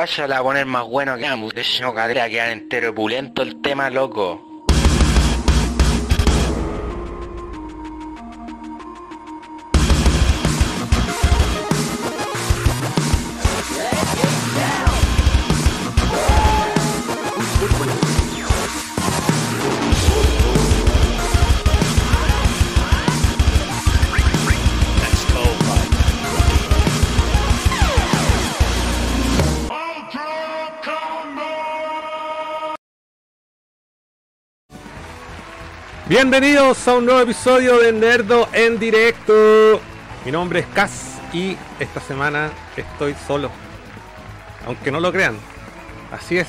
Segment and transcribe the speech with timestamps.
[0.00, 1.52] guaya la va a poner más bueno que ambos.
[1.52, 4.49] De no cadera quedar entero pulento el tema, loco.
[36.22, 39.80] Bienvenidos a un nuevo episodio de Nerdo en directo.
[40.22, 43.50] Mi nombre es Cas y esta semana estoy solo.
[44.66, 45.38] Aunque no lo crean.
[46.12, 46.46] Así es.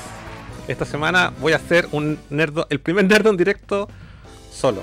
[0.68, 3.88] Esta semana voy a hacer un nerdo, el primer nerdo en directo
[4.52, 4.82] solo.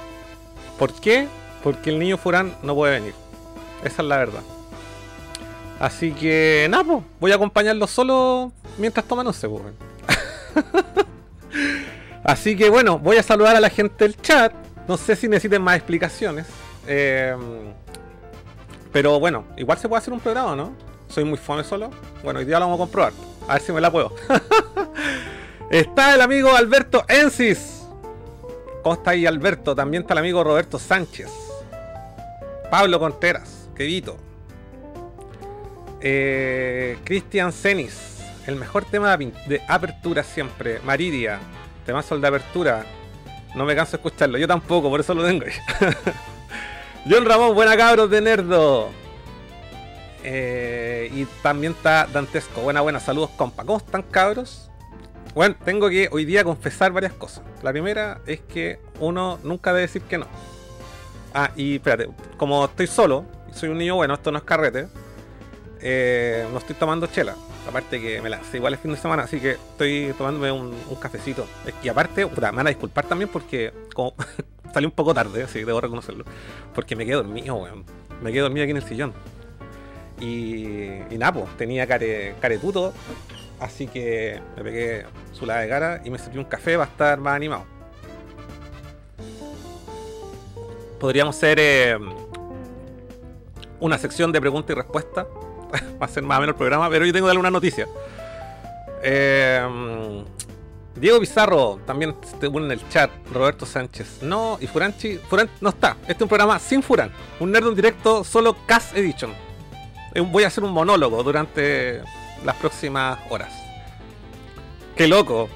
[0.80, 1.28] ¿Por qué?
[1.64, 3.14] Porque el niño Furán no puede venir.
[3.84, 4.42] Esa es la verdad.
[5.80, 9.48] Así que nada, voy a acompañarlo solo mientras toman once.
[12.24, 14.52] Así que bueno, voy a saludar a la gente del chat.
[14.90, 16.48] No sé si necesiten más explicaciones.
[16.88, 17.38] Eh,
[18.92, 20.74] pero bueno, igual se puede hacer un programa, ¿no?
[21.08, 21.92] Soy muy fome solo.
[22.24, 23.14] Bueno, hoy día lo vamos a comprobar.
[23.48, 24.16] A ver si me la puedo.
[25.70, 27.84] está el amigo Alberto Ensis.
[28.82, 29.76] ¿Cómo está ahí Alberto?
[29.76, 31.30] También está el amigo Roberto Sánchez.
[32.72, 34.18] Pablo Conteras, querido.
[36.02, 40.80] Eh, Cristian Cenis, el mejor tema de apertura siempre.
[40.80, 41.38] Maridia,
[41.86, 42.88] temazo de apertura.
[43.60, 45.46] No me canso de escucharlo, yo tampoco, por eso lo tengo.
[47.10, 48.88] John Ramón, buena cabros de Nerdo.
[50.24, 53.66] Eh, y también está Dantesco, buena, buena, saludos compa.
[53.66, 54.72] ¿Cómo están cabros?
[55.36, 57.44] Bueno, tengo que hoy día confesar varias cosas.
[57.62, 60.28] La primera es que uno nunca debe decir que no.
[61.34, 64.88] Ah, y espérate, como estoy solo, soy un niño bueno, esto no es carrete,
[65.82, 67.36] eh, no estoy tomando chela.
[67.68, 70.76] Aparte que me la hace igual el fin de semana, así que estoy tomándome un,
[71.00, 71.46] cafecito.
[71.84, 73.72] Y aparte, puta, me van a disculpar también porque
[74.74, 76.26] salí un poco tarde, así debo reconocerlo.
[76.74, 77.86] Porque me quedé dormido, weón.
[78.22, 79.14] Me quedé dormido aquí en el sillón.
[80.20, 80.66] Y,
[81.10, 82.94] y nada, pues, tenía care, caretuto.
[83.60, 87.20] Así que me pegué su lado de cara y me serví un café para estar
[87.20, 87.66] más animado.
[91.00, 91.98] Podríamos hacer eh,
[93.80, 95.28] una sección de preguntas y respuestas.
[96.02, 97.88] Va a ser más o menos el programa, pero yo tengo que darle una noticia.
[99.02, 100.24] Eh,
[100.96, 103.10] Diego Pizarro también te une en el chat.
[103.32, 104.22] Roberto Sánchez.
[104.22, 105.18] No, y Furanchi.
[105.18, 105.96] Furan no está.
[106.02, 107.12] Este es un programa sin Furan.
[107.40, 109.32] Un nerd en directo, solo Cast Edition.
[110.14, 112.02] Eh, voy a hacer un monólogo durante
[112.44, 113.54] las próximas horas.
[114.96, 115.50] Qué loco.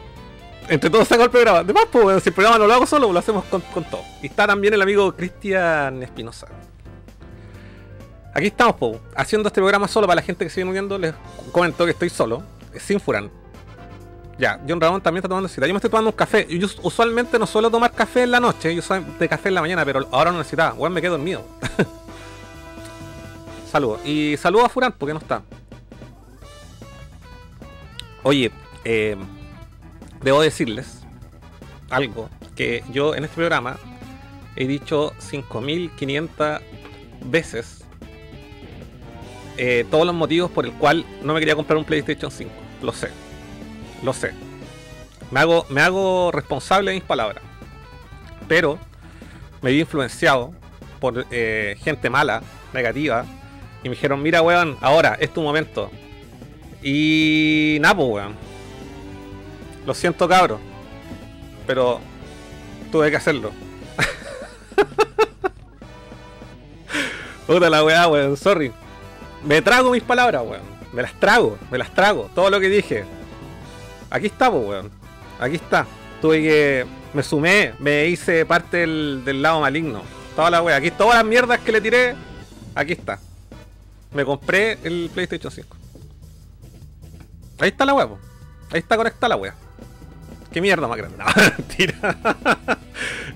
[0.69, 1.59] Entre todos saco el programa.
[1.59, 4.03] Además, pues, si el programa no lo hago solo, lo hacemos con, todo.
[4.21, 6.47] Y está también el amigo Cristian Espinosa.
[8.33, 10.97] Aquí estamos, po, haciendo este programa solo para la gente que sigue uniendo.
[10.97, 11.13] Les
[11.51, 12.43] comento que estoy solo,
[12.79, 13.29] sin Furan.
[14.39, 15.67] Ya, John Ramón también está tomando cita.
[15.67, 16.47] Yo me estoy tomando un café.
[16.49, 18.73] Yo usualmente no suelo tomar café en la noche.
[18.73, 20.71] Yo soy de café en la mañana, pero ahora no necesitaba.
[20.71, 21.45] Bueno, me quedo dormido.
[23.71, 24.03] saludos.
[24.03, 25.43] Y saludos a Furan porque no está.
[28.23, 28.51] Oye,
[28.83, 29.15] eh,
[30.23, 31.01] debo decirles
[31.91, 32.29] algo.
[32.55, 33.77] Que yo en este programa
[34.55, 36.61] he dicho 5500
[37.25, 37.82] veces
[39.57, 42.51] eh, todos los motivos por el cual no me quería comprar un PlayStation 5.
[42.81, 43.09] Lo sé
[44.03, 44.31] lo sé.
[45.31, 47.43] Me hago, me hago responsable de mis palabras.
[48.47, 48.77] Pero
[49.61, 50.53] me vi influenciado
[50.99, 52.43] por eh, gente mala,
[52.73, 53.25] negativa.
[53.83, 55.89] Y me dijeron, mira, weón, ahora, es tu momento.
[56.83, 58.35] Y nada, pues, weón.
[59.85, 60.59] Lo siento, cabro.
[61.65, 61.99] Pero
[62.91, 63.51] tuve que hacerlo.
[67.47, 68.71] Puta la weá, weón, sorry.
[69.45, 70.63] Me trago mis palabras, weón.
[70.93, 72.29] Me las trago, me las trago.
[72.33, 73.05] Todo lo que dije,
[74.09, 74.91] Aquí está, pues, weón.
[75.39, 75.87] Aquí está.
[76.21, 76.85] Tuve que.
[77.13, 80.03] Me sumé, me hice parte del, lado maligno.
[80.35, 80.75] Toda la wea.
[80.75, 82.15] Aquí todas las mierdas que le tiré.
[82.75, 83.19] Aquí está.
[84.13, 85.77] Me compré el PlayStation 5.
[87.59, 88.07] Ahí está la wea,
[88.71, 89.55] Ahí está conectada la wea.
[90.51, 91.17] Qué mierda más grande.
[91.23, 92.17] No, mentira.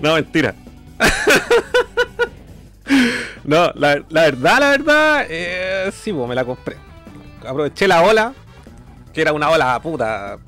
[0.00, 0.54] no, mentira.
[3.44, 6.76] no, la, verdad, la verdad, eh, sí, pues me la compré.
[7.46, 8.34] Aproveché la ola,
[9.12, 10.38] que era una ola puta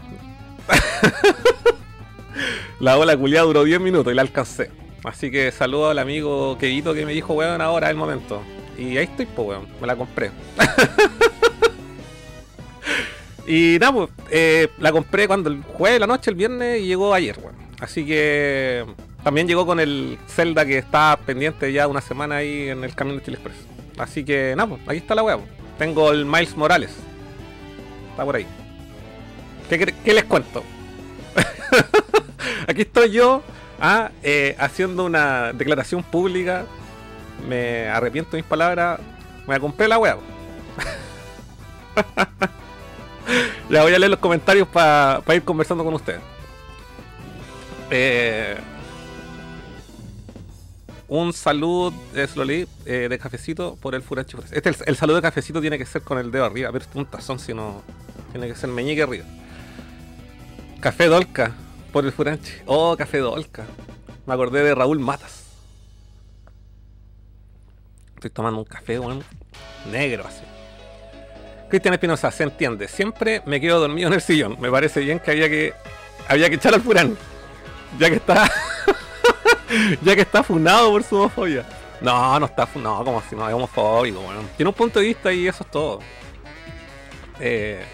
[2.80, 4.70] la ola culiada duró 10 minutos y la alcancé.
[5.04, 8.42] Así que saludo al amigo querido que me dijo, weón, ahora es el momento.
[8.78, 10.30] Y ahí estoy, pues, weón, me la compré.
[13.46, 14.10] y nada, pues,
[14.78, 17.56] la compré cuando el jueves la noche, el viernes, y llegó ayer, weón.
[17.80, 18.84] Así que
[19.22, 23.18] también llegó con el Zelda que está pendiente ya una semana ahí en el camino
[23.18, 23.58] de Chile Express.
[23.98, 25.42] Así que nada, pues, ahí está la weón.
[25.78, 26.90] Tengo el Miles Morales.
[28.10, 28.46] Está por ahí.
[29.68, 30.64] ¿Qué, les cuento?
[32.66, 33.42] Aquí estoy yo
[33.80, 36.64] ah, eh, haciendo una declaración pública.
[37.48, 39.00] Me arrepiento de mis palabras.
[39.46, 40.16] Me compré la web.
[43.70, 46.20] ya voy a leer los comentarios para ir conversando con ustedes.
[47.90, 48.56] Eh,
[51.10, 55.76] un saludo de eh, de cafecito por el Furachi Este el, saludo de cafecito tiene
[55.76, 57.82] que ser con el dedo arriba, pero es un tazón, si no
[58.30, 59.24] tiene que ser meñique arriba.
[60.78, 61.52] Café Dolca
[61.92, 62.52] por el Furanchi.
[62.66, 63.64] Oh, Café Dolca.
[64.24, 65.46] Me acordé de Raúl Matas.
[68.14, 69.24] Estoy tomando un café, weón.
[69.90, 70.44] Negro así.
[71.70, 72.86] Cristian Espinosa, se entiende.
[72.86, 74.56] Siempre me quedo dormido en el sillón.
[74.60, 75.74] Me parece bien que había que.
[76.28, 77.16] Había que echar al Furán.
[77.98, 78.48] Ya que está.
[80.02, 81.66] ya que está funado por su homofobia.
[82.00, 84.40] No, no está funado, como si no es homofóbico, bueno.
[84.56, 86.00] Tiene un punto de vista y eso es todo.
[87.38, 87.84] Eh...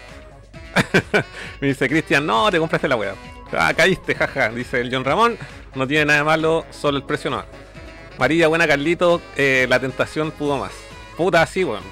[1.61, 3.15] me dice Cristian, no, te compraste la weá.
[3.51, 4.49] Ah, caíste, jaja.
[4.49, 5.37] Dice el John Ramón,
[5.75, 7.43] no tiene nada de malo, solo el precio no.
[8.17, 10.71] María, buena Carlito, eh, la tentación pudo más.
[11.15, 11.83] Puta, sí, weón.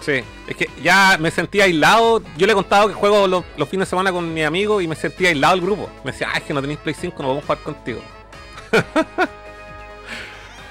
[0.00, 2.22] Sí, es que ya me sentía aislado.
[2.36, 4.86] Yo le he contado que juego los, los fines de semana con mi amigo y
[4.86, 5.90] me sentía aislado del grupo.
[6.04, 8.00] Me decía, ah, es que no tenéis Play 5, no podemos jugar contigo.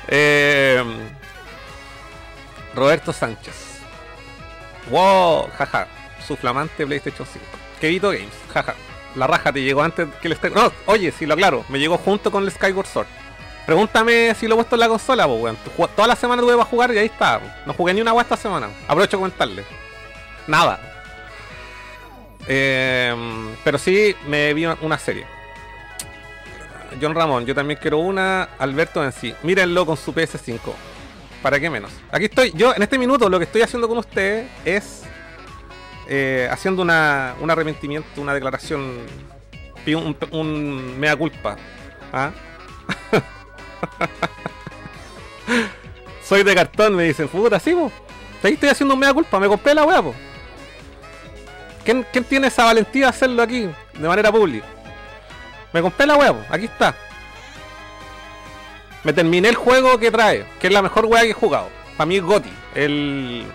[0.08, 0.84] eh,
[2.76, 3.80] Roberto Sánchez.
[4.90, 5.88] Wow, jaja.
[6.26, 7.46] Su flamante PlayStation 5.
[7.80, 8.76] Kevito Games, jaja.
[9.16, 10.50] La raja te llegó antes que el Sky...
[10.54, 11.66] No, oye, sí, lo aclaro.
[11.70, 13.08] Me llegó junto con el Skyward Sword.
[13.66, 15.58] Pregúntame si lo he puesto en la consola, weón.
[15.96, 17.64] Toda la semana tuve para jugar y ahí está.
[17.66, 18.70] No jugué ni una agua esta semana.
[18.88, 19.66] Aprovecho de comentarle.
[20.46, 20.80] Nada.
[22.48, 23.14] Eh,
[23.64, 25.37] pero sí me vi una serie.
[27.02, 28.44] John Ramón, yo también quiero una.
[28.60, 29.34] Alberto en sí.
[29.44, 30.60] Mírenlo con su PS5.
[31.42, 31.92] ¿Para qué menos?
[32.12, 32.52] Aquí estoy.
[32.56, 35.04] Yo en este minuto lo que estoy haciendo con ustedes es
[36.08, 39.06] eh, haciendo una, un arrepentimiento, una declaración,
[39.88, 41.58] un, un mea culpa.
[42.12, 42.32] ¿Ah?
[46.24, 47.92] Soy de cartón, me dicen, puta, sí, po.
[48.44, 50.14] Ahí estoy haciendo un mea culpa, me compré la po.
[51.84, 54.66] ¿Quién, ¿Quién, tiene esa valentía de hacerlo aquí de manera pública?
[55.74, 56.44] Me compré la po.
[56.50, 56.96] aquí está.
[59.04, 61.70] Me terminé el juego que trae, que es la mejor weá que he jugado.
[61.96, 63.46] Para mí es Gotti, el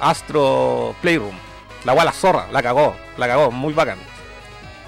[0.00, 1.36] Astro Playroom.
[1.84, 3.98] La weá la zorra, la cagó, la cagó, muy bacán.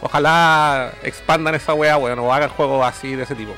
[0.01, 3.53] Ojalá expandan esa weá, weón, o hagan juegos así de ese tipo.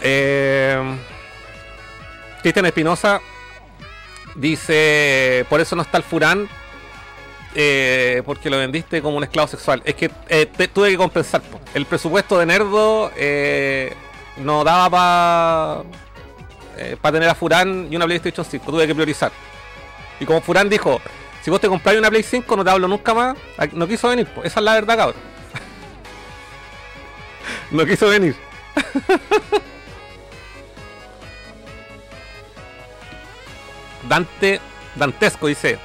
[0.00, 0.98] Eh,
[2.42, 3.20] Cristian Espinosa
[4.34, 6.48] dice: Por eso no está el Furán.
[7.54, 9.82] Eh, porque lo vendiste como un esclavo sexual.
[9.84, 11.42] Es que eh, tuve que compensar.
[11.74, 13.92] El presupuesto de Nerdo eh,
[14.36, 15.84] no daba para
[17.00, 18.70] pa tener a Furán y una PlayStation 5.
[18.70, 19.32] Tuve que priorizar.
[20.20, 21.00] Y como Furán dijo:
[21.42, 23.36] Si vos te compráis una Play 5, no te hablo nunca más.
[23.72, 24.28] No quiso venir.
[24.44, 25.20] Esa es la verdad, cabrón.
[27.70, 28.36] no quiso venir.
[34.08, 34.60] Dante
[34.94, 35.78] Dantesco dice: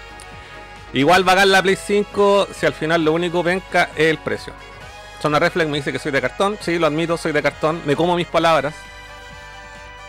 [0.94, 4.54] Igual va a la Play 5 si al final lo único venca es el precio.
[5.22, 6.58] Zona Reflex me dice que soy de cartón.
[6.62, 7.82] Sí, lo admito, soy de cartón.
[7.86, 8.76] Me como mis palabras.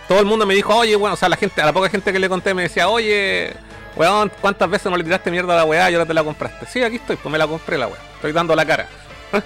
[0.07, 2.13] Todo el mundo me dijo, oye, bueno, o sea, la gente, a la poca gente
[2.13, 3.55] que le conté me decía, oye,
[3.97, 6.67] weón, ¿cuántas veces no le tiraste mierda a la weá y ahora te la compraste?
[6.67, 8.01] Sí, aquí estoy, pues me la compré la weá.
[8.17, 8.87] Estoy dando la cara.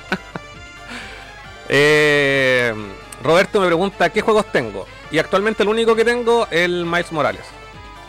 [1.68, 2.74] eh,
[3.22, 4.88] Roberto me pregunta, ¿qué juegos tengo?
[5.12, 7.57] Y actualmente el único que tengo es el Miles Morales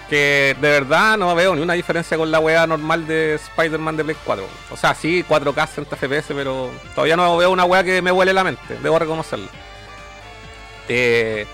[0.10, 4.04] que de verdad no veo ni una diferencia con la weá normal de Spider-Man de
[4.04, 4.46] Play 4.
[4.72, 8.34] O sea, sí, 4K 60 FPS, pero todavía no veo una weá que me huele
[8.34, 9.48] la mente, debo reconocerlo.
[10.88, 11.46] Eh,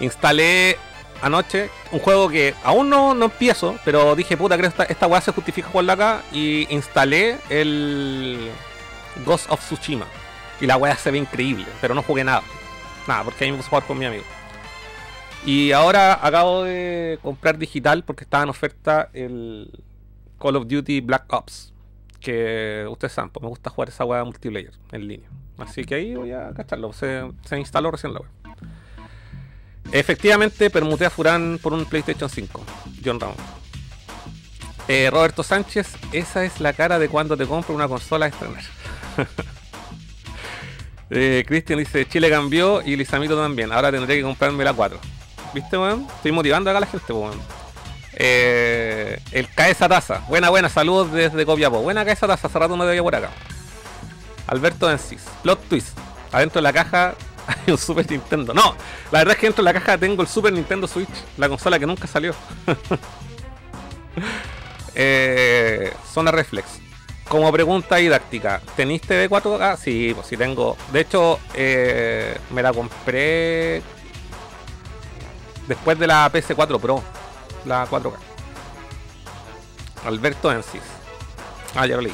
[0.00, 0.76] instalé
[1.22, 5.06] anoche un juego que aún no, no empiezo, pero dije, puta, creo que esta, esta
[5.06, 6.22] weá se justifica jugarla acá.
[6.32, 8.50] Y instalé el
[9.24, 10.06] Ghost of Tsushima.
[10.60, 12.42] Y la weá se ve increíble, pero no jugué nada.
[13.06, 14.24] Nada, porque ahí me puse a jugar con mi amigo.
[15.44, 19.70] Y ahora acabo de comprar digital porque estaba en oferta el
[20.38, 21.72] Call of Duty Black Ops.
[22.20, 25.28] Que ustedes saben, pues me gusta jugar esa weá multiplayer en línea.
[25.58, 26.92] Así que ahí voy a cacharlo.
[26.92, 27.24] Se,
[27.58, 28.30] instaló recién la web.
[29.90, 32.64] Efectivamente, permuté a Furán por un PlayStation 5.
[33.04, 33.36] John Ramón.
[34.86, 38.62] Eh, Roberto Sánchez, esa es la cara de cuando te compro una consola a estrenar.
[41.10, 43.72] eh, dice, Chile cambió y Lizamito también.
[43.72, 45.00] Ahora tendré que comprarme la 4.
[45.54, 46.06] ¿Viste, weón?
[46.16, 47.38] Estoy motivando acá a la gente, weón.
[48.14, 50.22] Eh, el Caesa Taza.
[50.28, 50.68] Buena, buena.
[50.68, 51.80] Saludos desde Copiapó.
[51.80, 52.48] Buena Caesa Taza.
[52.48, 53.30] Hace rato no te veía por acá.
[54.46, 55.22] Alberto Ensis.
[55.42, 55.98] Plot twist.
[56.30, 57.14] Adentro de la caja
[57.46, 58.54] hay un Super Nintendo.
[58.54, 58.74] No,
[59.10, 61.08] la verdad es que dentro de la caja tengo el Super Nintendo Switch.
[61.36, 62.34] La consola que nunca salió.
[64.94, 66.80] eh, zona Reflex.
[67.28, 69.78] Como pregunta didáctica, ¿tenéis TV 4K?
[69.78, 70.76] Sí, pues sí tengo.
[70.92, 73.80] De hecho, eh, me la compré
[75.74, 77.02] después de la PS4 Pro,
[77.64, 78.12] la 4K.
[80.04, 80.82] Alberto Ensis.
[81.74, 82.12] Ah, ya lo leí.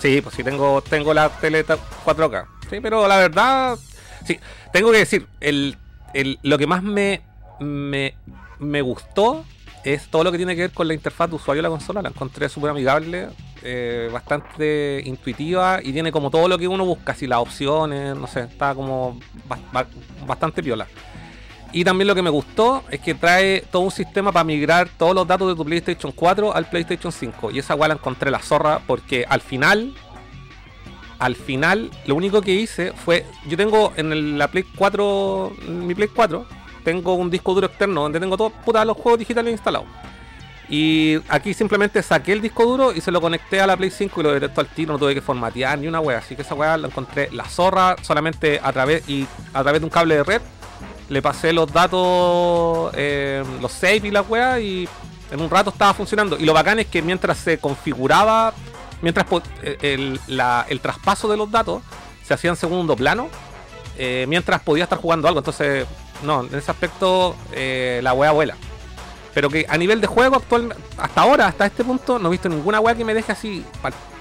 [0.00, 2.46] Sí, pues sí tengo, tengo la tele 4K.
[2.68, 3.78] Sí, pero la verdad,
[4.26, 4.38] sí,
[4.72, 5.76] tengo que decir, el,
[6.14, 7.22] el, lo que más me,
[7.60, 8.14] me,
[8.58, 9.44] me gustó
[9.84, 12.02] es todo lo que tiene que ver con la interfaz de usuario de la consola.
[12.02, 13.28] La encontré súper amigable.
[13.62, 18.26] eh, bastante intuitiva y tiene como todo lo que uno busca, así las opciones, no
[18.26, 19.20] sé, está como
[20.26, 20.86] bastante piola.
[21.72, 25.14] Y también lo que me gustó es que trae todo un sistema para migrar todos
[25.14, 27.50] los datos de tu PlayStation 4 al PlayStation 5.
[27.50, 29.94] Y esa weá la encontré la zorra porque al final,
[31.18, 35.94] al final, lo único que hice fue, yo tengo en la Play 4, en mi
[35.94, 36.46] Play 4,
[36.84, 39.88] tengo un disco duro externo donde tengo todos los juegos digitales instalados.
[40.68, 44.20] Y aquí simplemente saqué el disco duro y se lo conecté a la Play 5
[44.20, 46.18] y lo detectó al tiro, no tuve que formatear ni una wea.
[46.18, 49.86] Así que esa wea la encontré la zorra solamente a través y a través de
[49.86, 50.42] un cable de red.
[51.12, 54.88] Le pasé los datos, eh, los save y la wea y
[55.30, 56.38] en un rato estaba funcionando.
[56.38, 58.54] Y lo bacán es que mientras se configuraba,
[59.02, 59.26] mientras
[59.62, 60.18] eh, el,
[60.68, 61.82] el traspaso de los datos
[62.24, 63.28] se hacía en segundo plano,
[63.98, 65.40] eh, mientras podía estar jugando algo.
[65.40, 65.86] Entonces,
[66.22, 68.56] no, en ese aspecto la wea vuela.
[69.34, 72.48] Pero que a nivel de juego actual, hasta ahora, hasta este punto, no he visto
[72.48, 73.66] ninguna weá que me deje así,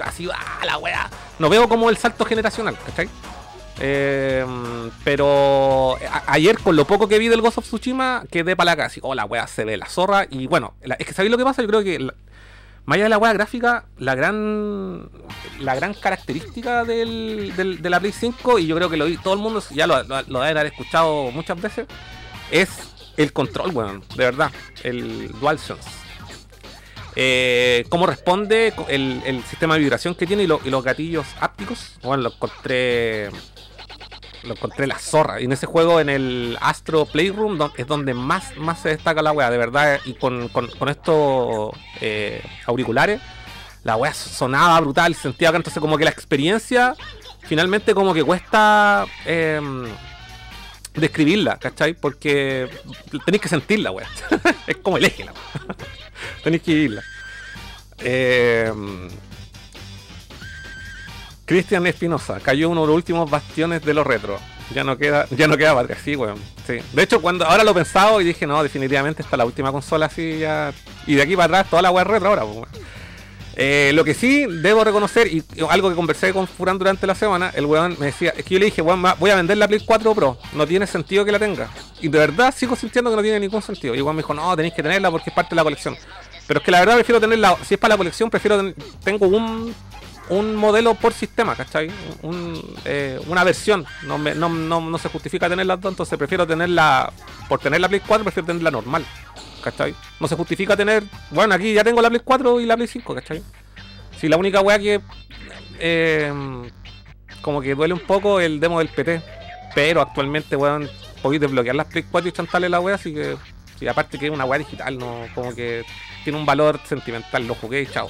[0.04, 1.10] así, ah, la weá.
[1.40, 3.08] No veo como el salto generacional, ¿cachai?
[3.84, 4.46] Eh,
[5.04, 9.00] pero ayer, con lo poco que vi del Ghost of Tsushima, quedé para la así,
[9.04, 10.28] oh, la weá se ve la zorra.
[10.30, 11.62] Y bueno, es que ¿sabéis lo que pasa?
[11.62, 15.10] Yo creo que, más allá de la weá gráfica, la gran
[15.60, 19.40] la gran característica del, de la Play 5, y yo creo que lo todo el
[19.40, 21.88] mundo ya lo, lo, lo debe haber escuchado muchas veces,
[22.52, 22.70] es
[23.18, 24.52] el control, weón, de verdad.
[24.84, 26.02] El DualSense.
[27.16, 31.98] Eh, cómo responde el, sistema de vibración que tiene y, los gatillos ápticos.
[32.02, 33.30] Bueno, lo encontré.
[34.44, 35.40] Lo encontré la zorra.
[35.40, 39.32] Y en ese juego, en el Astro Playroom, es donde más, más se destaca la
[39.32, 40.00] wea, de verdad.
[40.06, 40.50] Y con,
[40.90, 43.22] estos eh, auriculares,
[43.84, 45.14] la wea sonaba brutal.
[45.16, 46.96] Sentía que entonces, como que la experiencia,
[47.42, 49.06] finalmente, como que cuesta.
[49.26, 49.86] Em,
[50.94, 51.94] describirla, ¿cachai?
[51.94, 52.70] Porque
[53.26, 54.08] tenéis que sentirla, weá.
[54.68, 55.34] es como el eje, la
[56.44, 57.04] tenéis que vivirla.
[58.00, 58.74] Eh,
[61.52, 64.40] Cristian Espinosa, cayó uno de los últimos bastiones de los retro.
[64.74, 66.38] Ya no queda, ya no queda patria, sí, weón.
[66.66, 66.78] Sí.
[66.94, 69.70] De hecho, cuando ahora lo he pensado y dije, no, definitivamente esta es la última
[69.70, 70.72] consola así ya.
[71.06, 72.70] Y de aquí para atrás toda la weá retro ahora, weón.
[73.58, 77.52] Eh, lo que sí debo reconocer, y algo que conversé con Furán durante la semana,
[77.54, 79.84] el weón me decía, es que yo le dije, weón, voy a vender la Play
[79.86, 81.68] 4 Pro, no tiene sentido que la tenga.
[82.00, 83.94] Y de verdad sigo sintiendo que no tiene ningún sentido.
[83.94, 85.98] Y weón me dijo, no, tenéis que tenerla porque es parte de la colección.
[86.48, 89.76] Pero es que la verdad prefiero tenerla, si es para la colección, prefiero, tengo un,
[90.32, 91.92] un modelo por sistema, ¿cachai?
[92.86, 97.12] Eh, una versión, no, no, no, se justifica tenerla dos, entonces prefiero tenerla,
[97.50, 99.06] por tener la Play 4, prefiero tenerla normal.
[99.62, 99.94] ¿cachai?
[100.20, 101.04] No se justifica tener.
[101.30, 103.44] Bueno, aquí ya tengo la Play 4 y la Play 5, ¿cachai?
[104.20, 105.02] Si la única weá que.
[105.80, 106.34] Eh,
[107.42, 109.22] como que duele un poco el demo del PT.
[109.74, 110.90] Pero actualmente, weón,
[111.22, 113.38] podéis desbloquear las Play 4 y chantarle la weá, así que.
[113.80, 115.26] Y aparte que es una weá digital, no.
[115.36, 115.84] Como que
[116.24, 118.10] tiene un valor sentimental, lo jugué y chao.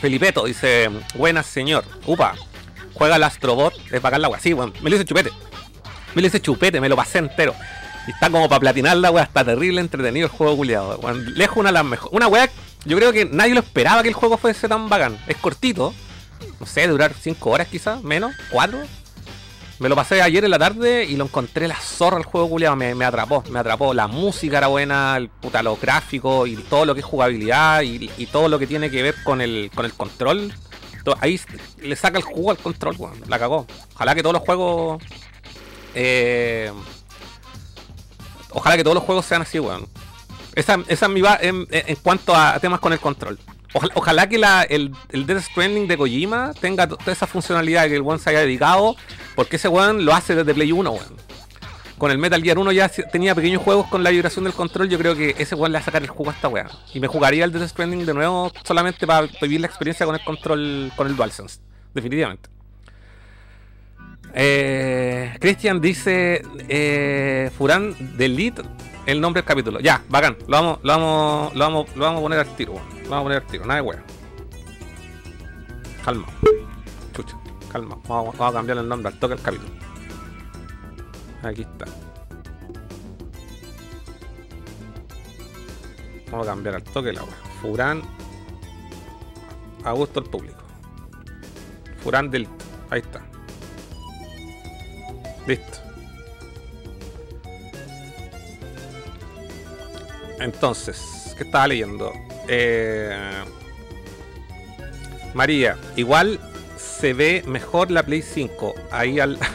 [0.00, 2.34] Felipeto dice, buenas señor, upa,
[2.94, 4.40] juega el Astrobot de pagar la weá.
[4.40, 5.30] Sí, weón, me lo hice chupete.
[6.14, 7.54] Me lo hice chupete, me lo pasé entero.
[8.06, 11.00] Y está como para platinar la weá, está terrible entretenido el juego culiado.
[11.34, 12.16] Lejos una de las mejores.
[12.16, 12.48] Una weá,
[12.84, 15.18] yo creo que nadie lo esperaba que el juego fuese tan bacán.
[15.26, 15.92] Es cortito,
[16.60, 18.78] no sé, durar 5 horas quizás, menos, 4.
[19.78, 22.74] Me lo pasé ayer en la tarde y lo encontré la zorra el juego culiado,
[22.74, 23.94] me, atrapó, me atrapó.
[23.94, 28.08] La música era buena, el puta lo gráfico y todo lo que es jugabilidad y,
[28.26, 30.52] todo lo que tiene que ver con el, con el control.
[31.20, 31.40] ahí
[31.80, 33.22] le saca el jugo al control, weón.
[33.28, 33.66] La cagó.
[33.94, 35.02] Ojalá que todos los juegos
[35.94, 36.70] eh,
[38.50, 39.86] ojalá que todos los juegos sean así, weón.
[40.54, 41.66] Esa, esa mi va en,
[42.02, 43.38] cuanto a temas con el control.
[43.74, 48.02] Ojalá, que la, el, el Death Stranding de Kojima tenga toda esa funcionalidad que el
[48.02, 48.96] one se haya dedicado,
[49.34, 51.16] porque ese one lo hace desde Play 1, weón.
[51.98, 54.98] Con el Metal Gear 1 ya tenía pequeños juegos con la vibración del control, yo
[54.98, 56.68] creo que ese one le va a sacar el juego a esta weá.
[56.94, 60.24] Y me jugaría el Death Stranding de nuevo solamente para vivir la experiencia con el
[60.24, 61.60] control, con el DualSense.
[61.92, 62.48] Definitivamente.
[64.34, 68.62] Eh, Christian dice eh, Furán delete
[69.08, 69.80] el nombre del capítulo.
[69.80, 70.36] Ya, bacán.
[70.46, 72.74] Lo vamos, lo vamos, lo vamos, lo vamos a poner al tiro.
[72.74, 73.64] Lo vamos a poner al tiro.
[73.64, 74.04] Nada de wea.
[76.04, 76.26] Calma.
[77.14, 77.38] Chucha,
[77.72, 77.98] calma.
[78.06, 79.72] Vamos, a cambiar el nombre al toque del capítulo.
[81.42, 81.86] Aquí está.
[86.30, 87.36] Vamos a cambiar al toque la wea.
[87.62, 88.02] Furán.
[89.84, 90.62] A gusto el público.
[92.02, 92.46] Furán del.
[92.90, 93.22] Ahí está.
[95.46, 95.87] Listo.
[100.40, 102.12] Entonces, ¿qué estaba leyendo?
[102.48, 103.16] Eh,
[105.34, 106.40] María, igual
[106.76, 108.74] se ve mejor la Play 5.
[108.90, 109.38] Ahí al.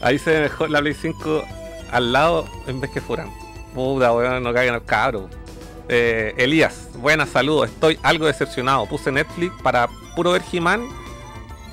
[0.00, 1.44] Ahí se ve mejor la Play 5
[1.92, 3.30] al lado en vez que fueran.
[3.74, 5.28] Puta, weón, no caigan al cabro.
[5.88, 7.70] Eh, Elías, buenas, saludos.
[7.70, 8.86] Estoy algo decepcionado.
[8.86, 10.86] Puse Netflix para puro ver He-Man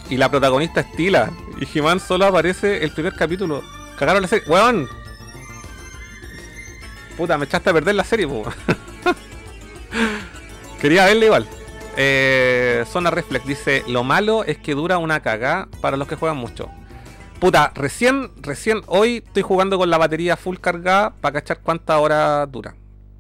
[0.09, 1.31] y la protagonista es Tila.
[1.59, 3.63] Y He-Man solo aparece el primer capítulo.
[3.97, 4.47] Cagaron la serie.
[4.47, 4.87] Weón.
[7.17, 8.43] Puta, me echaste a perder la serie, po.
[10.81, 11.47] Quería verla igual.
[11.97, 16.37] Eh, Zona Reflex dice: Lo malo es que dura una cagada para los que juegan
[16.37, 16.69] mucho.
[17.39, 22.51] Puta, recién, recién hoy estoy jugando con la batería full cargada para cachar cuántas horas
[22.51, 22.75] dura.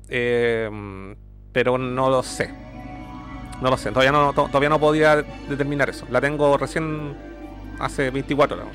[0.09, 1.15] Eh,
[1.51, 2.53] pero no lo sé.
[3.61, 5.15] No lo sé, todavía no, to- todavía no podía
[5.47, 6.05] determinar eso.
[6.11, 7.15] La tengo recién
[7.79, 8.67] hace 24 horas.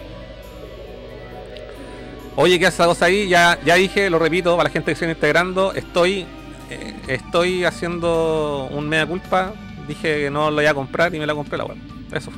[2.42, 3.28] Oye, ¿qué haces cosa ahí?
[3.28, 6.24] Ya, ya dije, lo repito, para la gente que se viene integrando, estoy,
[6.70, 9.52] eh, estoy haciendo un mea culpa.
[9.86, 11.76] Dije que no lo iba a comprar y me la compré la web.
[12.10, 12.30] Eso.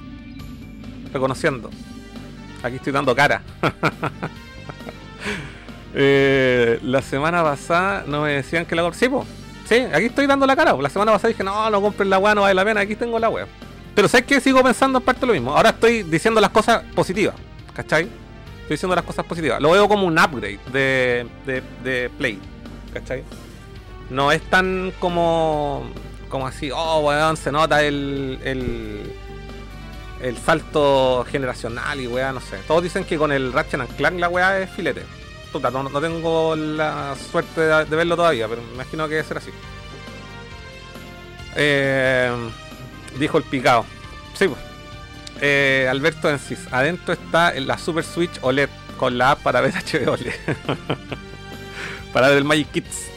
[1.13, 1.71] Reconociendo.
[2.65, 3.43] Aquí estoy dando cara.
[5.95, 9.27] Eh, la semana pasada no me decían que la comp- Sí, po.
[9.69, 10.73] Sí, aquí estoy dando la cara.
[10.81, 12.81] La semana pasada dije, no, no compren la weá, no vale la pena.
[12.81, 13.47] Aquí tengo la web.
[13.95, 14.41] Pero ¿sabes qué?
[14.41, 15.55] Sigo pensando en parte lo mismo.
[15.55, 17.35] Ahora estoy diciendo las cosas positivas.
[17.75, 18.09] ¿Cachai?
[18.73, 19.61] Estoy diciendo las cosas positivas.
[19.61, 22.41] Lo veo como un upgrade de, de, de Play.
[22.95, 23.23] ¿Cachai?
[24.09, 25.91] No es tan como.
[26.31, 28.39] Como así, oh, weón, se nota el.
[28.43, 29.13] el
[30.23, 32.59] el salto generacional y weá, no sé.
[32.69, 35.03] Todos dicen que con el Ratchet and Clank la weá es filete.
[35.51, 39.39] Puta, no, no tengo la suerte de, verlo todavía, pero me imagino que debe ser
[39.39, 39.51] así.
[41.57, 42.31] Eh,
[43.19, 43.85] dijo el picado.
[44.35, 44.72] Sí, pues.
[45.45, 50.13] Eh, Alberto Encis, adentro está la Super Switch OLED con la app para ver HBO
[50.13, 50.33] OLED.
[52.13, 53.09] para ver el Magic Kids.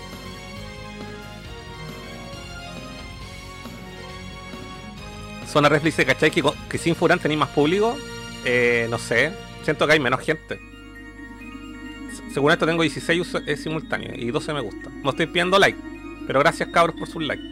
[5.47, 6.31] Zona Reflex dice, ¿cachai?
[6.31, 7.95] Que, que sin Furán tenéis más público.
[8.43, 9.31] Eh, no sé.
[9.63, 10.59] Siento que hay menos gente.
[12.13, 14.89] Se- Según esto tengo 16 usu- eh, simultáneos y 12 me gusta.
[15.03, 15.79] No estoy pidiendo like.
[16.27, 17.43] Pero gracias cabros por sus like.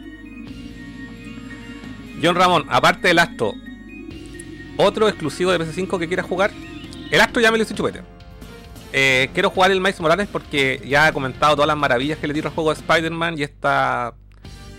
[2.22, 3.54] John Ramón, aparte del Astro,
[4.76, 6.50] otro exclusivo de PS5 que quiera jugar.
[7.10, 8.02] El Astro ya me lo hice chupete.
[8.92, 12.34] Eh, quiero jugar el Miles Morales porque ya he comentado todas las maravillas que le
[12.34, 14.14] tiro al juego de Spider-Man y esta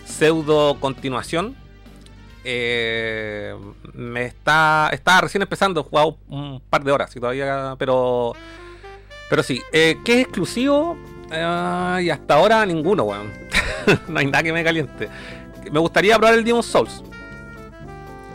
[0.06, 1.56] pseudo continuación.
[2.46, 3.56] Eh,
[3.94, 4.90] me está.
[4.94, 7.76] Estaba recién empezando, he jugado un par de horas y todavía.
[7.78, 8.34] Pero.
[9.30, 9.62] Pero sí.
[9.74, 10.98] Eh, ¿Qué es exclusivo?
[11.32, 13.34] Ah, y hasta ahora ninguno, weón.
[14.08, 15.10] no hay nada que me caliente.
[15.72, 17.04] Me gustaría probar el Demon Souls.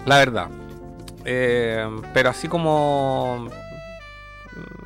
[0.04, 0.48] La verdad.
[1.24, 3.48] Eh, pero así como.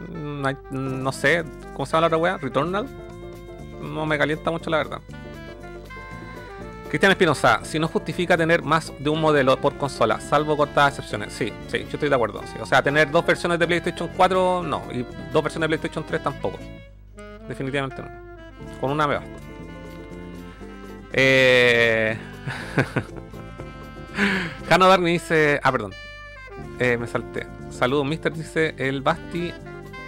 [0.08, 1.44] mm, No, sé,
[1.74, 2.36] ¿cómo se llama la otra weá?
[2.38, 2.86] Returnal.
[3.80, 4.98] No me calienta mucho, la verdad.
[6.88, 11.32] Cristian Espinosa, si no justifica tener más de un modelo por consola, salvo cortadas excepciones.
[11.32, 12.40] Sí, sí, yo estoy de acuerdo.
[12.44, 12.54] sí.
[12.60, 14.82] O sea, tener dos versiones de PlayStation 4, no.
[14.92, 16.58] Y dos versiones de PlayStation 3 tampoco.
[17.48, 18.08] Definitivamente no.
[18.80, 19.30] Con una me basta.
[21.12, 22.16] Eh...
[24.68, 25.60] Dark me dice.
[25.62, 25.92] Ah, perdón.
[26.78, 27.46] Eh, me salté.
[27.70, 28.32] Saludos, Mister.
[28.32, 29.52] Dice el Basti.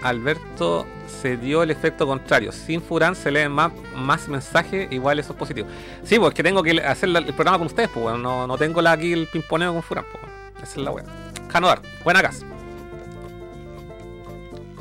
[0.02, 2.52] Alberto se dio el efecto contrario.
[2.52, 5.68] Sin Furán se leen más, más mensajes, igual eso es positivo.
[6.04, 8.82] Sí, pues que tengo que hacer el programa con ustedes, pues bueno, no, no tengo
[8.82, 10.22] la, aquí el pimponeo con Furán, pues.
[10.62, 11.04] Esa es la wea.
[11.48, 12.46] Jano Dark, buena casa.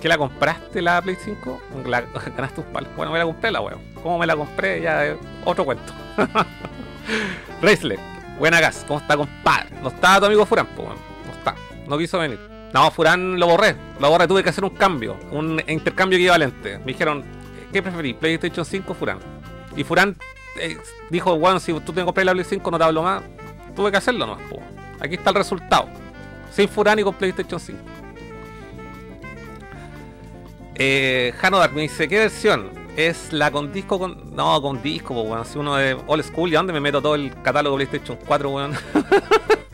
[0.01, 1.62] ¿Que la compraste la Play 5?
[1.86, 2.88] La, ganaste un palo.
[2.95, 3.78] Bueno, me la compré la wea.
[4.04, 4.82] ¿Cómo me la compré?
[4.82, 5.93] Ya es otro cuento.
[7.62, 7.99] Reisler,
[8.38, 9.69] buena gas, ¿cómo está compadre?
[9.82, 10.89] No está tu amigo Furán, pues,
[11.88, 12.39] no quiso venir.
[12.73, 16.79] No, Furán lo borré, lo borré, tuve que hacer un cambio, un intercambio equivalente.
[16.79, 17.23] Me dijeron,
[17.71, 18.15] ¿qué preferís?
[18.15, 19.19] PlayStation 5 o Furán.
[19.77, 20.15] Y Furán
[20.59, 20.77] eh,
[21.09, 23.23] dijo, bueno, si tú te compras la Play 5 no te hablo más.
[23.75, 24.59] Tuve que hacerlo nomás, po.
[24.99, 25.88] Aquí está el resultado.
[26.51, 27.79] Sin Furán y con PlayStation 5.
[30.75, 32.69] Eh, Jano Dark me dice, ¿qué versión?
[32.95, 34.35] Es la con disco con.
[34.35, 35.45] No, con disco, pues weón.
[35.45, 38.17] Si uno de old school, ¿y a dónde me meto todo el catálogo de PlayStation
[38.25, 38.73] 4, weón?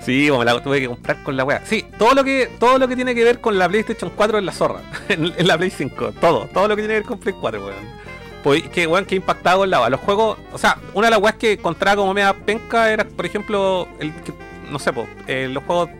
[0.00, 1.62] sí, me la tuve que comprar con la weá.
[1.64, 4.44] Sí, todo lo que, todo lo que tiene que ver con la PlayStation 4 es
[4.44, 4.80] la zorra.
[5.08, 6.12] en, la Play 5.
[6.20, 8.06] Todo, todo lo que tiene que ver con Play 4, weón.
[8.42, 9.90] Pues que weón, que impactado con la weá.
[9.90, 10.38] Los juegos.
[10.52, 14.14] O sea, una de las weas que encontraba como media penca era, por ejemplo, el
[14.22, 14.32] que-
[14.70, 15.08] no sé, pues,
[15.50, 15.90] los juegos.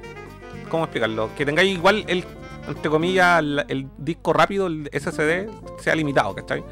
[0.69, 1.31] ¿Cómo explicarlo?
[1.37, 2.25] Que tengáis igual el
[2.69, 5.49] entre comillas, el, el disco rápido, el SSD,
[5.81, 6.65] sea limitado, ¿cachai?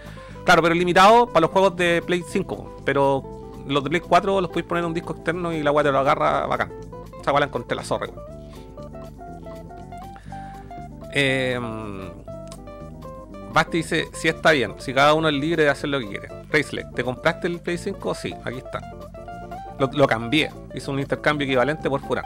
[0.45, 4.51] Claro, pero limitado para los juegos de Play 5, pero los de Play 4 los
[4.51, 6.73] podéis poner en un disco externo y la weá te lo agarra bacán.
[7.21, 8.09] Esa weá la encontré la zorra.
[11.13, 11.61] Eh,
[13.55, 16.29] Basti dice, si está bien, si cada uno es libre de hacer lo que quiere.
[16.51, 18.15] Racelet, ¿te compraste el Play 5?
[18.15, 18.81] Sí, aquí está.
[19.79, 22.25] Lo, cambié, hice un intercambio equivalente por Furán.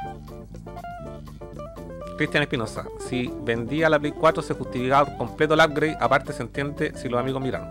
[2.17, 6.93] Cristian Espinosa, si vendía la Play 4 se justificaba completo el upgrade, aparte se entiende
[6.97, 7.71] si los amigos miraron.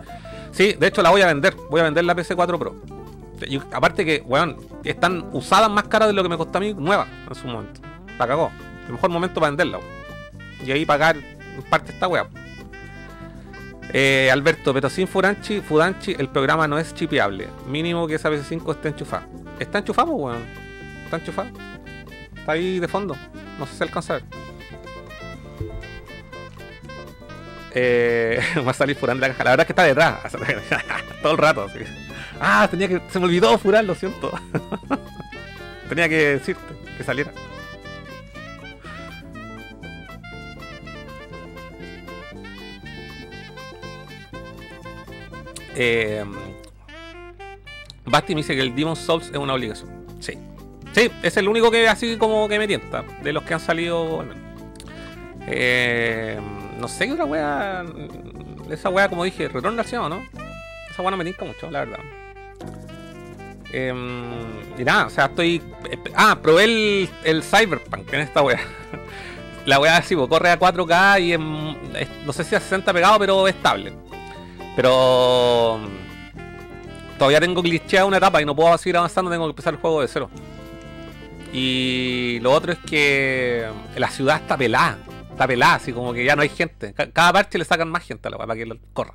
[0.52, 1.54] Sí, de hecho la voy a vender.
[1.68, 2.76] Voy a vender la PC4 Pro.
[3.46, 6.74] Y aparte que, weón, están usadas más caras de lo que me costó a mí
[6.74, 7.80] nueva en su momento.
[8.18, 8.50] La cagó.
[8.86, 9.80] El mejor momento para venderla.
[10.64, 11.16] Y ahí pagar
[11.70, 12.26] parte esta weá.
[13.92, 17.48] Eh, Alberto, pero sin Furanchi, Fudanchi el programa no es chipeable.
[17.66, 19.26] Mínimo que esa PC5 esté enchufada.
[19.58, 20.44] Está enchufado, weón.
[21.04, 21.50] Está enchufado.
[22.36, 23.16] Está ahí de fondo.
[23.58, 24.24] No sé si alcanza a ver.
[27.74, 29.44] Eh, va a salir Furán de la caja.
[29.44, 30.32] La verdad es que está detrás.
[31.22, 31.64] Todo el rato.
[31.64, 31.78] así.
[32.40, 33.00] Ah, tenía que.
[33.08, 34.30] Se me olvidó Furán, lo siento.
[35.88, 37.32] tenía que decirte que saliera.
[45.80, 46.24] Eh,
[48.04, 49.88] Basti me dice que el Demon Souls es una obligación.
[50.18, 50.38] Sí.
[50.92, 53.04] Sí, es el único que así como que me tienta.
[53.22, 54.04] De los que han salido.
[54.04, 54.34] bueno.
[55.46, 56.38] Eh,
[56.78, 57.84] no sé qué otra wea.
[58.70, 60.22] Esa wea, como dije, Return al Cielo, ¿no?
[60.90, 61.98] Esa wea no me tinca mucho, la verdad.
[63.72, 63.92] Eh,
[64.78, 65.62] y nada, o sea, estoy.
[66.14, 68.60] Ah, probé el, el Cyberpunk en esta wea.
[69.66, 72.90] La wea así, pues, corre a 4K y en- es- no sé si a 60
[72.92, 73.92] pegado, pero es estable.
[74.74, 75.78] Pero.
[77.18, 80.00] Todavía tengo glitcheada una etapa y no puedo seguir avanzando, tengo que empezar el juego
[80.00, 80.30] de cero.
[81.52, 84.98] Y lo otro es que la ciudad está pelada.
[85.30, 86.92] Está pelada, así como que ya no hay gente.
[86.94, 89.14] Ca- Cada parche le sacan más gente a la para que corra.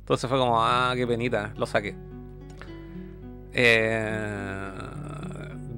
[0.00, 1.94] Entonces fue como, ah, qué penita, lo saqué.
[3.52, 4.70] Eh,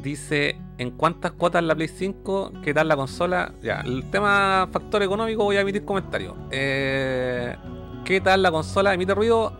[0.02, 2.52] dice, ¿en cuántas cuotas la Play 5?
[2.62, 3.52] ¿Qué tal la consola?
[3.62, 6.34] Ya, el tema factor económico voy a emitir comentarios.
[6.50, 7.56] Eh,
[8.04, 8.92] ¿Qué tal la consola?
[8.92, 9.52] ¿Emite ruido?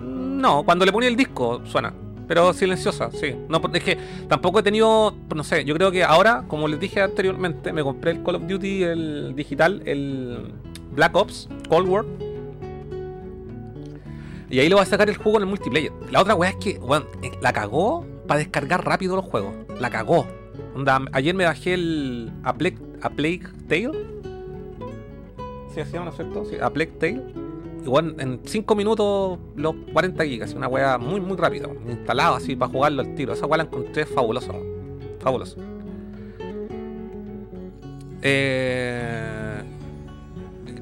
[0.00, 1.92] No, cuando le ponía el disco suena.
[2.26, 3.34] Pero silenciosa, sí.
[3.48, 7.00] No, es que tampoco he tenido, no sé, yo creo que ahora, como les dije
[7.02, 10.54] anteriormente, me compré el Call of Duty, el digital, el
[10.92, 12.04] Black Ops, Cold War.
[14.50, 15.92] Y ahí le voy a sacar el juego en el multiplayer.
[16.10, 19.54] La otra weá es que, weón, eh, la cagó para descargar rápido los juegos.
[19.78, 20.26] La cagó.
[21.12, 23.92] Ayer me bajé el A Plague, A Plague Tale.
[25.72, 26.44] ¿Sí así ¿no es cierto?
[26.46, 27.22] Sí, A Plague Tale.
[27.84, 32.70] Igual en 5 minutos los 40 gigas, una weá muy muy rápida, instalado así para
[32.70, 33.32] jugarlo al tiro.
[33.32, 34.66] Esa weá la encontré fabulosa, weón.
[35.20, 35.56] fabulosa.
[38.22, 39.59] Eh,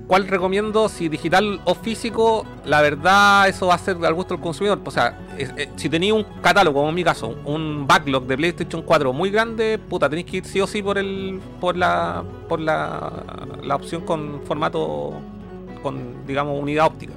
[0.08, 0.88] ¿Cuál recomiendo?
[0.88, 4.80] Si digital o físico, la verdad eso va a ser al gusto del consumidor.
[4.82, 8.80] O sea, eh, si tenéis un catálogo, como en mi caso, un backlog de PlayStation
[8.80, 12.58] 4 muy grande, puta, tenéis que ir sí o sí por el por la por
[12.58, 13.12] la,
[13.62, 15.12] la opción con formato
[15.82, 17.12] con digamos unidad óptica.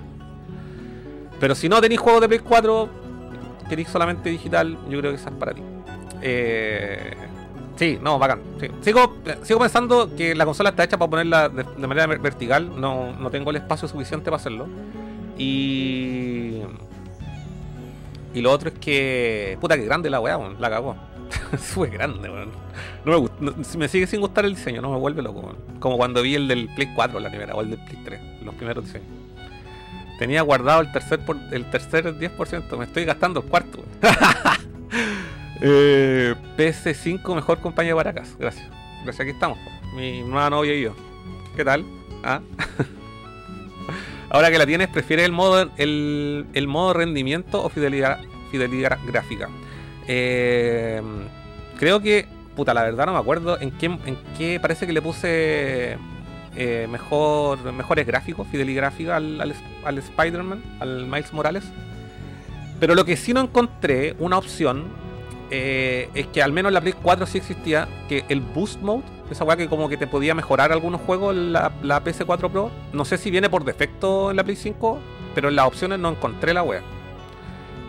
[1.40, 2.90] Pero si no tenéis juegos de Play 4,
[3.70, 5.62] queréis solamente digital, yo creo que esa es para ti.
[6.22, 7.16] Eh,
[7.76, 8.42] sí, no, bacán.
[8.82, 12.80] Sigo, sigo pensando que la consola está hecha para ponerla de, manera ver- vertical.
[12.80, 14.68] No, no tengo el espacio suficiente para hacerlo.
[15.38, 16.62] Y.
[18.34, 19.58] Y lo otro es que.
[19.60, 20.56] Puta que grande la weá, weón.
[20.60, 20.96] La cagó.
[21.58, 22.50] Fue grande, weón.
[23.06, 25.58] No me, gust- me sigue sin gustar el diseño, no me vuelve loco, weón.
[25.80, 28.56] Como cuando vi el del Play 4 la primera, o el del Play 3, los
[28.56, 29.08] primeros diseños.
[30.20, 34.16] Tenía guardado el tercer por, el tercer 10%, me estoy gastando el cuarto, weón.
[35.62, 38.36] Eh, PS5 mejor compañía para casa.
[38.39, 38.67] Gracias.
[39.04, 39.60] Gracias, aquí estamos.
[39.95, 40.95] Mi nueva novia y yo.
[41.56, 41.86] ¿Qué tal?
[42.24, 42.41] ¿Ah?
[44.30, 48.19] Ahora que la tienes, ¿prefieres el modo el, el modo rendimiento o fidelidad,
[48.50, 49.50] fidelidad gráfica?
[50.08, 51.02] Eh,
[51.78, 55.02] creo que, puta, la verdad no me acuerdo en qué, en qué parece que le
[55.02, 55.97] puse
[56.56, 61.65] eh, mejor, mejores gráficos, fidelidad gráfica al, al, al Spider-Man, al Miles Morales.
[62.80, 64.86] Pero lo que sí no encontré, una opción,
[65.54, 69.04] eh, es que al menos en la Play 4 sí existía, que el Boost Mode,
[69.30, 73.04] esa weá que como que te podía mejorar algunos juegos la, la PS4 Pro, no
[73.04, 75.00] sé si viene por defecto en la Play 5,
[75.36, 76.82] pero en las opciones no encontré la weá.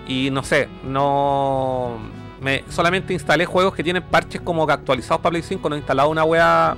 [0.09, 1.99] Y no sé, no...
[2.41, 5.79] Me, solamente instalé juegos que tienen parches como que actualizados para Play 5, no he
[5.79, 6.77] instalado una weá...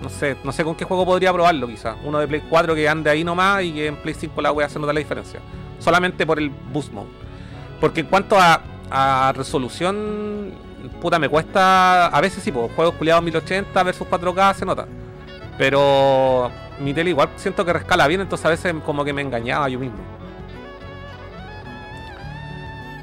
[0.00, 1.96] No sé, no sé con qué juego podría probarlo quizás.
[2.04, 4.68] Uno de Play 4 que ande ahí nomás y que en Play 5 la weá
[4.68, 5.40] se nota la diferencia.
[5.80, 7.08] Solamente por el Boost Mode.
[7.80, 10.52] Porque en cuanto a, a resolución,
[11.00, 12.06] puta, me cuesta.
[12.06, 14.86] A veces sí, pues, juegos culiados 1080 versus 4K se nota.
[15.56, 19.68] Pero mi tele igual siento que rescala bien, entonces a veces como que me engañaba
[19.68, 19.98] yo mismo.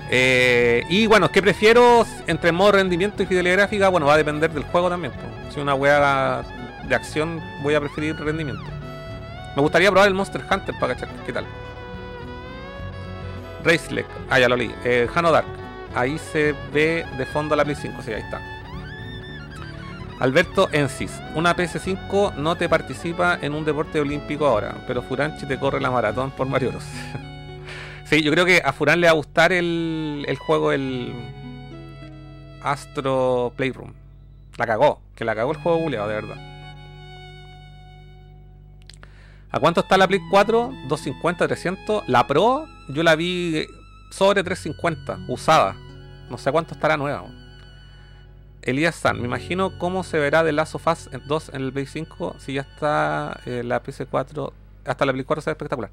[0.10, 3.90] Eh, y bueno, ¿qué prefiero entre modo rendimiento y fidelidad gráfica?
[3.90, 5.14] Bueno, va a depender del juego también.
[5.14, 5.54] pues.
[5.54, 6.44] Si una wea
[6.88, 8.64] de acción, voy a preferir rendimiento.
[9.56, 11.46] Me gustaría probar el Monster Hunter para cachar qué tal.
[13.64, 14.74] Racelec, ah, ya lo leí.
[14.84, 15.46] Eh, Dark,
[15.96, 18.42] ahí se ve de fondo la Play 5, sí, ahí está.
[20.20, 25.60] Alberto Ensis, una PS5 no te participa en un deporte olímpico ahora, pero Furanchi te
[25.60, 26.86] corre la maratón por Mario Bros.
[28.06, 31.12] Sí, yo creo que a Furán le va a gustar el, el juego, el
[32.62, 33.94] Astro Playroom.
[34.58, 36.38] La cagó, que la cagó el juego buleado, de verdad.
[39.50, 40.72] ¿A cuánto está la Play 4?
[40.88, 42.04] 250, 300.
[42.08, 43.66] La Pro, yo la vi
[44.12, 45.76] sobre 350, usada.
[46.30, 47.26] No sé cuánto estará nueva.
[48.62, 51.86] Elías San, me imagino cómo se verá de Last of Us 2 en el Play
[51.86, 54.52] 5 si ya está eh, la PS4,
[54.86, 55.92] hasta la Play 4 se ve espectacular.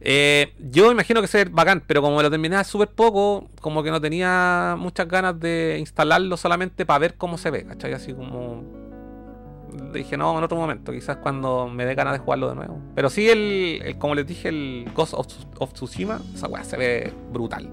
[0.00, 3.90] Eh, yo imagino que se ve bacán, pero como lo terminé súper poco, como que
[3.90, 7.92] no tenía muchas ganas de instalarlo solamente para ver cómo se ve, ¿cachai?
[7.92, 8.62] Así como
[9.92, 12.80] dije, no, en otro momento, quizás cuando me dé ganas de jugarlo de nuevo.
[12.94, 17.68] Pero sí, el, como les dije, el Ghost of, Tsushima, esa weá se ve brutal.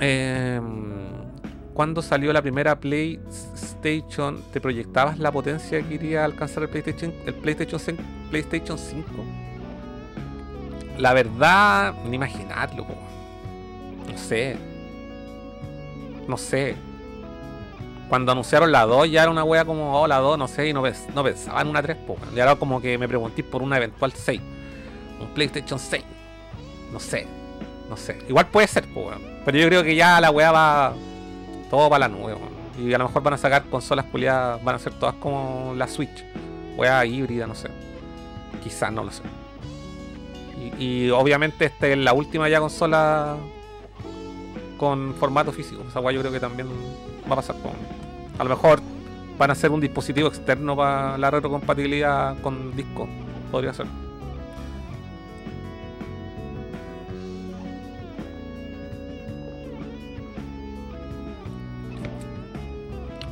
[0.00, 0.60] Eh,
[1.74, 7.14] cuando salió la primera PlayStation, ¿te proyectabas la potencia que iría a alcanzar el PlayStation,
[7.26, 7.96] el PlayStation,
[8.30, 9.06] PlayStation 5?
[10.98, 12.86] La verdad, ni imaginarlo,
[14.06, 14.58] no sé.
[16.28, 16.76] No sé.
[18.08, 20.72] Cuando anunciaron la 2 ya era una wea como, oh, la 2, no sé, y
[20.72, 20.82] no,
[21.14, 22.18] no pensaba en una 3, po.
[22.34, 24.40] Ya era como que me pregunté por una eventual 6.
[25.20, 26.04] Un PlayStation 6.
[26.92, 27.39] No sé.
[27.90, 28.16] No sé.
[28.28, 28.86] Igual puede ser,
[29.44, 30.94] Pero yo creo que ya la wea va
[31.68, 32.36] todo para la nube,
[32.78, 35.88] Y a lo mejor van a sacar consolas culiadas, van a ser todas como la
[35.88, 36.24] Switch.
[36.76, 37.68] Wea híbrida, no sé.
[38.62, 39.24] Quizás, no lo sé.
[40.78, 43.36] Y, obviamente esta es la última ya consola
[44.78, 45.82] con formato físico.
[45.88, 46.68] Esa wea yo creo que también
[47.28, 47.72] va a pasar con
[48.38, 48.80] a lo mejor
[49.36, 53.08] van a ser un dispositivo externo para la retrocompatibilidad con disco.
[53.50, 53.86] Podría ser.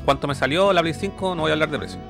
[0.09, 1.35] ¿Cuánto me salió la Play 5?
[1.35, 2.01] No voy a hablar de precio.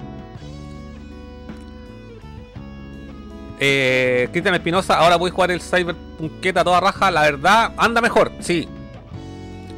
[3.58, 7.10] Eh, Cristian Espinosa, ahora voy a jugar el Cyberpunk a toda raja.
[7.10, 8.68] La verdad, anda mejor, sí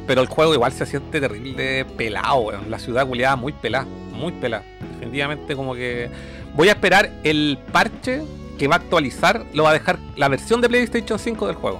[0.05, 4.63] pero el juego igual se siente terrible pelado, La ciudad culiada muy pelada, muy pelada.
[4.93, 6.11] Definitivamente como que
[6.53, 8.21] voy a esperar el parche
[8.59, 11.79] que va a actualizar, lo va a dejar la versión de PlayStation 5 del juego.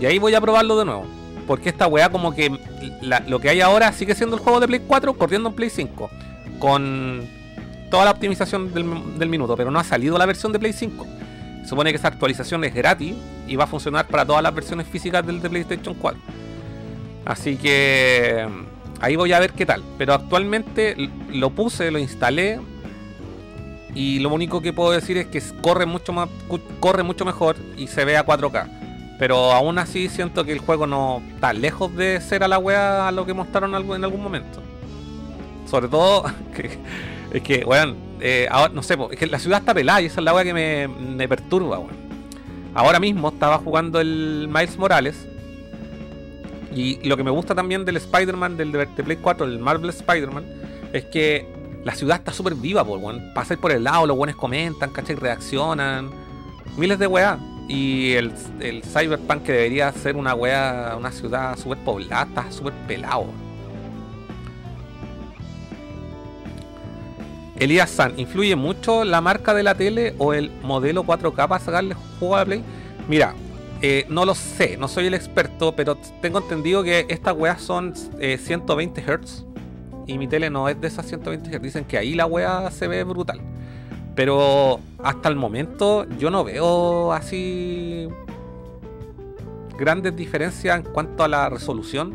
[0.00, 1.19] Y ahí voy a probarlo de nuevo.
[1.50, 2.48] Porque esta weá como que
[3.26, 6.08] lo que hay ahora sigue siendo el juego de Play 4 corriendo en Play 5.
[6.60, 7.26] Con
[7.90, 11.04] toda la optimización del, minuto, pero no ha salido la versión de Play 5.
[11.68, 13.16] supone que esa actualización es gratis
[13.48, 16.20] y va a funcionar para todas las versiones físicas del de PlayStation 4.
[17.24, 18.46] Así que
[19.00, 19.82] ahí voy a ver qué tal.
[19.98, 20.94] Pero actualmente
[21.32, 22.60] lo puse, lo instalé.
[23.92, 26.28] Y lo único que puedo decir es que corre mucho más
[26.78, 28.89] corre mucho mejor y se ve a 4K.
[29.20, 33.06] Pero aún así siento que el juego no está lejos de ser a la wea
[33.06, 34.62] a lo que mostraron en algún momento.
[35.66, 36.24] Sobre todo,
[37.30, 40.20] es que, weón, eh, ahora, no sé, es que la ciudad está pelada y esa
[40.20, 42.10] es la wea que me, perturba, weón.
[42.72, 45.28] Ahora mismo estaba jugando el Miles Morales
[46.74, 50.46] y lo que me gusta también del Spider-Man, del de Play 4, el Marvel Spider-Man,
[50.94, 51.46] es que
[51.84, 53.20] la ciudad está súper viva, bueno.
[53.34, 55.16] Pasar por el lado, los buenos comentan, ¿cachai?
[55.16, 56.10] Reaccionan.
[56.78, 57.38] Miles de weá.
[57.70, 58.32] Y el,
[58.82, 63.26] Cyberpunk que debería ser una weá, una ciudad súper poblada, está súper pelado.
[67.60, 71.94] Elías San, ¿influye mucho la marca de la tele o el modelo 4K para sacarle
[72.18, 72.64] juego a Play?
[73.08, 73.34] Mira,
[73.82, 77.94] eh, no lo sé, no soy el experto, pero tengo entendido que estas weas son
[77.94, 79.44] 120 eh, Hz.
[80.08, 81.62] Y mi tele no es de esas 120 Hz.
[81.62, 83.40] Dicen que ahí la wea se ve brutal.
[84.16, 88.08] Pero hasta el momento yo no veo así
[89.78, 92.14] grandes diferencias en cuanto a la resolución.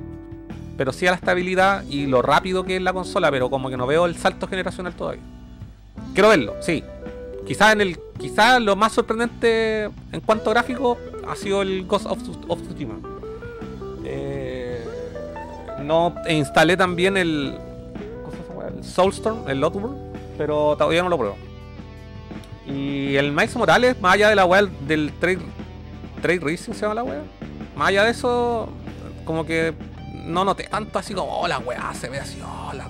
[0.78, 3.32] Pero sí a la estabilidad y lo rápido que es la consola.
[3.32, 5.24] Pero como que no veo el salto generacional todavía.
[6.14, 6.84] Quiero verlo, sí.
[7.46, 8.00] Quizás en el.
[8.20, 12.20] Quizás lo más sorprendente en cuanto a gráfico ha sido el Ghost of,
[12.62, 12.96] Tsushima.
[14.04, 14.84] Eh,
[15.84, 17.58] no instalé también el,
[18.68, 19.98] el Soulstorm, el Outworld,
[20.38, 21.38] pero todavía no lo pruebo.
[22.68, 25.39] Y el Miles Morales, más allá de la web del Trade,
[26.22, 27.22] Trade Racing, se llama la web.
[27.76, 28.70] Más allá de eso,
[29.26, 29.74] como que
[30.26, 32.89] no noté tanto así como, oh, la weá se ve así, oh, la.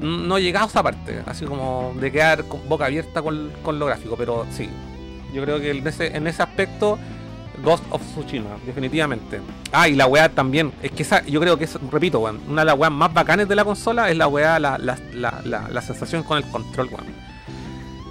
[0.00, 3.78] No he llegado a esa parte, así como de quedar con boca abierta con, con
[3.78, 4.68] lo gráfico, pero sí,
[5.32, 6.98] yo creo que en ese, en ese aspecto,
[7.62, 9.40] Ghost of Tsushima, definitivamente.
[9.72, 10.72] Ah, y la weá también.
[10.82, 13.48] Es que esa, yo creo que es, repito, weón, una de las weas más bacanes
[13.48, 17.23] de la consola es la weá, la, la, la, la sensación con el control, weón.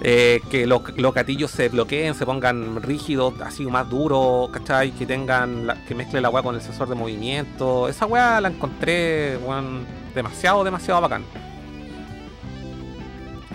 [0.05, 4.91] Eh, que los, los, gatillos se bloqueen, se pongan rígidos, así más duros, ¿cachai?
[4.91, 7.87] Que tengan, que mezcle la weá con el sensor de movimiento.
[7.87, 11.23] Esa weá la encontré, weón, demasiado, demasiado bacán.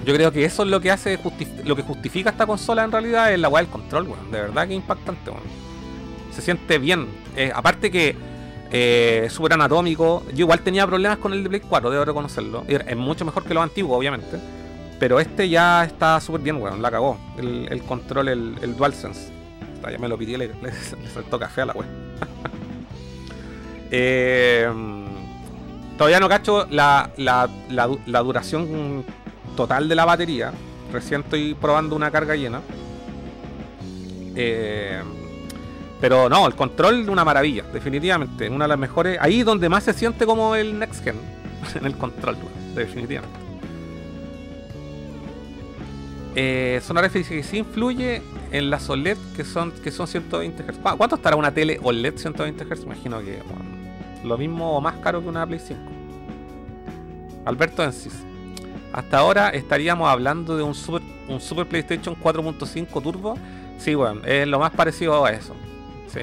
[0.06, 1.18] Yo creo que eso es lo que hace
[1.64, 4.30] lo que justifica esta consola en realidad es la weá del control, weón.
[4.30, 5.42] De verdad que impactante, weón.
[6.34, 7.08] Se siente bien.
[7.36, 8.16] Eh, aparte que
[8.70, 10.24] eh, súper anatómico.
[10.32, 12.64] Yo igual tenía problemas con el de Play 4, debo reconocerlo.
[12.66, 14.38] Es mucho mejor que los antiguos, obviamente.
[14.98, 16.82] Pero este ya está súper bien, weón.
[16.82, 17.18] La cagó.
[17.36, 19.30] El, control, el, DualSense.
[19.90, 20.50] Ya me lo pidí, le,
[21.12, 21.88] saltó café a la weón.
[23.90, 24.68] eh,
[25.96, 29.04] todavía no cacho la, la, duración
[29.56, 30.52] total de la batería.
[30.92, 32.60] Recién estoy probando una carga llena.
[34.34, 35.00] Eh,
[36.00, 38.48] pero no, el control una maravilla, definitivamente.
[38.48, 39.18] Una de las mejores.
[39.20, 41.16] Ahí donde más se siente como el Next Gen.
[41.74, 42.36] en el control,
[42.74, 43.47] definitivamente.
[46.34, 48.22] Eh, son que sí influye
[48.52, 50.78] en las OLED que son, que son 120 Hz.
[50.96, 52.84] ¿Cuánto estará una tele OLED 120 Hz?
[52.84, 53.38] Imagino que
[54.24, 55.80] lo mismo o más caro que una Play 5.
[57.44, 58.14] Alberto Ensis.
[58.92, 63.34] Hasta ahora estaríamos hablando de un Super, un Super PlayStation 4.5 Turbo.
[63.78, 65.54] Sí, bueno, es lo más parecido a eso.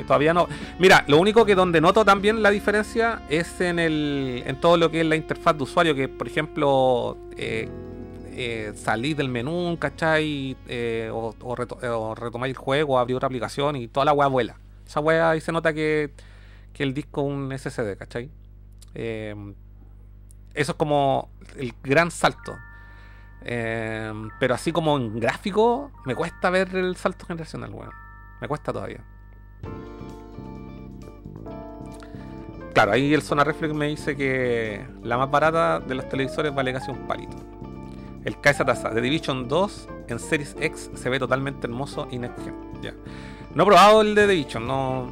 [0.08, 0.48] Todavía no.
[0.80, 4.90] Mira, lo único que donde noto también la diferencia es en el en todo lo
[4.90, 7.70] que es la interfaz de usuario, que por ejemplo eh,
[8.36, 10.58] eh, salir del menú, ¿cachai?
[10.68, 14.58] Eh, o, o, retomar el juego, abrir otra aplicación y toda la weá vuela.
[14.86, 16.12] Esa weá ahí se nota que,
[16.74, 18.30] que el disco es un SSD, ¿cachai?
[18.94, 22.56] eso es como el gran salto.
[23.42, 27.92] pero así como en gráfico, me cuesta ver el salto generacional, weón.
[28.42, 29.04] Me cuesta todavía.
[32.74, 36.74] Claro, ahí el Zona Reflex me dice que la más barata de los televisores vale
[36.74, 37.55] casi un palito.
[38.26, 42.40] El Kaiser Taza de Division 2 en Series X se ve totalmente hermoso y next
[42.82, 42.94] Ya.
[43.54, 45.08] No he probado el de Division, no.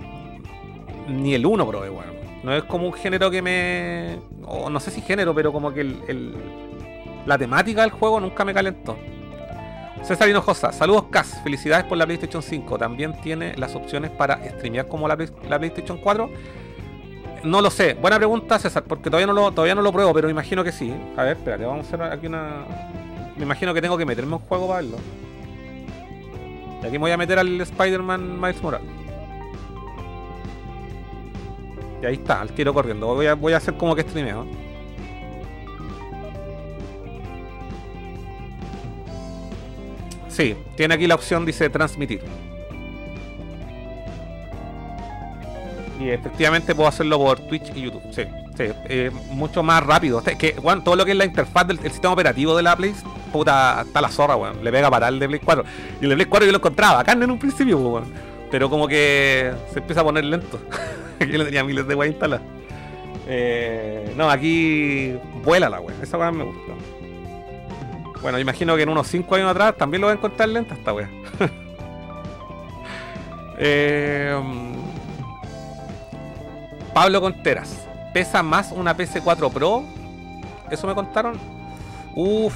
[1.07, 2.11] Ni el 1 probé, bueno.
[2.43, 4.20] No es como un género que me.
[4.45, 6.36] O no sé si género, pero como que el,
[7.26, 8.97] la temática del juego nunca me calentó.
[10.03, 12.78] César Hinojosa, saludos Cas, felicidades por la PlayStation 5.
[12.78, 16.30] También tiene las opciones para streamear como la, PlayStation 4.
[17.43, 20.27] No lo sé, buena pregunta César, porque todavía no lo, todavía no lo pruebo, pero
[20.27, 20.93] me imagino que sí.
[21.17, 22.65] A ver, espérate, vamos a hacer aquí una.
[23.35, 24.97] Me imagino que tengo que meterme un juego para verlo.
[26.81, 28.87] Y aquí me voy a meter al Spider-Man Miles Morales.
[32.01, 33.07] Y ahí está, al tiro corriendo.
[33.07, 34.45] Voy a, voy a hacer como que streameo.
[40.29, 42.21] Sí, tiene aquí la opción, dice transmitir.
[45.99, 48.01] Y efectivamente puedo hacerlo por Twitch y YouTube.
[48.11, 48.23] Sí,
[48.57, 50.21] sí, eh, mucho más rápido.
[50.21, 52.93] que, bueno, todo lo que es la interfaz del sistema operativo de la Play,
[53.31, 54.63] puta, está la zorra, weón.
[54.63, 55.63] Le pega para el de Play 4.
[56.01, 58.05] Y el de Play 4 yo lo encontraba acá en un principio, weón.
[58.49, 60.59] Pero como que se empieza a poner lento.
[61.19, 62.45] yo le tenía miles de weón instaladas.
[63.27, 66.01] Eh, no, aquí vuela la weón.
[66.01, 66.73] Esa weón me gusta.
[68.21, 70.93] Bueno, imagino que en unos 5 años atrás también lo voy a encontrar lenta esta
[70.93, 71.09] wea.
[73.65, 74.35] Eh,
[76.93, 77.87] Pablo Conteras.
[78.13, 79.83] ¿Pesa más una PS4 Pro?
[80.69, 81.39] ¿Eso me contaron?
[82.15, 82.53] Uf.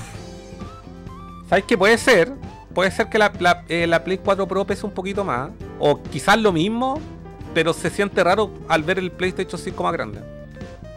[1.50, 2.32] ¿Sabes qué puede ser?
[2.74, 3.32] Puede ser que la,
[3.68, 5.50] eh, Play 4 Pro pese un poquito más.
[5.80, 7.00] O quizás lo mismo,
[7.56, 10.22] pero se siente raro al ver el PlayStation 5 más grande.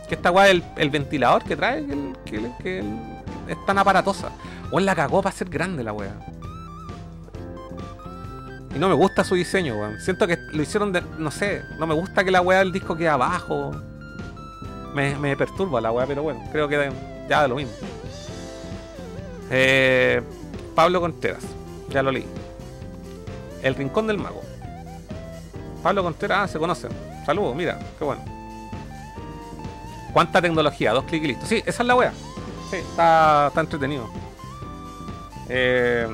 [0.08, 1.86] Que esta weá el, el ventilador que trae,
[2.26, 2.84] que
[3.48, 4.30] es tan aparatosa.
[4.70, 6.14] O la cagó para ser grande la wea.
[8.74, 10.00] Y no me gusta su diseño, weón.
[10.00, 11.02] Siento que lo hicieron de.
[11.18, 13.72] No sé, no me gusta que la weá del disco quede abajo.
[14.94, 16.90] Me, perturba la weá, pero bueno, creo que
[17.28, 17.72] ya de lo mismo.
[19.50, 20.20] Eh,
[20.74, 21.42] Pablo Conteras,
[21.88, 22.26] ya lo leí.
[23.62, 24.42] El Rincón del Mago.
[25.82, 26.90] Pablo Conteras, ah, se conocen.
[27.26, 28.24] Saludos, mira, qué bueno.
[30.12, 30.92] ¿Cuánta tecnología?
[30.92, 31.46] Dos clics y listo.
[31.46, 32.12] Sí, esa es la wea.
[32.70, 34.08] Sí, está, está entretenido.
[35.48, 36.06] Eh,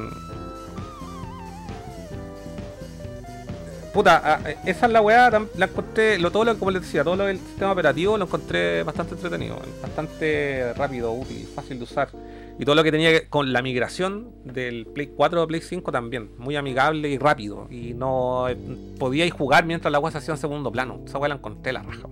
[3.97, 7.16] puta, ah, esa es la weá, la encontré, lo, todo lo, como les decía, todo
[7.16, 12.11] lo del sistema operativo lo encontré bastante entretenido, bastante rápido, útil, fácil de usar.
[12.59, 16.30] Y todo lo que tenía con la migración del Play 4 a Play 5 también,
[16.36, 17.68] muy amigable y rápido.
[17.70, 18.57] Y no eh,
[18.99, 21.01] podíais jugar mientras la weá se hacía en segundo plano.
[21.07, 22.09] Esa weá la encontré la raja.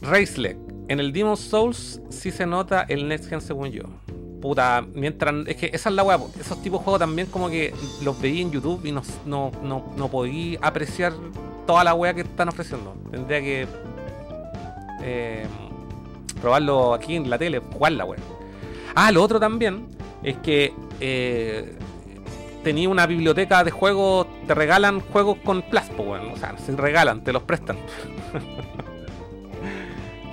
[0.00, 0.56] Raceleg.
[0.88, 4.03] En el Demon Souls sí se nota el Next Gen según yo.
[4.44, 5.34] Puta, mientras.
[5.46, 6.18] Es que esa es la weá.
[6.38, 7.72] Esos tipos de juegos también como que
[8.02, 9.50] los veía en YouTube y no, no,
[9.96, 11.14] no, podía apreciar
[11.66, 12.94] toda la weá que están ofreciendo.
[13.10, 13.66] Tendría que
[15.02, 15.46] eh,
[16.42, 18.20] probarlo aquí en la tele, jugar la weá.
[18.94, 19.86] Ah, lo otro también
[20.22, 21.78] es que eh,
[22.62, 26.32] tenía una biblioteca de juegos, te regalan juegos con plaspo, weón.
[26.32, 27.78] O sea, se regalan, te los prestan.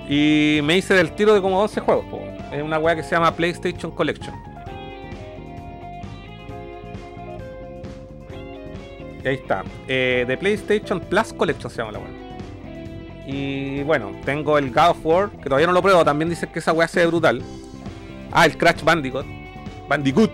[0.08, 2.04] Y me hice del tiro de como 11 juegos,
[2.52, 4.34] Es una weá que se llama PlayStation Collection.
[9.24, 9.62] Y ahí está.
[9.88, 12.08] Eh, de PlayStation Plus Collection se llama la weá.
[13.26, 16.04] Y bueno, tengo el God of War, que todavía no lo pruebo.
[16.04, 17.40] También dicen que esa weá se ve brutal.
[18.32, 19.24] Ah, el Crash Bandicoot.
[19.88, 20.30] Bandicoot.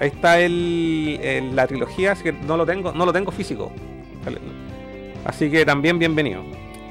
[0.00, 3.70] Ahí está el, el- la trilogía, así que no lo tengo, no lo tengo físico.
[5.24, 6.42] Así que también bienvenido.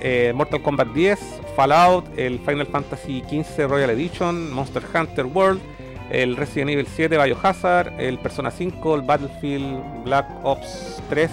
[0.05, 1.19] Eh, Mortal Kombat 10,
[1.55, 5.61] Fallout, el Final Fantasy XV Royal Edition, Monster Hunter World,
[6.09, 11.31] el Resident Evil 7 Biohazard, el Persona 5, el Battlefield Black Ops 3,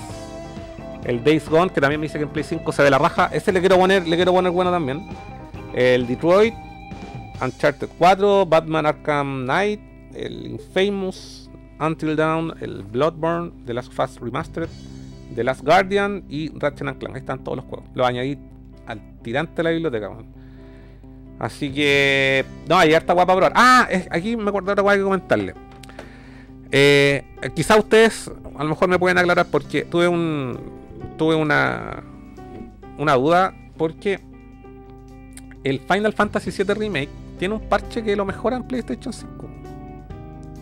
[1.05, 3.29] el Days Gone, que también me dice que en Play 5 se ve la raja.
[3.33, 5.05] Ese le quiero poner, le quiero poner bueno también.
[5.75, 6.55] El Detroit,
[7.43, 9.81] Uncharted 4, Batman Arkham Knight,
[10.15, 11.51] el Infamous,
[11.81, 14.69] Until Dawn, el Bloodborne, The Last of Us Remastered,
[15.35, 17.17] The Last Guardian y Ratchet and Clank.
[17.17, 17.89] Ahí están todos los juegos.
[17.95, 18.39] Los añadí
[18.91, 20.11] al tirante de la biblioteca.
[21.39, 22.45] Así que.
[22.69, 23.53] No, hay harta guapa probar.
[23.55, 25.55] Ah, aquí me de otra guapa que comentarle.
[26.71, 27.25] Eh,
[27.55, 30.59] quizá ustedes a lo mejor me pueden aclarar porque tuve un.
[31.17, 32.03] Tuve una.
[32.99, 33.55] Una duda.
[33.77, 34.21] Porque
[35.65, 39.49] el Final Fantasy VII Remake tiene un parche que lo mejora en PlayStation 5.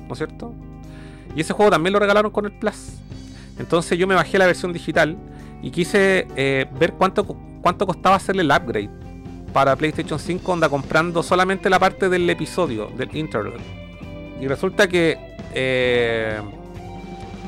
[0.07, 0.55] ¿No es cierto?
[1.35, 2.99] Y ese juego también lo regalaron con el Plus.
[3.59, 5.17] Entonces yo me bajé la versión digital
[5.63, 7.27] y quise eh, ver cuánto,
[7.61, 8.91] cuánto costaba hacerle el upgrade
[9.53, 13.59] para PlayStation 5, onda comprando solamente la parte del episodio, del interlude.
[14.41, 15.19] Y resulta que
[15.55, 16.39] eh,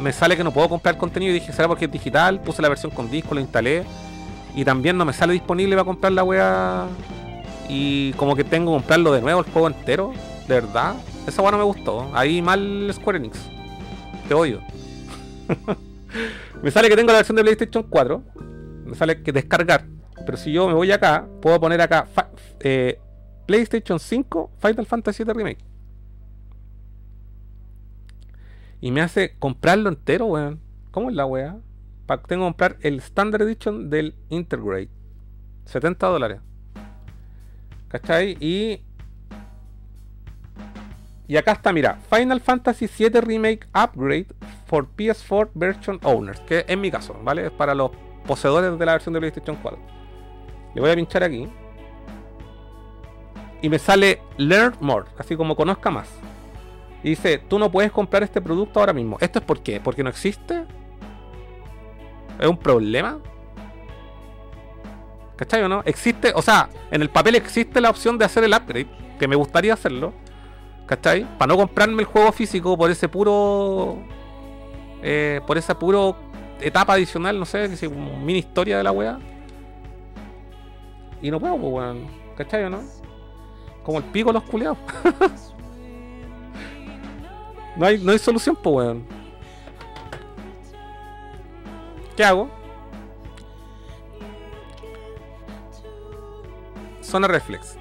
[0.01, 2.41] me sale que no puedo comprar contenido y dije, ¿será porque es digital?
[2.41, 3.85] Puse la versión con disco, lo instalé
[4.55, 6.87] y también no me sale disponible para comprar la wea
[7.69, 10.13] y como que tengo que comprarlo de nuevo el juego entero,
[10.49, 10.95] de verdad.
[11.27, 12.11] Esa wea no me gustó.
[12.15, 13.39] Ahí mal Square Enix.
[14.27, 14.61] Te odio.
[16.63, 18.23] me sale que tengo la versión de PlayStation 4.
[18.87, 19.85] Me sale que descargar.
[20.25, 22.07] Pero si yo me voy acá, puedo poner acá
[22.61, 23.01] eh,
[23.47, 25.64] PlayStation 5 Final Fantasy VII Remake.
[28.81, 30.61] Y me hace comprarlo entero, weón.
[30.91, 31.59] ¿Cómo es la weá?
[32.07, 34.89] Tengo que comprar el Standard Edition del Intergrade.
[35.66, 36.41] 70 dólares.
[37.89, 38.37] ¿Cachai?
[38.41, 38.83] Y.
[41.29, 44.27] Y acá está, mira, Final Fantasy VII Remake Upgrade
[44.66, 47.47] for PS4 Version Owners, que es mi caso, ¿vale?
[47.47, 47.93] Es para los
[48.27, 50.00] poseedores de la versión de PlayStation 4.
[50.75, 51.49] Le voy a pinchar aquí.
[53.62, 56.09] Y me sale Learn More, así como conozca más.
[57.03, 59.16] Y dice, tú no puedes comprar este producto ahora mismo.
[59.21, 59.81] ¿Esto es por qué?
[59.81, 60.64] ¿Porque no existe?
[62.39, 63.18] ¿Es un problema?
[65.37, 65.83] ¿Cachai o no?
[65.87, 69.37] Existe, o sea, en el papel existe la opción de hacer el upgrade, que me
[69.37, 70.12] gustaría hacerlo.
[70.87, 71.27] ¿Cachai?
[71.39, 73.99] Para no comprarme el juego físico por ese puro.
[75.03, 76.16] eh, por esa puro
[76.61, 79.18] etapa adicional, no sé, que sea como mini historia de la wea.
[81.23, 82.07] Y no puedo, pues, weón.
[82.37, 82.83] ¿Cachai no?
[83.85, 84.79] Como el pico los culiados.
[87.77, 89.05] no, hay, no hay solución, pues, weón.
[92.16, 92.51] ¿Qué hago?
[97.01, 97.77] Zona Reflex.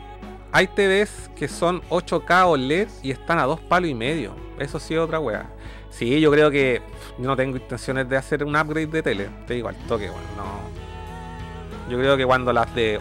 [0.51, 4.33] Hay TVs que son 8K OLED y están a dos palos y medio.
[4.57, 5.49] Eso sí es otra wea.
[5.89, 6.81] Sí, yo creo que
[7.17, 9.29] yo no tengo intenciones de hacer un upgrade de tele.
[9.45, 11.91] Te digo al toque, bueno, no.
[11.91, 12.99] Yo creo que cuando las de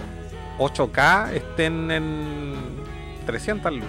[0.59, 2.55] 8K estén en
[3.27, 3.85] 300 luz.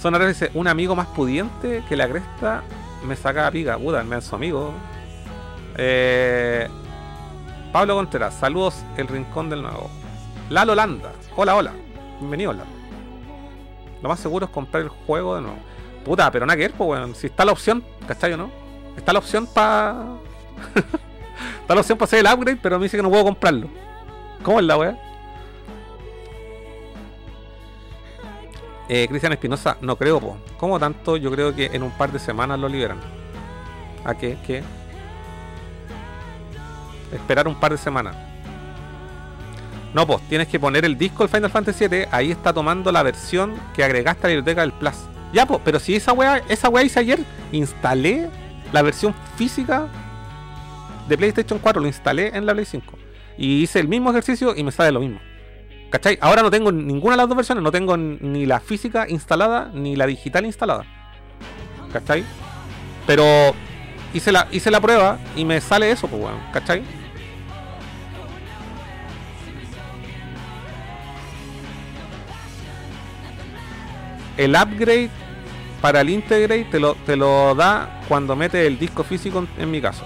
[0.00, 2.62] Zona Reflex dice, un amigo más pudiente que la cresta
[3.06, 3.78] me saca pica.
[3.78, 4.72] Puta, su amigo.
[5.76, 6.68] Eh,
[7.72, 9.90] Pablo Contreras, saludos, el rincón del nuevo.
[10.50, 11.72] Lalo Landa, hola, hola.
[12.20, 12.70] Bienvenido, Lalo.
[14.02, 15.58] Lo más seguro es comprar el juego de nuevo.
[16.04, 17.14] Puta, pero nada que ver, pues, weón.
[17.14, 18.50] Si está la opción, ¿cachai o no?
[18.96, 20.04] Está la opción para.
[21.60, 23.68] está la opción para hacer el upgrade, pero me dice que no puedo comprarlo.
[24.46, 24.96] ¿Cómo es la weá?
[28.88, 30.36] Eh, Cristian Espinosa, no creo, po.
[30.56, 31.16] ¿Cómo tanto?
[31.16, 33.00] Yo creo que en un par de semanas lo liberan.
[34.04, 34.38] ¿A qué?
[34.46, 34.62] ¿Qué?
[37.12, 38.14] Esperar un par de semanas.
[39.92, 42.06] No, pues tienes que poner el disco del Final Fantasy VII.
[42.12, 44.94] Ahí está tomando la versión que agregaste a la biblioteca del Plus.
[45.32, 47.18] Ya, pues, pero si esa weá, esa weá hice ayer,
[47.50, 48.30] instalé
[48.72, 49.88] la versión física
[51.08, 53.05] de PlayStation 4, lo instalé en la Play 5.
[53.38, 55.20] Y hice el mismo ejercicio y me sale lo mismo.
[55.90, 56.18] ¿Cachai?
[56.20, 59.94] Ahora no tengo ninguna de las dos versiones, no tengo ni la física instalada ni
[59.96, 60.84] la digital instalada.
[61.92, 62.24] ¿Cachai?
[63.06, 63.54] Pero
[64.12, 66.82] hice la, hice la prueba y me sale eso, pues weón, ¿cachai?
[74.36, 75.10] El upgrade
[75.80, 79.80] para el integrate te lo, te lo da cuando metes el disco físico en mi
[79.80, 80.04] caso.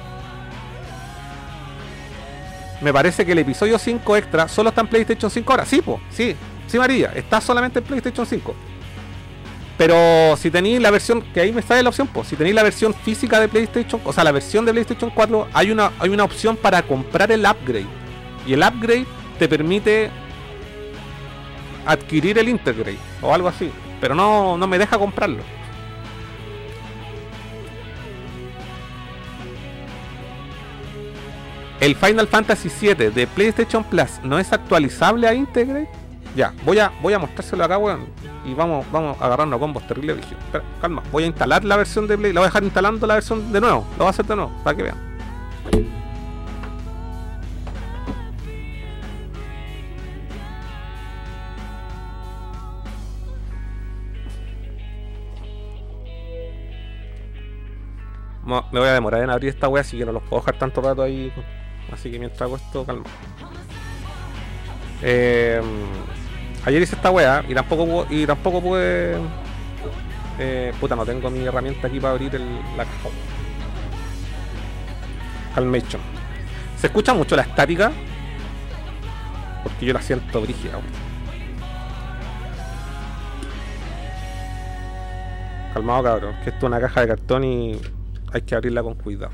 [2.81, 5.67] Me parece que el episodio 5 extra solo está en PlayStation 5 ahora.
[5.67, 6.35] Sí, po, sí.
[6.67, 8.55] Sí, María, está solamente en PlayStation 5.
[9.77, 12.63] Pero si tenéis la versión, que ahí me sale la opción, pues, si tenéis la
[12.63, 16.25] versión física de PlayStation, o sea, la versión de PlayStation 4, hay una, hay una
[16.25, 17.87] opción para comprar el upgrade.
[18.47, 19.07] Y el upgrade
[19.39, 20.11] te permite
[21.87, 23.71] adquirir el Integrate o algo así.
[24.01, 25.43] Pero no, no me deja comprarlo.
[31.81, 35.89] El Final Fantasy VII de PlayStation Plus no es actualizable a Integrate.
[36.37, 38.07] Ya, voy a, voy a mostrárselo acá, weón.
[38.45, 42.07] Y vamos, vamos a agarrarnos a combos terribles, Espera, calma, voy a instalar la versión
[42.07, 42.35] de Play.
[42.35, 43.87] La voy a dejar instalando la versión de nuevo.
[43.93, 45.11] Lo voy a hacer de nuevo, para que vean.
[58.45, 60.83] Me voy a demorar en abrir esta wea, así que no los puedo dejar tanto
[60.83, 61.33] rato ahí.
[61.93, 63.05] Así que mientras hago esto, calma.
[65.03, 65.61] Eh,
[66.65, 69.17] ayer hice esta wea y tampoco y tampoco pude.
[70.39, 73.09] Eh, puta, no tengo mi herramienta aquí para abrir el, la caja.
[75.55, 76.01] Calmation.
[76.77, 77.93] ¿Se escucha mucho la estática?
[79.63, 80.79] Porque yo la siento brígida.
[85.75, 87.81] Calmado cabrón, que esto es una caja de cartón y
[88.33, 89.33] hay que abrirla con cuidado.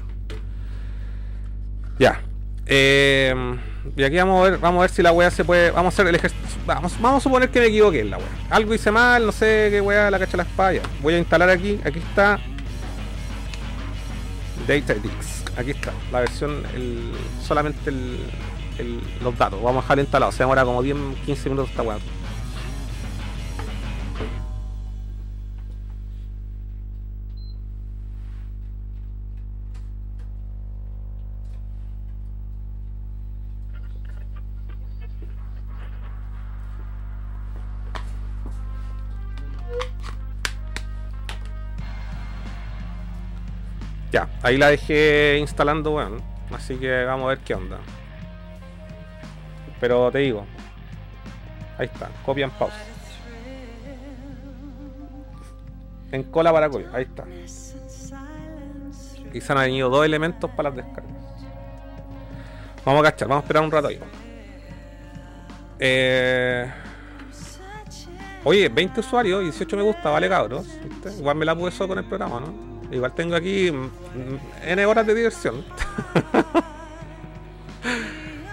[1.98, 2.20] Ya.
[2.66, 3.34] Eh,
[3.96, 5.70] y aquí vamos a ver, vamos a ver si la weá se puede.
[5.70, 6.44] Vamos a hacer el ejercicio.
[6.66, 8.26] Vamos, vamos a suponer que me equivoqué en la weá.
[8.50, 10.82] Algo hice mal, no sé qué weá, la cacha la espalda.
[11.00, 12.38] Voy a instalar aquí, aquí está.
[14.66, 15.44] DataDix.
[15.56, 15.92] Aquí está.
[16.10, 17.12] La versión, el,
[17.42, 18.18] solamente el,
[18.78, 19.62] el, los datos.
[19.62, 20.32] Vamos a dejar instalado.
[20.32, 21.98] Se demora como 10, 15 minutos esta weá.
[44.42, 46.16] Ahí la dejé instalando, bueno.
[46.52, 47.78] Así que vamos a ver qué onda.
[49.80, 50.46] Pero te digo.
[51.78, 52.76] Ahí está, copia en pausa.
[56.12, 57.24] En cola para copia, ahí está.
[59.40, 61.12] Se han añadido dos elementos para las descargas.
[62.84, 64.00] Vamos a cachar, vamos a esperar un rato ahí.
[65.78, 66.72] Eh...
[68.44, 70.66] Oye, 20 usuarios y 18 me gusta, vale cabros.
[71.18, 72.75] Igual me la puse con el programa, ¿no?
[72.90, 73.70] Igual tengo aquí
[74.62, 75.56] N horas de diversión.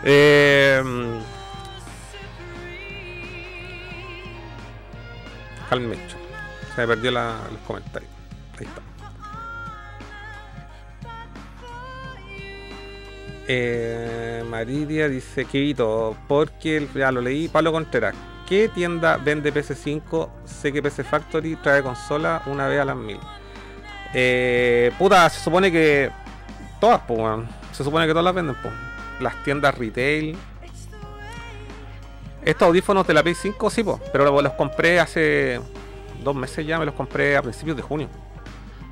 [0.03, 0.84] eh,
[5.69, 6.17] Calmecho.
[6.75, 8.11] Se me perdió los comentarios.
[8.59, 8.81] Ahí está.
[13.47, 18.15] Eh, Maridia dice Quito, porque ya lo leí, Pablo Contreras.
[18.47, 20.29] ¿Qué tienda vende PC5?
[20.45, 23.19] Sé que PC Factory trae consola una vez a las mil.
[24.14, 26.11] Eh, puta, se supone que
[26.80, 27.20] todas, pues,
[27.72, 28.74] Se supone que todas las venden, pues.
[29.20, 30.38] Las tiendas retail.
[32.45, 33.99] Estos audífonos de la Play 5, sí, pues.
[34.11, 35.59] Pero los compré hace
[36.24, 38.09] dos meses ya, me los compré a principios de junio.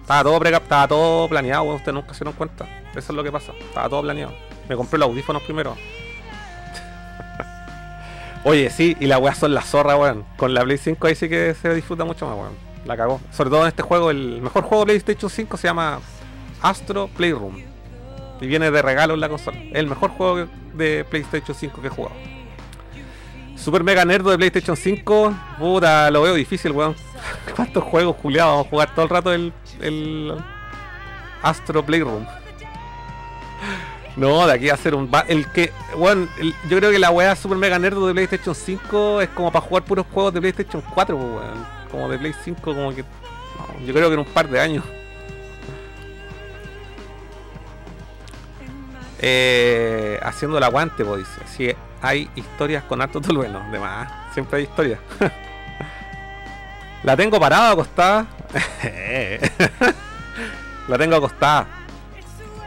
[0.01, 2.65] Estaba todo, estaba todo planeado, ustedes nunca se dieron cuenta.
[2.91, 3.53] Eso es lo que pasa.
[3.59, 4.33] Estaba todo planeado.
[4.67, 5.75] Me compré los audífonos primero.
[8.43, 10.25] Oye, sí, y la weas son la zorra, weón.
[10.37, 12.70] Con la Play 5 ahí sí que se disfruta mucho más, weón.
[12.85, 13.21] La cagó.
[13.31, 15.99] Sobre todo en este juego, el mejor juego de PlayStation 5 se llama
[16.61, 17.57] Astro Playroom.
[18.39, 19.57] Y viene de regalo en la consola.
[19.73, 22.15] el mejor juego de PlayStation 5 que he jugado.
[23.55, 25.35] Super Mega Nerdo de PlayStation 5.
[25.59, 26.95] Puta, lo veo difícil, weón.
[27.55, 28.51] ¿Cuántos juegos, culiados?
[28.51, 30.35] Vamos a jugar todo el rato el, el
[31.43, 32.25] Astro Playroom.
[34.15, 35.09] No, de aquí a hacer un.
[35.27, 35.71] El que.
[35.95, 36.27] Bueno,
[36.67, 39.85] yo creo que la weá Super Mega Nerdo de PlayStation 5 es como para jugar
[39.85, 43.03] puros juegos de PlayStation 4, weón como de Play 5, como que.
[43.85, 44.83] yo creo que en un par de años.
[49.19, 51.75] Eh, haciendo el aguante, pues dice.
[52.01, 54.99] Hay historias con harto tolueno, de más, siempre hay historias.
[57.03, 58.25] la tengo parada acostada.
[60.87, 61.67] la tengo acostada.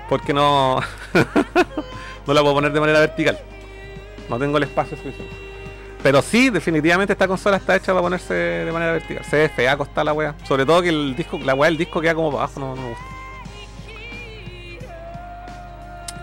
[0.08, 0.80] Porque no.
[2.26, 3.38] no la puedo poner de manera vertical.
[4.28, 5.43] No tengo el espacio suficiente.
[6.04, 9.24] Pero sí, definitivamente esta consola está hecha para ponerse de manera vertical.
[9.24, 10.34] Se ve fea acostar la wea.
[10.44, 12.88] Sobre todo que el disco, la wea del disco queda como para abajo, no, me
[12.90, 13.04] gusta.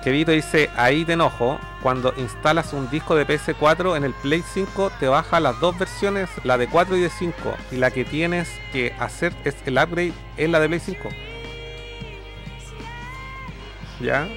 [0.03, 4.91] Kevito dice, ahí te enojo, cuando instalas un disco de PS4 en el Play 5
[4.99, 7.33] te baja las dos versiones, la de 4 y de 5,
[7.71, 11.09] y la que tienes que hacer es el upgrade es la de Play 5.
[13.99, 14.27] ¿Ya?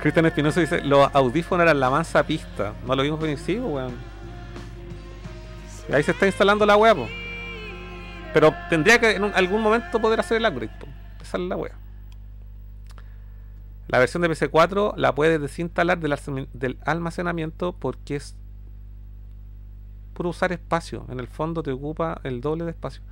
[0.00, 2.74] Cristian Espinosa dice, los audífonos eran la mansa pista.
[2.86, 3.94] No lo vimos sí, pues, weón.
[5.92, 7.08] Ahí se está instalando la weá, po.
[8.32, 10.86] Pero tendría que en algún momento poder hacer el upgrade, po.
[11.20, 11.74] Esa es la weá.
[13.88, 18.36] La versión de PC4 la puedes desinstalar del, almacenamiento porque es
[20.12, 21.06] puro usar espacio.
[21.08, 23.02] En el fondo te ocupa el doble de espacio.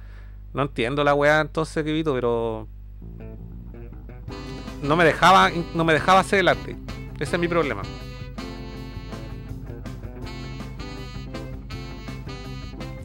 [0.52, 2.68] No entiendo la weá entonces, Kevito, pero
[4.82, 6.78] no me dejaba no me dejaba hacer el upgrade.
[7.18, 7.82] Ese es mi problema.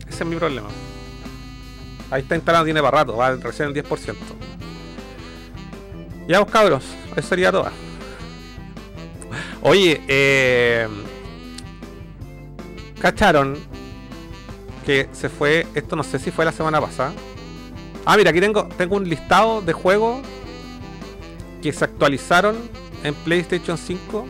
[0.07, 0.67] Ese es mi problema.
[2.11, 4.15] Ahí está instalado, tiene para rato, va recién el 10%.
[6.27, 6.83] Ya vos cabros,
[7.15, 7.69] eso sería todo.
[9.61, 10.87] Oye, eh,
[12.99, 13.57] ¿cacharon
[14.85, 17.13] que se fue, esto no sé si fue la semana pasada?
[18.05, 20.19] Ah, mira, aquí tengo, tengo un listado de juegos
[21.61, 22.57] que se actualizaron
[23.03, 24.27] en PlayStation 5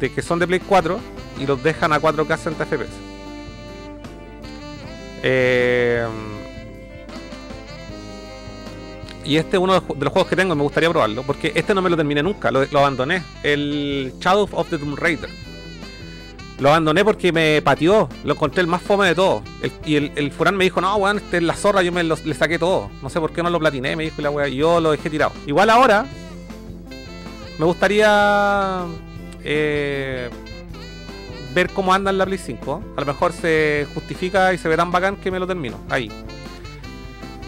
[0.00, 0.98] de que son de Play 4
[1.40, 2.92] y los dejan a 4K 60 FPS.
[9.24, 11.22] Y este es uno de los ju- de los juegos que tengo, me gustaría probarlo,
[11.22, 13.22] porque este no me lo terminé nunca, lo, lo abandoné.
[13.42, 15.30] El Shadow of the Tomb Raider.
[16.60, 19.42] Lo abandoné porque me pateó, lo encontré el más fome de todos.
[19.60, 22.04] El- y el, el Furán me dijo, no, weón, este es la zorra, yo me
[22.04, 22.90] lo- le saqué todo.
[23.02, 25.10] No sé por qué no lo platiné, me dijo la weá, y yo lo dejé
[25.10, 25.32] tirado.
[25.46, 26.06] Igual ahora,
[27.58, 28.84] me gustaría
[29.42, 30.30] eh,
[31.54, 32.82] ver cómo anda en la Play 5.
[32.96, 35.78] A lo mejor se justifica y se ve tan bacán que me lo termino.
[35.90, 36.08] Ahí.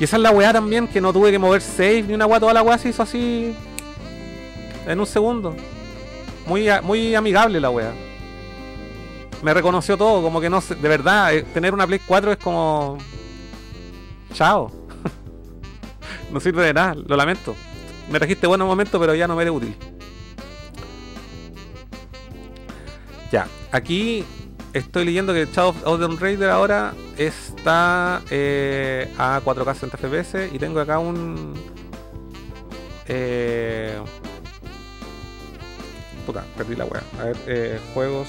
[0.00, 2.40] Y esa es la weá también, que no tuve que mover save ni una weá,
[2.40, 3.54] toda la weá se hizo así
[4.86, 5.54] en un segundo.
[6.46, 7.92] Muy, muy amigable la weá.
[9.42, 12.38] Me reconoció todo, como que no sé, de verdad, eh, tener una Play 4 es
[12.38, 12.98] como...
[14.32, 14.70] Chao.
[16.32, 17.54] no sirve de nada, lo lamento.
[18.10, 19.76] Me trajiste buenos momentos, pero ya no me eres útil.
[23.30, 24.24] Ya, aquí
[24.72, 30.58] estoy leyendo que Shadow of the Raider ahora está eh, a 4K 60 FPS y
[30.58, 31.54] tengo acá un...
[33.08, 33.98] Eh,
[36.24, 37.02] puta, perdí la wea.
[37.20, 38.28] A ver, eh, juegos...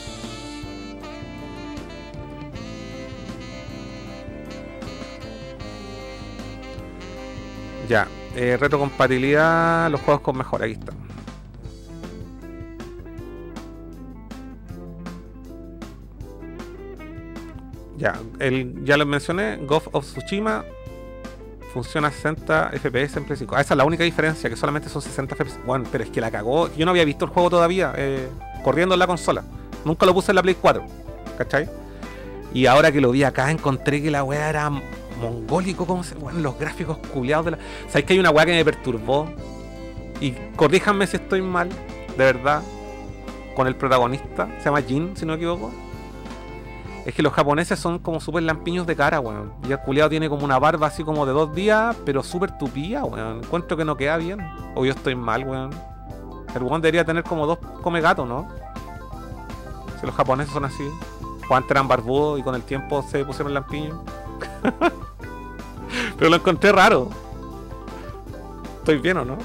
[7.87, 10.93] Ya, eh, retrocompatibilidad, los juegos con mejor, aquí está.
[17.97, 20.65] Ya, el, ya lo mencioné, Ghost of Tsushima
[21.73, 23.55] funciona a 60 FPS en Play 5.
[23.55, 25.59] Ah, esa es la única diferencia, que solamente son 60 FPS.
[25.65, 26.73] Bueno, pero es que la cagó.
[26.75, 28.27] Yo no había visto el juego todavía eh,
[28.63, 29.43] corriendo en la consola.
[29.85, 30.83] Nunca lo puse en la Play 4,
[31.37, 31.69] ¿cachai?
[32.53, 34.69] Y ahora que lo vi acá encontré que la weá era
[35.17, 36.15] mongólico, como se.
[36.15, 37.59] Bueno, los gráficos culiados de la.
[37.87, 39.29] ¿Sabes que hay una weá que me perturbó?
[40.19, 42.61] Y corríjanme si estoy mal, de verdad.
[43.55, 45.71] Con el protagonista, se llama Jin, si no me equivoco.
[47.05, 49.53] Es que los japoneses son como súper lampiños de cara, weón.
[49.67, 53.05] Y el culiado tiene como una barba así como de dos días, pero súper tupía,
[53.05, 53.37] weón.
[53.43, 54.41] Encuentro que no queda bien.
[54.75, 55.71] O yo estoy mal, weón.
[56.53, 58.47] El weón debería tener como dos come gato, ¿no?
[59.99, 60.83] Si los japoneses son así.
[61.49, 63.97] O antes eran barbudos y con el tiempo se pusieron lampiños.
[66.17, 67.09] pero lo encontré raro.
[68.79, 69.37] Estoy bien, ¿o no?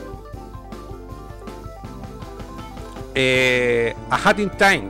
[3.14, 4.88] Eh, a Hat in Time.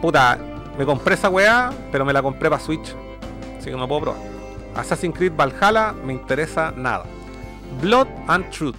[0.00, 0.38] Puta,
[0.78, 2.94] me compré esa weá, pero me la compré para Switch.
[3.58, 4.20] Así que no puedo probar.
[4.74, 7.04] Assassin's Creed Valhalla me interesa nada.
[7.80, 8.76] Blood and Truth.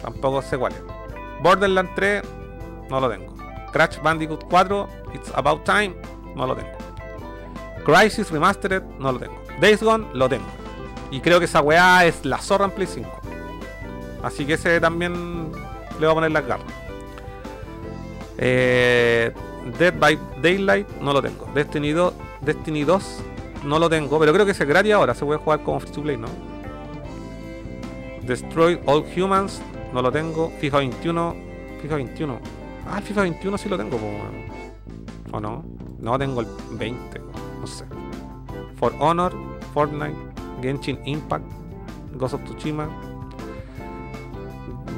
[0.00, 0.82] Tampoco sé cuál es.
[1.42, 2.22] Borderlands 3,
[2.88, 3.34] no lo tengo.
[3.72, 5.94] Crash Bandicoot 4, It's About Time,
[6.34, 6.81] no lo tengo.
[7.84, 9.42] Crisis Remastered, no lo tengo.
[9.60, 10.46] Days Gone, lo tengo.
[11.10, 13.20] Y creo que esa weá es la zorra en Play 5.
[14.22, 15.52] Así que ese también
[15.98, 16.66] le voy a poner las garras.
[18.38, 19.32] Eh,
[19.78, 21.46] Dead by Daylight no lo tengo.
[21.54, 23.18] Destiny 2, Destiny 2
[23.64, 25.14] no lo tengo, pero creo que es gratis ahora.
[25.14, 26.28] Se puede jugar como free to play, ¿no?
[28.22, 29.60] Destroy All Humans
[29.92, 30.50] no lo tengo.
[30.60, 31.36] FIFA 21,
[31.82, 32.40] FIFA 21.
[32.88, 33.98] Ah, el FIFA 21 sí lo tengo.
[35.32, 35.64] ¿o no?
[35.98, 37.20] No tengo el 20,
[37.62, 37.86] no sé.
[38.76, 39.32] For Honor,
[39.72, 40.18] Fortnite,
[40.60, 41.44] Genshin Impact,
[42.18, 42.88] Ghost of Tsushima,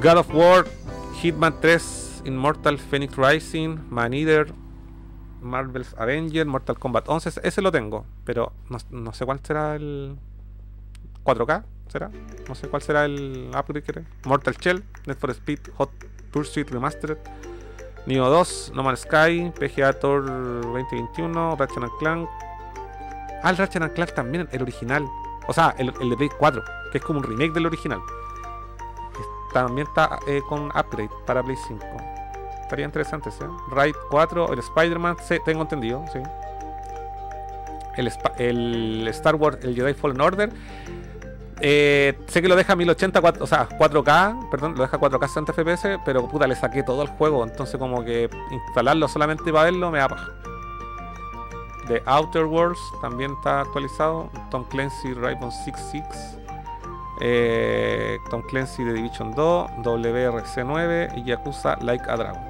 [0.01, 0.65] God of War,
[1.21, 4.47] Hitman 3, Immortal Phoenix Rising, Man Eater,
[5.41, 8.51] Marvel's Avenger, Mortal Kombat 11, ese lo tengo, pero
[8.89, 10.17] no, sé cuál será el
[11.23, 12.09] 4K, ¿será?
[12.49, 14.03] No sé cuál será el upgrade que.
[14.25, 15.91] Mortal Shell, Net for Speed, Hot
[16.31, 17.19] Pursuit Remastered,
[18.07, 22.27] Neo 2, No Man's Sky, PGA Tour 2021, Ratchet Clank.
[23.45, 25.05] Ah, el Ratchet and Clank también, el original.
[25.47, 27.99] O sea, el, el de Play 4, que es como un remake del original.
[29.53, 31.85] también está eh, con upgrade para Play 5.
[32.63, 33.45] Estaría interesante ese.
[33.69, 36.19] Raid 4, el Spider-Man, sí, tengo entendido, sí.
[38.39, 40.49] El, Star Wars, el Jedi Fallen Order.
[41.61, 45.53] Eh, sé que lo deja 1080, cuat- o sea, 4K, perdón, lo deja 4K 60
[45.53, 49.89] FPS, pero puta, le saqué todo el juego, entonces como que instalarlo solamente para verlo
[49.91, 50.27] me da paja.
[51.87, 54.29] The Outer Worlds también está actualizado.
[54.49, 56.37] Tom Clancy Rainbow Six Six.
[57.21, 62.41] eh, Tom Clancy de Division 2, WRC9 y Yakuza Like a Dragon.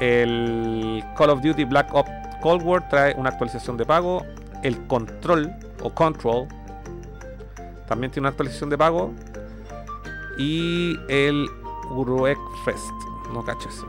[0.00, 2.10] El Call of Duty Black Ops
[2.42, 4.22] Cold War trae una actualización de pago.
[4.62, 5.50] El Control
[5.82, 6.46] o Control
[7.88, 9.12] también tiene una actualización de pago.
[10.38, 11.46] Y el
[11.90, 12.90] Uruek Fest.
[13.32, 13.86] No cacho eso.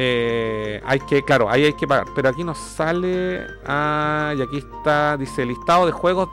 [0.00, 2.06] Eh, hay que, claro, ahí hay que pagar.
[2.14, 3.46] Pero aquí nos sale.
[3.66, 5.16] Ah, y aquí está.
[5.16, 6.28] Dice listado de juegos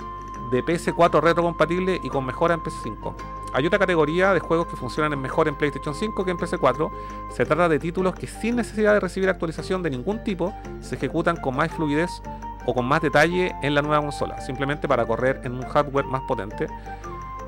[0.52, 3.16] de PS4 retrocompatible y con mejora en PS5.
[3.54, 6.92] Hay otra categoría de juegos que funcionan mejor en PlayStation 5 que en PS4.
[7.32, 11.38] Se trata de títulos que sin necesidad de recibir actualización de ningún tipo se ejecutan
[11.38, 12.10] con más fluidez
[12.66, 16.22] o con más detalle en la nueva consola, simplemente para correr en un hardware más
[16.28, 16.68] potente.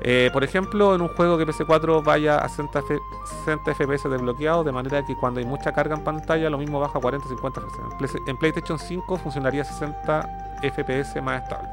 [0.00, 2.98] Eh, por ejemplo, en un juego que PS4 vaya a 60, F-
[3.44, 6.98] 60 FPS desbloqueado, de manera que cuando hay mucha carga en pantalla, lo mismo baja
[6.98, 7.78] a 40 50 FPS.
[7.90, 11.68] En Play- En PlayStation 5 funcionaría 60 FPS más estable.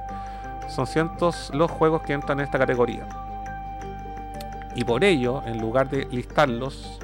[0.69, 3.07] Son cientos los juegos que entran en esta categoría.
[4.75, 6.99] Y por ello, en lugar de listarlos,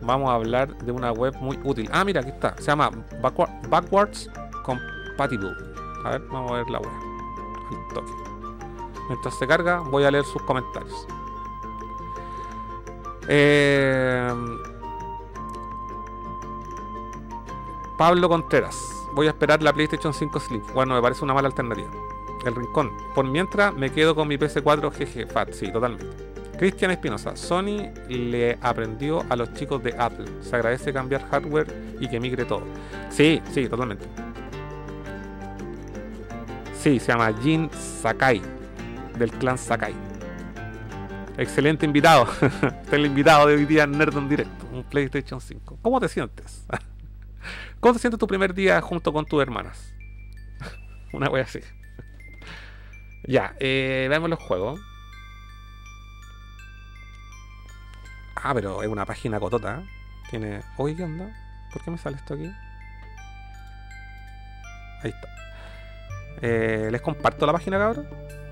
[0.00, 1.88] vamos a hablar de una web muy útil.
[1.92, 2.54] Ah, mira, aquí está.
[2.58, 2.90] Se llama
[3.20, 4.30] Backward- Backwards
[4.62, 5.50] Compatible.
[6.04, 8.21] A ver, vamos a ver la web.
[9.12, 11.06] Mientras se carga, voy a leer sus comentarios.
[13.28, 14.32] Eh,
[17.98, 18.74] Pablo Contreras.
[19.12, 20.62] Voy a esperar la PlayStation 5 Slim.
[20.72, 21.90] Bueno, me parece una mala alternativa.
[22.46, 22.90] El Rincón.
[23.14, 25.52] Por mientras, me quedo con mi PS4 GG Fat.
[25.52, 26.06] Sí, totalmente.
[26.58, 27.36] Cristian Espinosa.
[27.36, 30.24] Sony le aprendió a los chicos de Apple.
[30.40, 31.66] Se agradece cambiar hardware
[32.00, 32.62] y que migre todo.
[33.10, 34.06] Sí, sí, totalmente.
[36.72, 38.61] Sí, se llama Jin Sakai.
[39.18, 39.94] Del clan Sakai.
[41.36, 42.26] Excelente invitado.
[42.42, 42.46] Este
[42.86, 44.66] es el invitado de hoy día en Directo.
[44.72, 45.78] Un PlayStation 5.
[45.80, 46.66] ¿Cómo te sientes?
[47.80, 49.94] ¿Cómo te sientes tu primer día junto con tus hermanas?
[51.12, 51.60] Una wea así.
[53.24, 54.80] Ya, eh, veamos los juegos.
[58.36, 59.82] Ah, pero es una página cotota.
[60.30, 60.62] Tiene.
[60.76, 61.32] Oye, ¿qué onda?
[61.72, 62.52] ¿Por qué me sale esto aquí?
[65.02, 65.28] Ahí está.
[66.42, 68.06] Eh, les comparto la página, cabrón.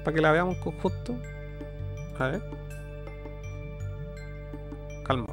[0.05, 1.15] Para que la veamos en conjunto.
[2.19, 2.43] A ver.
[5.05, 5.27] Calma.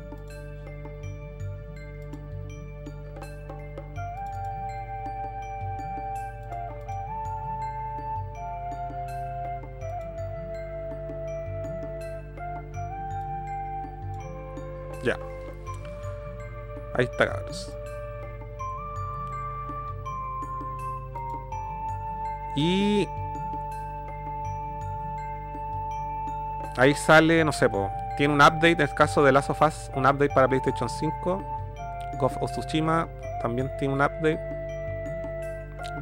[15.04, 15.18] Ya.
[16.96, 17.72] Ahí está, cabros.
[22.56, 23.08] Y
[26.78, 27.70] ahí sale, no sé,
[28.18, 31.44] tiene un update en el caso de Last of Us, un update para PlayStation 5.
[32.20, 33.08] Ghost of Tsushima
[33.42, 34.40] también tiene un update.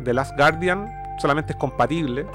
[0.03, 2.26] The Last Guardian solamente es compatible.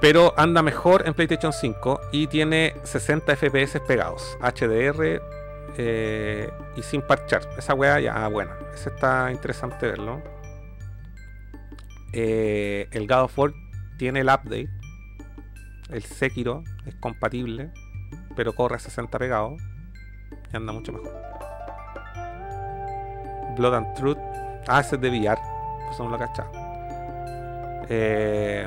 [0.00, 4.36] Pero anda mejor en PlayStation 5 y tiene 60 FPS pegados.
[4.40, 5.20] HDR
[5.76, 7.42] eh, y sin parchar.
[7.56, 8.56] Esa weá ya, ah, buena.
[8.74, 10.20] Ese está interesante verlo.
[12.12, 13.52] Eh, el God of War
[13.96, 14.81] tiene el update.
[15.90, 17.70] El Sekiro es compatible,
[18.34, 19.56] pero corre a 60 pegado
[20.52, 21.12] y anda mucho mejor.
[23.56, 24.18] Blood and Truth.
[24.68, 25.40] Ah, ese es de VR.
[25.86, 26.50] Pues no lo cachaba.
[27.88, 28.66] Eh,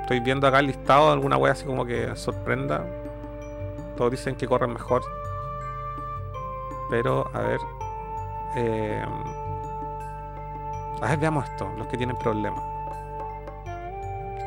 [0.00, 2.84] estoy viendo acá el listado de alguna wea así como que sorprenda.
[3.96, 5.02] Todos dicen que corren mejor.
[6.90, 7.60] Pero, a ver.
[8.56, 9.04] Eh,
[11.00, 11.70] a ver, veamos esto.
[11.78, 12.71] Los que tienen problemas.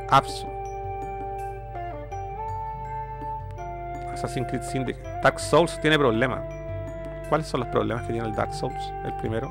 [0.10, 0.48] Apsu.
[4.14, 5.04] Assassin's Creed Syndicate.
[5.22, 6.42] Dark Souls tiene problemas.
[7.30, 8.94] ¿Cuáles son los problemas que tiene el Dark Souls?
[9.04, 9.50] El primero.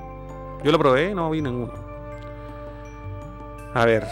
[0.62, 1.72] Yo lo probé y no vi ninguno.
[3.74, 4.06] A ver.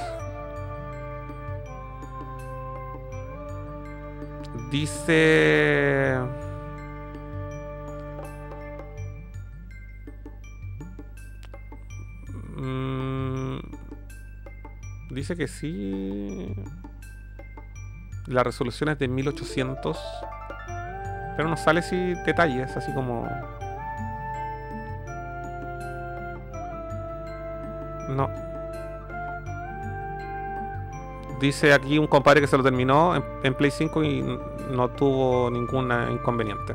[4.70, 6.18] Dice.
[12.56, 13.41] Mm,
[15.12, 16.54] dice que sí.
[18.26, 19.98] La resolución es de 1800.
[21.36, 23.26] Pero no sale si detalles, así como.
[28.10, 28.28] No.
[31.40, 34.22] Dice aquí un compadre que se lo terminó en, Play 5 y
[34.70, 36.74] no tuvo ningún inconveniente.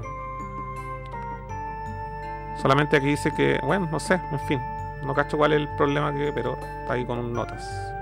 [2.62, 4.60] Solamente aquí dice que, bueno, no sé, en fin.
[5.06, 7.97] No cacho cuál es el problema que pero está ahí con notas.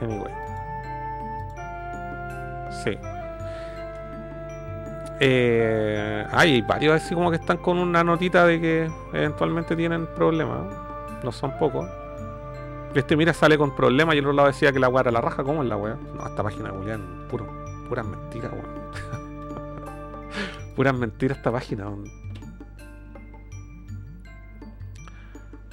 [0.00, 0.32] Anyway.
[2.84, 2.98] Sí.
[5.22, 10.60] Eh, hay varios así como que están con una notita de que eventualmente tienen problemas.
[11.22, 11.86] No son pocos.
[12.94, 15.20] Este mira sale con problemas y el otro lado decía que la weá era la
[15.20, 15.44] raja.
[15.44, 15.96] ¿Cómo es la weá?
[16.16, 17.46] No, esta página, Julián, puro,
[17.88, 18.80] puras mentiras, weón.
[20.76, 21.90] puras mentiras esta página.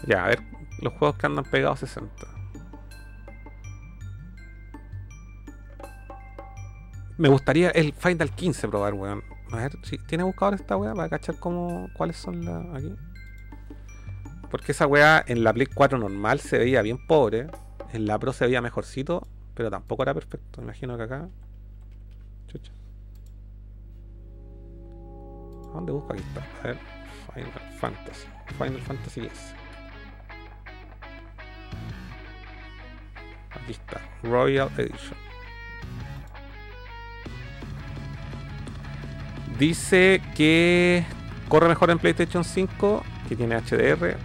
[0.05, 0.39] Ya, a ver,
[0.81, 2.36] los juegos que andan pegados 60.
[7.17, 9.23] Me gustaría el Final 15 probar, weón.
[9.51, 12.93] A ver, si tiene buscador esta weá para cachar cómo, cuáles son las aquí.
[14.51, 17.47] Porque esa weá en la Play 4 normal se veía bien pobre.
[17.91, 20.61] En la Pro se veía mejorcito, pero tampoco era perfecto.
[20.61, 21.29] Imagino que acá.
[22.47, 22.71] Chucha.
[25.73, 26.13] ¿Dónde busco?
[26.13, 26.45] Aquí está.
[26.61, 26.77] A ver.
[27.33, 28.27] Final Fantasy.
[28.57, 29.53] Final Fantasy X.
[33.51, 35.26] Aquí está, Royal Edition.
[39.57, 41.05] Dice que
[41.49, 44.17] corre mejor en PlayStation 5, que tiene HDR,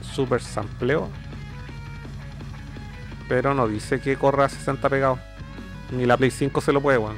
[0.00, 1.08] super sampleo.
[3.28, 5.18] Pero no dice que corra a 60 pegado.
[5.90, 7.16] Ni la Play 5 se lo puede, weón.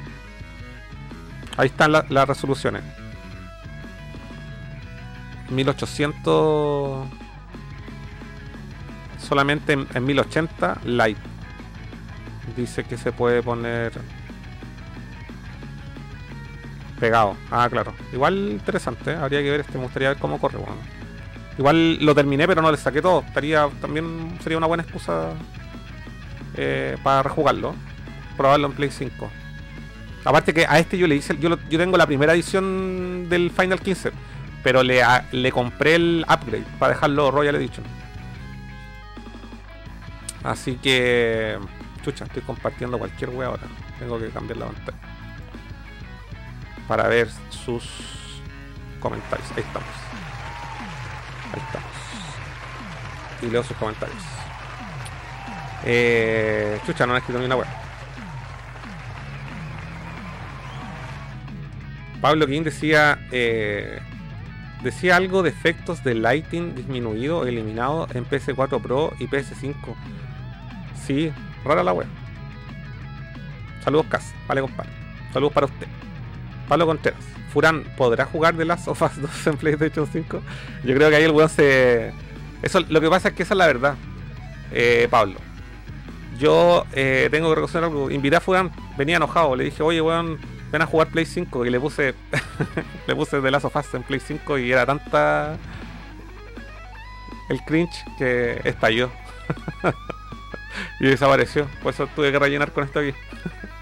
[1.57, 2.83] Ahí están las resoluciones.
[5.51, 7.07] 1800
[9.18, 11.18] solamente en, 1080 light.
[12.57, 13.93] Dice que se puede poner
[17.01, 17.36] pegado.
[17.51, 17.94] Ah, claro.
[18.12, 19.16] Igual interesante, ¿eh?
[19.16, 20.76] habría que ver este, me gustaría ver cómo corre, bueno.
[21.59, 23.24] Igual lo terminé, pero no le saqué todo.
[23.26, 25.30] Estaría también sería una buena excusa
[26.57, 27.74] eh, para rejugarlo.
[28.36, 29.30] Probarlo en Play 5.
[30.24, 33.80] Aparte que a este yo le hice, yo, yo tengo la primera edición del Final
[33.80, 34.12] 15,
[34.62, 37.84] pero le, le compré el upgrade para dejarlo Royal Edition.
[40.42, 41.59] Así que,
[42.03, 43.62] chucha, estoy compartiendo cualquier wea ahora.
[43.98, 45.09] Tengo que cambiar la pantalla.
[46.91, 47.84] Para ver sus
[48.99, 49.49] comentarios.
[49.53, 49.88] Ahí estamos.
[51.53, 51.91] Ahí estamos.
[53.43, 54.20] Y leo sus comentarios.
[55.84, 57.68] Eh, chucha, no han escrito ni una wea.
[62.20, 64.01] Pablo King decía eh,
[64.82, 69.95] decía algo de efectos de lighting disminuido o eliminado en PS4 Pro y PS5
[71.07, 71.32] Sí,
[71.64, 72.09] rara la web.
[73.84, 74.34] Saludos, Cas.
[74.49, 74.91] Vale, compadre.
[75.32, 75.86] Saludos para usted.
[76.70, 77.20] Pablo Contreras.
[77.52, 80.40] Furán, ¿podrá jugar de las of 2 en PlayStation 5?
[80.84, 82.12] Yo creo que ahí el weón se.
[82.62, 83.96] Eso, lo que pasa es que esa es la verdad,
[84.70, 85.34] eh, Pablo.
[86.38, 88.08] Yo eh, tengo que reconocer algo.
[88.08, 89.56] Invité a Furán, venía enojado.
[89.56, 90.38] Le dije, oye, weón,
[90.70, 91.66] ven a jugar Play 5.
[91.66, 92.14] Y le puse
[93.08, 95.56] le puse de las of en Play 5 y era tanta
[97.48, 99.10] el cringe que estalló.
[101.00, 101.66] y desapareció.
[101.82, 103.12] Por eso tuve que rellenar con esto aquí.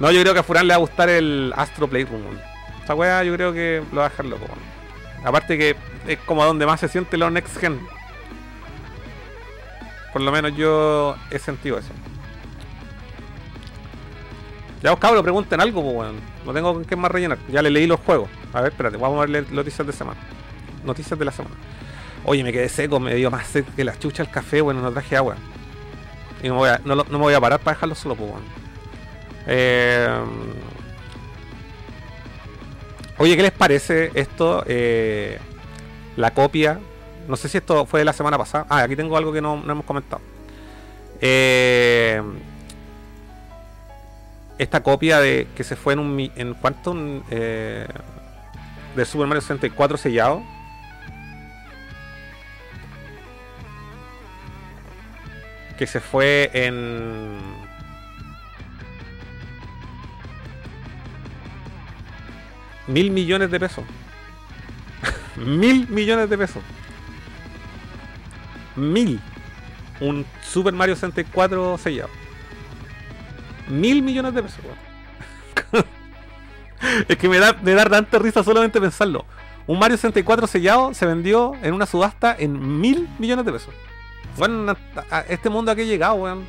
[0.00, 2.22] no, yo creo que a Furán le va a gustar el Astro Playroom.
[2.80, 4.46] Esta weá yo creo que lo va a dejar loco.
[5.24, 5.76] Aparte que
[6.06, 7.80] es como donde más se siente lo next gen.
[10.12, 11.88] Por lo menos yo he sentido eso.
[14.82, 16.16] Ya os cabros, pregunten algo, pues weón.
[16.44, 17.38] No tengo que más rellenar.
[17.50, 18.28] Ya le leí los juegos.
[18.52, 20.20] A ver, espérate, vamos a ver noticias de semana.
[20.84, 21.56] Noticias de la semana.
[22.26, 24.92] Oye, me quedé seco, me dio más sed que la chucha el café, bueno, no
[24.92, 25.36] traje agua.
[26.42, 28.30] Y no, me voy a parar para dejarlo solo, pues,
[33.18, 34.64] Oye, ¿qué les parece esto?
[34.66, 35.38] Eh,
[36.16, 36.80] la copia.
[37.28, 38.66] No sé si esto fue de la semana pasada.
[38.68, 40.20] Ah, aquí tengo algo que no, hemos comentado.
[41.20, 42.20] Eh,
[44.58, 46.94] esta copia de que se fue en un en cuánto
[47.30, 47.86] eh,
[48.94, 50.42] de Super Mario 64 sellado
[55.76, 57.63] que se fue en...
[62.86, 63.84] Mil millones de pesos.
[65.36, 66.62] Mil millones de pesos.
[68.76, 69.20] Mil.
[70.00, 72.10] Un Super Mario 64 sellado.
[73.68, 74.60] Mil millones de pesos.
[77.08, 79.24] es que me da, me da tanta risa solamente pensarlo.
[79.66, 83.74] Un Mario 64 sellado se vendió en una subasta en mil millones de pesos.
[84.36, 84.76] Bueno,
[85.10, 86.44] a este mundo a qué llegado, weón.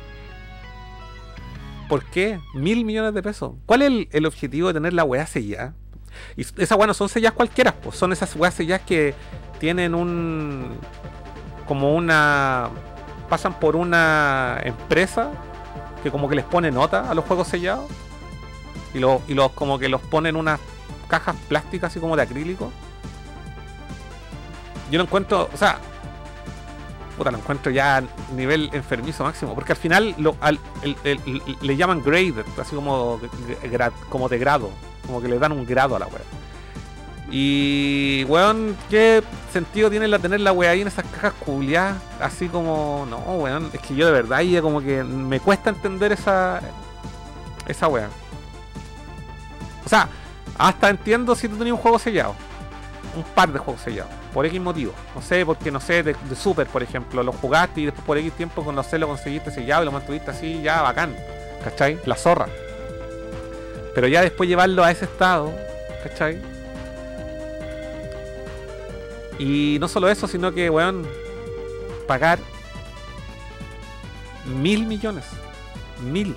[1.88, 2.40] ¿Por qué?
[2.52, 3.52] Mil millones de pesos.
[3.64, 5.74] ¿Cuál es el, objetivo de tener la weá sellada?
[6.36, 9.14] Y esas weas no son sellas cualquiera, pues son esas weas selladas que
[9.58, 10.78] tienen un.
[11.66, 12.70] como una.
[13.28, 15.30] pasan por una empresa
[16.02, 17.90] que como que les pone nota a los juegos sellados
[18.94, 20.60] y los, y los como que los pone en unas
[21.08, 22.70] cajas plásticas así como de acrílico.
[24.90, 25.78] Yo lo encuentro, o sea,
[27.16, 28.02] puta, lo encuentro ya
[28.34, 33.18] nivel enfermizo máximo, porque al final lo, al- el- el- le llaman graded, así como,
[33.64, 34.70] gra- como de grado,
[35.06, 36.20] como que le dan un grado a la wea.
[37.30, 41.96] Y, weón, ¿qué sentido tiene la tener la wea ahí en esas cajas culiadas?
[42.20, 46.12] Así como, no, weón, es que yo de verdad ya como que me cuesta entender
[46.12, 46.60] esa,
[47.66, 48.08] esa wea.
[49.84, 50.08] O sea,
[50.56, 52.34] hasta entiendo si tú tenías un juego sellado.
[53.16, 54.12] Un par de juegos sellados.
[54.32, 54.92] Por X motivo.
[55.14, 58.32] No sé, porque no sé, de, Super, por ejemplo, lo jugaste y después por X
[58.32, 61.16] tiempo con los lo conseguiste sellado y lo mantuviste así, ya bacán.
[61.64, 61.98] ¿Cachai?
[62.04, 62.46] La zorra.
[63.94, 65.52] Pero ya después llevarlo a ese estado,
[66.02, 66.38] ¿cachai?
[69.38, 71.06] Y no solo eso, sino que, weón,
[72.06, 72.38] pagar
[74.44, 75.24] mil millones.
[76.02, 76.36] Mil.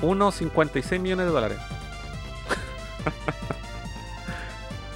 [0.00, 1.58] 1,56 millones de dólares.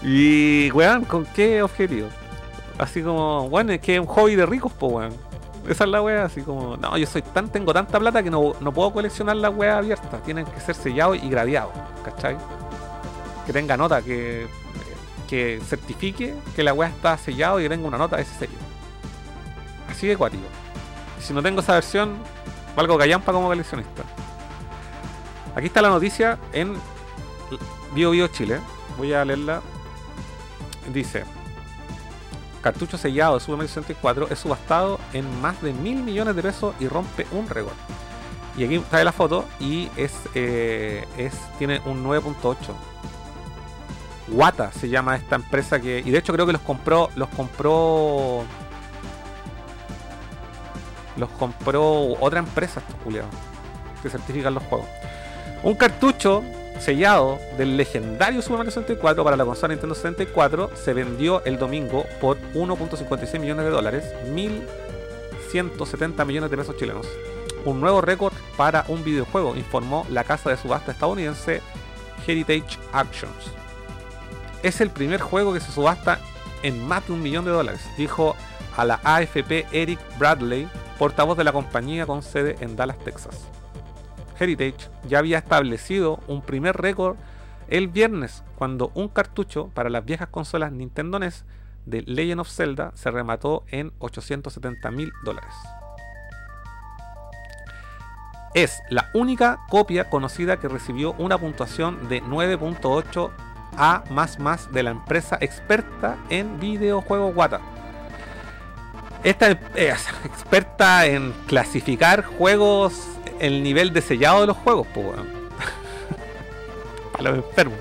[0.02, 2.08] y, weón, ¿con qué objetivo?
[2.78, 5.12] Así como, bueno, es que es un hobby de ricos, po, weón.
[5.68, 8.54] Esa es la wea, así como, no, yo soy tan, tengo tanta plata que no,
[8.60, 10.22] no puedo coleccionar las weas abiertas.
[10.22, 11.72] Tienen que ser sellados y gradeados,
[12.02, 12.36] ¿cachai?
[13.46, 14.46] Que tenga nota, que,
[15.28, 18.58] que certifique que la wea está sellado y que tenga una nota de ese sello.
[19.90, 20.44] Así de cuático.
[21.20, 22.16] Si no tengo esa versión,
[22.74, 24.02] valgo callampa como coleccionista.
[25.54, 26.74] Aquí está la noticia en
[27.94, 28.58] Bio Bio Chile.
[28.96, 29.60] Voy a leerla.
[30.92, 31.24] Dice:
[32.62, 36.74] Cartucho sellado de Super Mario 64 es subastado en más de mil millones de pesos
[36.78, 37.74] y rompe un récord.
[38.56, 42.56] Y aquí trae la foto y es, eh, es tiene un 9.8.
[44.28, 46.02] Wata se llama esta empresa que.
[46.04, 47.08] Y de hecho creo que los compró.
[47.16, 48.44] Los compró.
[51.16, 53.30] Los compró otra empresa culiados.
[54.02, 54.86] Que certifican los juegos.
[55.62, 56.42] Un cartucho
[56.80, 62.06] sellado del legendario Super Mario 64 para la consola Nintendo 64 se vendió el domingo
[62.20, 67.06] por 1.56 millones de dólares, 1.170 millones de pesos chilenos.
[67.64, 71.60] Un nuevo récord para un videojuego, informó la casa de subasta estadounidense
[72.26, 73.52] Heritage Actions.
[74.62, 76.18] Es el primer juego que se subasta
[76.62, 78.36] en más de un millón de dólares, dijo
[78.76, 83.50] a la AFP Eric Bradley, portavoz de la compañía con sede en Dallas, Texas.
[84.40, 87.16] Heritage ya había establecido un primer récord
[87.68, 91.44] el viernes cuando un cartucho para las viejas consolas Nintendo NES
[91.86, 95.54] de Legend of Zelda se remató en 870 mil dólares.
[98.54, 103.30] Es la única copia conocida que recibió una puntuación de 9.8
[103.76, 104.02] A
[104.72, 107.60] de la empresa experta en videojuegos Wata.
[109.22, 112.94] Esta es experta en clasificar juegos
[113.38, 115.28] el nivel de sellado de los juegos, pues, weón.
[117.18, 117.78] A los enfermos.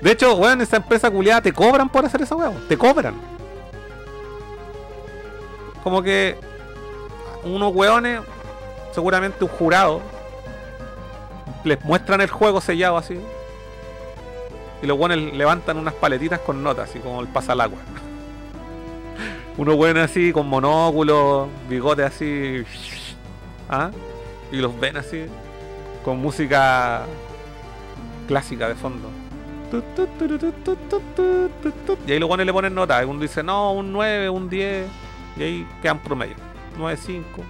[0.00, 2.66] De hecho, weón, esa empresa culiada te cobran por hacer esa weón.
[2.68, 3.14] Te cobran.
[5.84, 6.36] Como que
[7.44, 8.20] unos weones,
[8.92, 10.00] seguramente un jurado,
[11.62, 13.20] les muestran el juego sellado así.
[14.82, 17.78] Y los weones levantan unas paletitas con notas, así como el pasa al agua.
[19.56, 22.64] Unos weones así, con monóculos, bigotes así.
[23.68, 23.90] ¿Ah?
[24.52, 25.24] y los ven así
[26.04, 27.06] con música
[28.28, 29.08] clásica de fondo.
[32.06, 33.04] Y ahí los buenos le ponen nota.
[33.06, 34.86] Uno dice, no, un 9, un 10.
[35.38, 36.34] Y ahí quedan promedio.
[36.76, 37.42] 9, 5.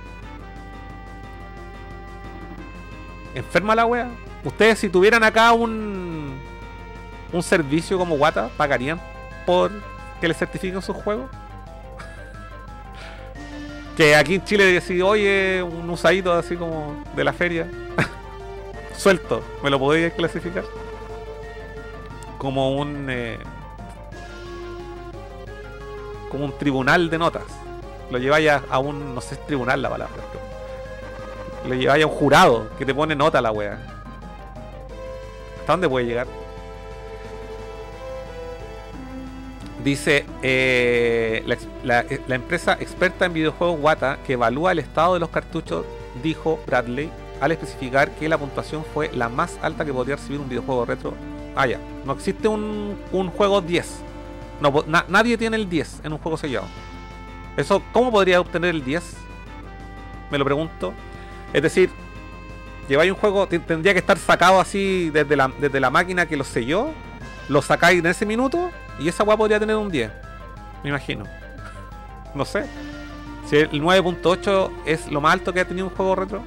[3.35, 4.09] Enferma la wea.
[4.45, 6.39] Ustedes si tuvieran acá un
[7.33, 9.01] un servicio como Wata, ¿pagarían
[9.47, 9.71] por
[10.21, 11.31] que les certifiquen sus juegos?
[13.97, 17.67] Que aquí en Chile decís, oye, un usadito así como de la feria,
[18.97, 20.65] suelto, ¿me lo podéis clasificar?
[22.39, 23.07] Como un.
[23.11, 23.39] Eh,
[26.31, 27.45] como un tribunal de notas.
[28.11, 29.15] Lo lleváis a, a un.
[29.15, 30.23] No sé, es tribunal la palabra.
[30.33, 30.53] Pero
[31.69, 33.79] lo lleváis a un jurado que te pone nota la wea.
[35.61, 36.27] ¿Hasta dónde puede llegar?
[39.85, 41.43] Dice eh,
[41.83, 45.85] la, la, empresa experta en videojuegos Wata que evalúa el estado de los cartuchos,
[46.23, 47.11] dijo Bradley,
[47.41, 51.15] al especificar que la puntuación fue la más alta que podría recibir un videojuego retro.
[51.57, 54.03] Ah, ya, no existe un, un juego 10.
[54.61, 56.67] No, na, nadie tiene el 10 en un juego sellado.
[57.57, 59.03] Eso, ¿Cómo podría obtener el 10?
[60.31, 60.95] Me lo pregunto.
[61.53, 61.91] Es decir,
[62.89, 66.45] lleváis un juego, tendría que estar sacado así desde la, desde la máquina que lo
[66.45, 66.91] selló,
[67.49, 70.11] lo sacáis en ese minuto y esa weá podría tener un 10.
[70.83, 71.25] Me imagino.
[72.35, 72.67] No sé.
[73.47, 76.43] Si el 9.8 es lo más alto que ha tenido un juego retro.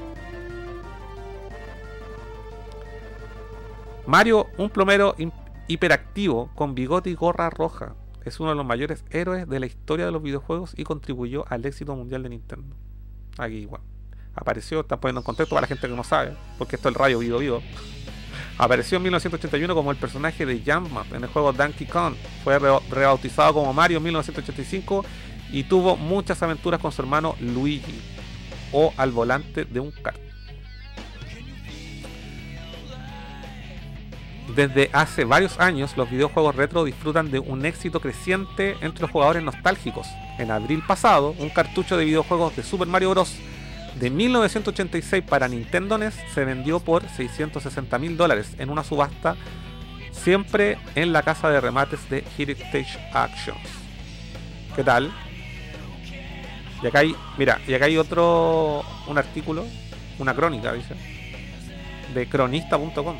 [4.08, 5.16] Mario, un plomero
[5.68, 7.96] hiperactivo con bigote y gorra roja.
[8.24, 11.66] Es uno de los mayores héroes de la historia de los videojuegos y contribuyó al
[11.66, 12.76] éxito mundial de Nintendo.
[13.38, 13.82] Aquí igual.
[14.34, 17.00] Apareció, está poniendo en contexto para la gente que no sabe, porque esto es el
[17.00, 17.62] radio vivo vivo.
[18.58, 22.16] Apareció en 1981 como el personaje de Jumpman en el juego Donkey Kong.
[22.44, 25.04] Fue rebautizado como Mario en 1985
[25.52, 28.00] y tuvo muchas aventuras con su hermano Luigi
[28.72, 30.26] o al volante de un kart.
[34.56, 39.44] Desde hace varios años, los videojuegos retro disfrutan de un éxito creciente entre los jugadores
[39.44, 40.08] nostálgicos.
[40.38, 43.36] En abril pasado, un cartucho de videojuegos de Super Mario Bros.
[43.96, 49.36] De 1986 para Nintendo NES se vendió por 660 mil dólares en una subasta,
[50.12, 53.68] siempre en la casa de remates de Heritage Actions.
[54.76, 55.12] ¿Qué tal?
[56.84, 59.66] Y acá hay, mira, y acá hay otro, un artículo,
[60.20, 60.96] una crónica, dice,
[62.14, 63.18] de cronista.com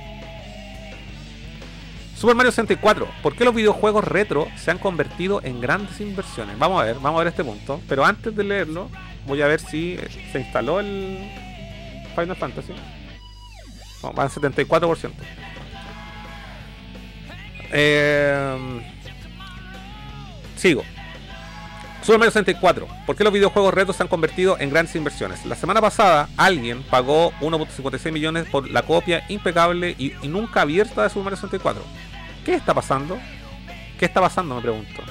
[2.16, 3.08] Super Mario 64.
[3.22, 6.58] ¿Por qué los videojuegos retro se han convertido en grandes inversiones?
[6.58, 7.82] Vamos a ver, vamos a ver este punto.
[7.90, 8.90] Pero antes de leerlo,
[9.26, 9.98] voy a ver si
[10.32, 11.30] se instaló el
[12.16, 12.74] Final Fantasy.
[14.04, 15.12] va al 74%.
[17.72, 18.82] Eh,
[20.56, 20.84] sigo.
[22.02, 22.88] Super Mario 64.
[23.08, 25.44] ¿Por qué los videojuegos retro se han convertido en grandes inversiones?
[25.46, 31.02] La semana pasada alguien pagó 1.56 millones por la copia impecable y, y, nunca abierta
[31.02, 31.82] de Super Mario 64.
[32.46, 33.18] ¿Qué está pasando?
[33.98, 34.56] ¿Qué está pasando?
[34.56, 35.02] Me pregunto.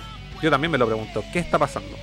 [0.41, 1.25] Yo también me lo pregunto.
[1.33, 1.97] ¿Qué está pasando?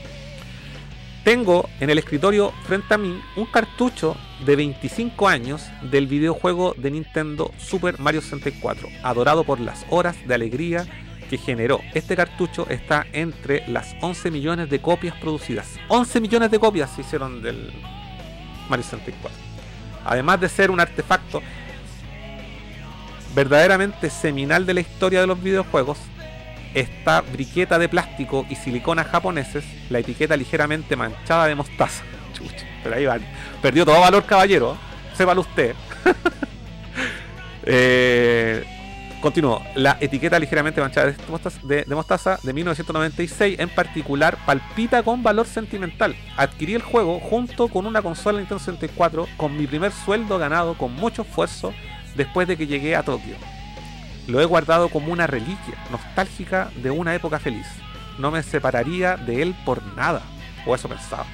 [1.23, 6.89] Tengo en el escritorio frente a mí un cartucho de 25 años del videojuego de
[6.89, 10.87] Nintendo Super Mario 64, adorado por las horas de alegría
[11.29, 11.79] que generó.
[11.93, 15.79] Este cartucho está entre las 11 millones de copias producidas.
[15.89, 17.71] 11 millones de copias se hicieron del
[18.67, 19.37] Mario 64.
[20.03, 21.43] Además de ser un artefacto
[23.35, 25.99] verdaderamente seminal de la historia de los videojuegos,
[26.73, 32.03] esta briqueta de plástico y silicona japoneses, la etiqueta ligeramente manchada de mostaza.
[32.33, 33.17] Chucha, pero ahí va.
[33.61, 34.77] Perdió todo valor, caballero.
[35.13, 35.75] Sépalo usted.
[37.63, 38.65] eh,
[39.21, 39.61] Continúo.
[39.75, 46.15] La etiqueta ligeramente manchada de mostaza, de, 1996 en particular palpita con valor sentimental.
[46.37, 50.95] Adquirí el juego junto con una consola Nintendo 64 con mi primer sueldo ganado con
[50.95, 51.71] mucho esfuerzo
[52.15, 53.35] después de que llegué a Tokio.
[54.27, 57.67] Lo he guardado como una reliquia nostálgica de una época feliz.
[58.17, 60.21] No me separaría de él por nada,
[60.65, 61.25] o eso pensaba.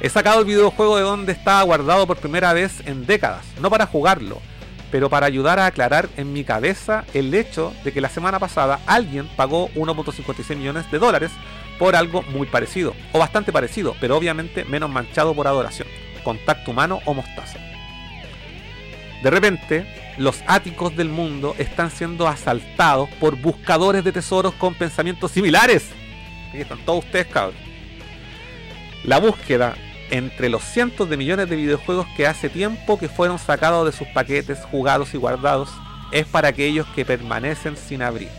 [0.00, 3.86] He sacado el videojuego de donde estaba guardado por primera vez en décadas, no para
[3.86, 4.42] jugarlo,
[4.90, 8.80] pero para ayudar a aclarar en mi cabeza el hecho de que la semana pasada
[8.86, 11.30] alguien pagó 1.56 millones de dólares
[11.78, 15.88] por algo muy parecido, o bastante parecido, pero obviamente menos manchado por adoración,
[16.22, 17.58] contacto humano o mostaza.
[19.22, 19.86] De repente,
[20.18, 25.90] los áticos del mundo están siendo asaltados por buscadores de tesoros con pensamientos similares.
[26.48, 27.56] Aquí están todos ustedes, cabros.
[29.04, 29.76] La búsqueda
[30.10, 34.08] entre los cientos de millones de videojuegos que hace tiempo que fueron sacados de sus
[34.08, 35.68] paquetes, jugados y guardados,
[36.12, 38.30] es para aquellos que permanecen sin abrir.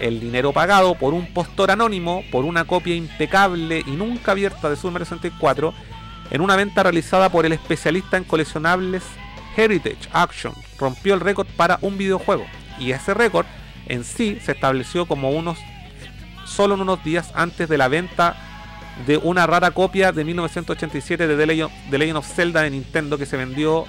[0.00, 4.76] El dinero pagado por un postor anónimo por una copia impecable y nunca abierta de
[4.76, 5.74] Super 64
[6.30, 9.02] en una venta realizada por el especialista en coleccionables
[9.56, 12.46] Heritage Action rompió el récord para un videojuego
[12.78, 13.46] y ese récord
[13.86, 15.58] en sí se estableció como unos
[16.44, 18.36] solo en unos días antes de la venta
[19.06, 23.36] de una rara copia de 1987 de The Legend, of Zelda de Nintendo que se
[23.36, 23.84] vendió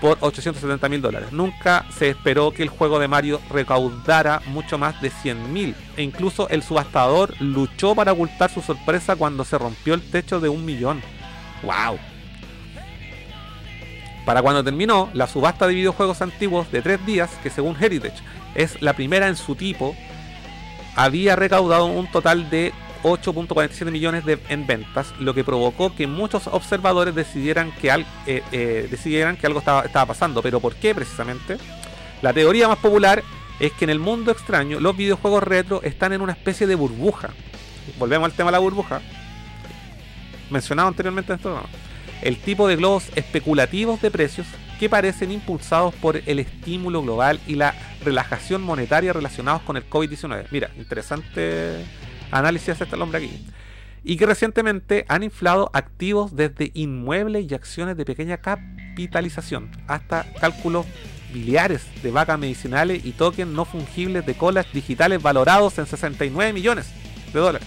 [0.00, 1.32] por 870 mil dólares.
[1.32, 6.02] Nunca se esperó que el juego de Mario recaudara mucho más de 100 mil e
[6.02, 10.64] incluso el subastador luchó para ocultar su sorpresa cuando se rompió el techo de un
[10.64, 11.00] millón.
[11.62, 11.98] ¡Wow!
[14.26, 18.18] Para cuando terminó, la subasta de videojuegos antiguos de tres días, que según Heritage
[18.56, 19.94] es la primera en su tipo,
[20.96, 22.72] había recaudado un total de
[23.04, 27.88] 8.47 millones de, en ventas, lo que provocó que muchos observadores decidieran que,
[28.26, 30.42] eh, eh, decidieran que algo estaba, estaba pasando.
[30.42, 31.58] ¿Pero por qué precisamente?
[32.20, 33.22] La teoría más popular
[33.60, 37.30] es que en el mundo extraño los videojuegos retro están en una especie de burbuja.
[37.96, 39.00] Volvemos al tema de la burbuja.
[40.50, 41.62] Mencionado anteriormente en esto
[42.22, 44.46] el tipo de globos especulativos de precios
[44.78, 47.74] que parecen impulsados por el estímulo global y la
[48.04, 50.46] relajación monetaria relacionados con el COVID-19.
[50.50, 51.84] Mira, interesante
[52.30, 53.46] análisis hace este hombre aquí.
[54.04, 60.86] Y que recientemente han inflado activos desde inmuebles y acciones de pequeña capitalización hasta cálculos
[61.32, 66.86] biliares de vacas medicinales y tokens no fungibles de colas digitales valorados en 69 millones
[67.32, 67.66] de dólares.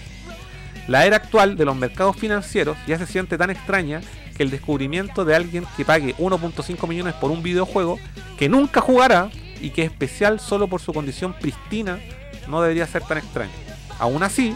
[0.88, 4.00] La era actual de los mercados financieros ya se siente tan extraña
[4.42, 7.98] el descubrimiento de alguien que pague 1.5 millones por un videojuego
[8.38, 9.30] que nunca jugará
[9.60, 12.00] y que es especial solo por su condición pristina
[12.48, 13.52] no debería ser tan extraño.
[13.98, 14.54] Aún así,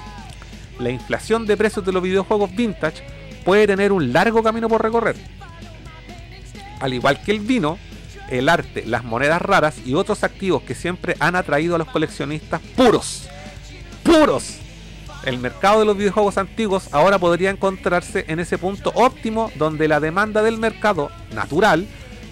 [0.78, 3.04] la inflación de precios de los videojuegos vintage
[3.44, 5.16] puede tener un largo camino por recorrer.
[6.80, 7.78] Al igual que el vino,
[8.30, 12.60] el arte, las monedas raras y otros activos que siempre han atraído a los coleccionistas
[12.74, 13.28] puros.
[14.02, 14.63] ¡Puros!
[15.24, 19.98] El mercado de los videojuegos antiguos ahora podría encontrarse en ese punto óptimo donde la
[19.98, 21.86] demanda del mercado natural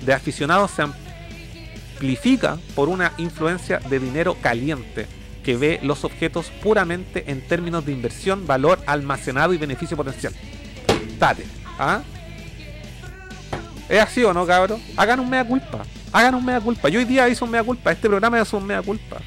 [0.05, 5.07] de aficionados se amplifica por una influencia de dinero caliente
[5.43, 10.35] que ve los objetos puramente en términos de inversión, valor almacenado y beneficio potencial.
[11.19, 11.45] Tate,
[11.79, 12.03] ¿ah?
[13.89, 14.81] ¿Es así o no, cabrón?
[14.97, 15.85] Hagan un mea culpa.
[16.13, 16.89] Hagan un mea culpa.
[16.89, 17.91] Yo hoy día hice un mea culpa.
[17.91, 19.19] Este programa hizo un mea culpa.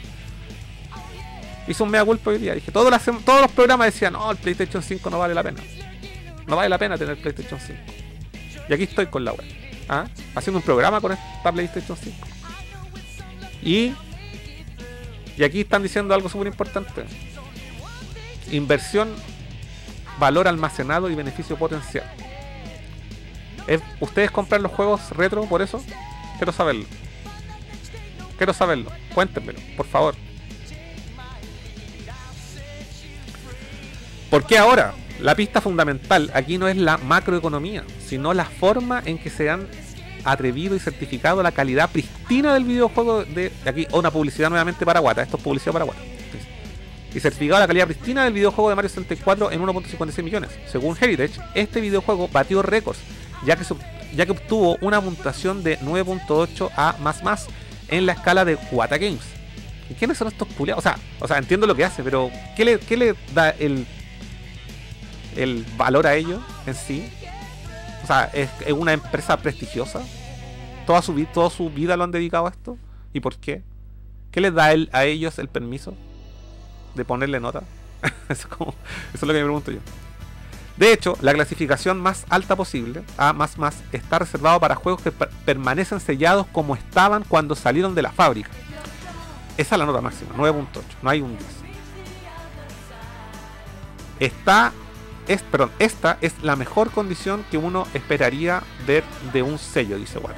[1.68, 2.54] Hizo un mea culpa hoy día.
[2.54, 2.94] Dije, todos,
[3.26, 5.62] todos los programas decían, no, el PlayStation 5 no vale la pena.
[6.48, 7.80] No vale la pena tener PlayStation 5.
[8.70, 9.46] Y aquí estoy con la web.
[9.90, 10.06] ¿ah?
[10.36, 12.28] Haciendo un programa con esta PlayStation 5.
[13.64, 13.94] Y,
[15.38, 17.06] y aquí están diciendo algo súper importante.
[18.52, 19.10] Inversión,
[20.20, 22.06] valor almacenado y beneficio potencial.
[24.00, 25.84] ¿Ustedes compran los juegos retro por eso?
[26.38, 26.86] Quiero saberlo.
[28.38, 28.92] Quiero saberlo.
[29.14, 30.16] Cuéntenmelo, por favor.
[34.36, 34.94] ¿Por qué ahora?
[35.22, 39.66] La pista fundamental aquí no es la macroeconomía, sino la forma en que se han
[40.26, 45.22] atrevido y certificado la calidad pristina del videojuego de aquí una publicidad nuevamente para Guata,
[45.22, 46.02] esto es publicidad para Guata.
[47.14, 50.50] Y certificado la calidad pristina del videojuego de Mario 64 en 1.56 millones.
[50.70, 53.00] Según Heritage, este videojuego batió récords
[53.46, 53.64] ya que,
[54.18, 57.48] ya que obtuvo una puntuación de 9.8 a más más
[57.88, 59.24] en la escala de Wata Games.
[59.90, 60.84] ¿Y quiénes son estos culiados?
[60.84, 63.86] O sea, o sea, entiendo lo que hace, pero ¿qué le, qué le da el,
[65.36, 67.12] el valor a ellos en sí?
[68.04, 70.02] O sea, es, una empresa prestigiosa.
[70.86, 72.78] Toda su, toda su vida lo han dedicado a esto.
[73.14, 73.64] ¿Y por qué?
[74.32, 75.96] ¿Qué les da a ellos el permiso
[76.94, 77.64] de ponerle nota?
[78.30, 78.48] eso,
[79.14, 79.80] es lo que me pregunto yo.
[80.78, 83.56] De hecho, la clasificación más alta posible, A más,
[83.94, 88.50] está reservado para juegos que permanecen sellados como estaban cuando salieron de la fábrica.
[89.58, 90.66] Esa es la nota máxima, 9.8,
[91.02, 91.44] no hay un 10.
[94.20, 94.74] Está,
[95.52, 99.04] perdón, esta es la mejor condición que uno esperaría ver
[99.34, 100.36] de un sello, dice Watt.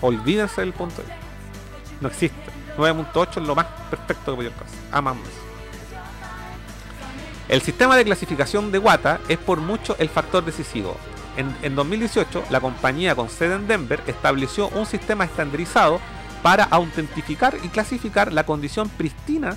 [0.00, 1.02] Olvídense del punto.
[2.00, 2.36] No existe.
[2.76, 4.78] 9.8 es lo más perfecto que podía pasar.
[4.92, 5.48] A más más.
[7.48, 10.96] El sistema de clasificación de Wata es por mucho el factor decisivo.
[11.36, 16.00] En, 2018, la compañía con sede en Denver estableció un sistema estandarizado
[16.42, 19.56] para autentificar y clasificar la condición pristina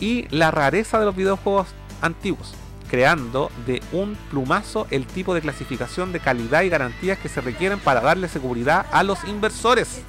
[0.00, 1.68] y la rareza de los videojuegos
[2.00, 2.54] antiguos,
[2.90, 7.78] creando de un plumazo el tipo de clasificación de calidad y garantías que se requieren
[7.78, 10.02] para darle seguridad a los inversores,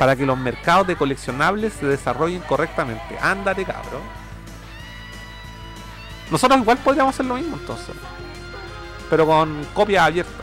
[0.00, 3.16] para que los mercados de coleccionables se desarrollen correctamente.
[3.20, 4.02] Ándate, cabrón.
[6.28, 7.94] Nosotros igual podríamos hacer lo mismo entonces.
[9.08, 10.32] Pero con copia abierta.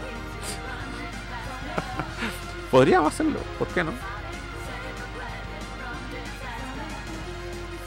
[2.71, 3.91] podríamos hacerlo, ¿por qué no?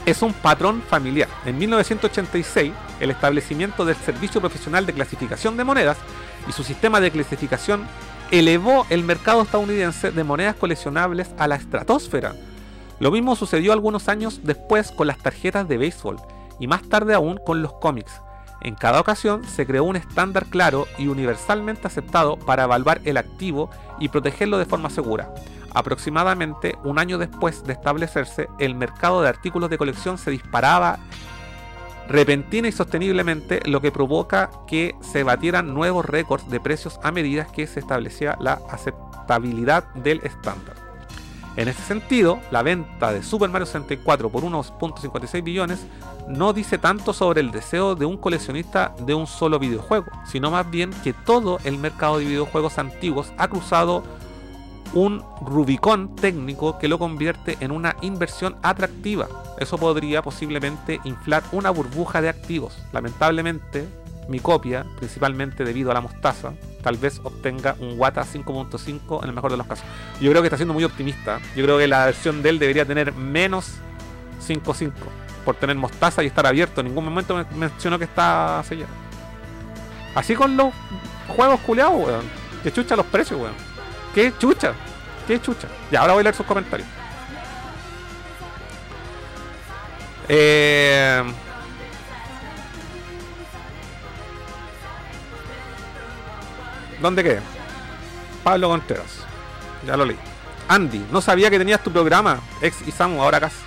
[0.05, 1.29] Es un patrón familiar.
[1.45, 2.71] En 1986,
[3.03, 5.97] el establecimiento del Servicio Profesional de Clasificación de Monedas
[6.47, 7.85] y su sistema de clasificación
[8.31, 12.33] elevó el mercado estadounidense de monedas coleccionables a la estratosfera.
[12.99, 16.17] Lo mismo sucedió algunos años después con las tarjetas de béisbol
[16.59, 18.21] y más tarde aún con los cómics.
[18.61, 23.69] En cada ocasión se creó un estándar claro y universalmente aceptado para evaluar el activo
[23.99, 25.33] y protegerlo de forma segura.
[25.73, 30.99] Aproximadamente un año después de establecerse, el mercado de artículos de colección se disparaba
[32.13, 37.47] repentina y sosteniblemente, lo que provoca que se batieran nuevos récords de precios a medida
[37.47, 40.75] que se establecía la aceptabilidad del estándar.
[41.55, 45.87] En ese sentido, la venta de Super Mario 64 por unos 1.56 billones
[46.27, 50.69] no dice tanto sobre el deseo de un coleccionista de un solo videojuego, sino más
[50.69, 54.03] bien que todo el mercado de videojuegos antiguos ha cruzado
[54.93, 59.27] un Rubicón técnico que lo convierte en una inversión atractiva.
[59.59, 62.77] Eso podría posiblemente inflar una burbuja de activos.
[62.91, 63.87] Lamentablemente,
[64.27, 69.35] mi copia, principalmente debido a la mostaza, tal vez obtenga un Wata 5.5 en el
[69.35, 69.85] mejor de los casos.
[70.21, 71.39] Yo creo que está siendo muy optimista.
[71.55, 73.75] Yo creo que la versión de él debería tener menos
[74.47, 74.91] 5.5
[75.43, 76.81] por tener mostaza y estar abierto.
[76.81, 78.91] En ningún momento me mencionó que está sellado.
[80.15, 80.73] Así con los
[81.27, 82.43] juegos culeados, weón.
[82.61, 83.72] Que chucha los precios, weón.
[84.13, 84.73] ¿Qué chucha?
[85.27, 85.67] ¿Qué chucha?
[85.91, 86.87] Ya, ahora voy a leer sus comentarios.
[90.29, 91.23] Eh...
[97.01, 97.41] ¿Dónde quedé?
[98.43, 99.25] Pablo Contreras.
[99.85, 100.17] Ya lo leí.
[100.67, 102.39] Andy, no sabía que tenías tu programa.
[102.61, 103.57] Ex y Samu, ahora casi.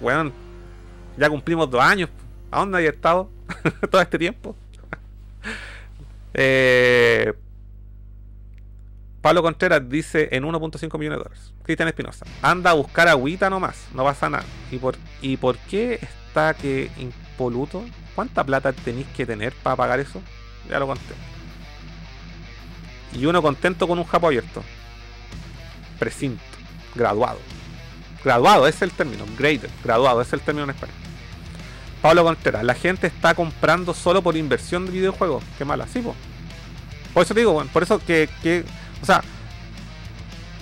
[0.00, 0.32] Bueno,
[1.16, 2.10] ya cumplimos dos años.
[2.50, 3.30] ¿A dónde había estado
[3.90, 4.54] todo este tiempo?
[6.34, 7.32] eh,
[9.22, 11.52] Pablo Contreras dice en 1.5 millones de dólares.
[11.62, 14.44] Cristian Espinosa, anda a buscar agüita nomás, no pasa nada.
[14.72, 17.84] ¿Y por, ¿Y por qué está que impoluto?
[18.16, 20.20] ¿Cuánta plata tenéis que tener para pagar eso?
[20.68, 21.14] Ya lo conté.
[23.14, 24.64] Y uno contento con un japo abierto.
[26.00, 26.42] Precinto.
[26.96, 27.38] Graduado.
[28.24, 29.24] Graduado, es el término.
[29.38, 29.70] Graded.
[29.84, 30.96] Graduado, es el término en español.
[32.00, 35.44] Pablo Contreras, la gente está comprando solo por inversión de videojuegos.
[35.56, 36.16] Qué mala, sí, po.
[37.14, 38.64] Por eso te digo, bueno, por eso que, que
[39.02, 39.22] o sea,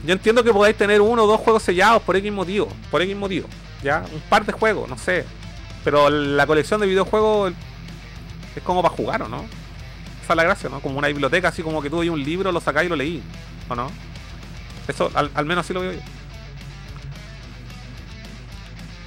[0.05, 3.15] yo entiendo que podáis tener uno o dos juegos sellados por X motivo, por X
[3.15, 3.49] motivo,
[3.83, 5.27] ya, un par de juegos, no sé.
[5.85, 7.53] Pero la colección de videojuegos
[8.57, 9.45] es como para jugar, ¿o no?
[10.23, 10.81] Esa es la gracia, ¿no?
[10.81, 13.23] Como una biblioteca, así como que tú un libro, lo sacáis y lo leí,
[13.69, 13.91] ¿o no?
[14.89, 16.01] Eso, al, menos así lo veo yo.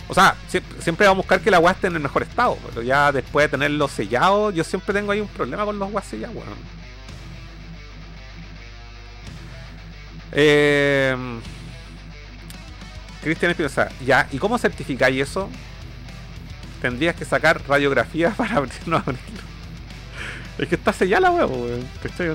[0.07, 2.83] O sea, siempre, vamos a buscar que la weá esté en el mejor estado, pero
[2.83, 6.35] ya después de tenerlo sellado, yo siempre tengo ahí un problema con los weas sellados,
[6.35, 6.82] weón.
[10.33, 11.15] Eh,
[13.21, 15.49] Cristian Espinosa, ya, ¿y cómo certificáis eso?
[16.81, 19.01] Tendrías que sacar radiografía para abrirlo,
[20.57, 21.67] Es que está sellada la huevo,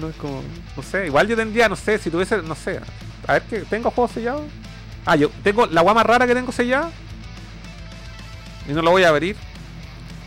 [0.01, 0.09] ¿No?
[0.09, 0.43] Es como,
[0.77, 2.81] no sé, igual yo tendría, no sé, si tuviese, no sé.
[3.27, 4.47] A ver que tengo juegos sellados.
[5.05, 6.91] Ah, yo tengo la guama rara que tengo sellada.
[8.69, 9.37] Y no lo voy a abrir.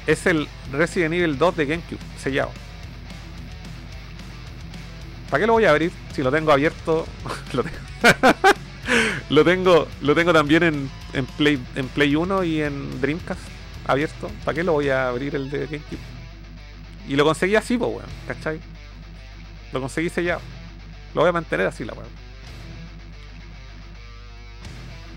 [0.06, 2.52] Es el Resident Evil 2 de GameCube, sellado.
[5.32, 7.08] ¿Para qué lo voy a abrir si lo tengo abierto?
[9.30, 9.88] lo, tengo.
[10.02, 10.64] lo tengo también
[11.14, 13.40] en, Play, en Play 1 y en Dreamcast
[13.88, 14.30] abierto.
[14.44, 16.00] ¿Para qué lo voy a abrir el de GameCube?
[17.08, 18.60] Y lo conseguí así, pues, weón, ¿cachai?
[19.72, 20.42] Lo conseguí sellado.
[21.14, 22.10] Lo voy a mantener así, la weón.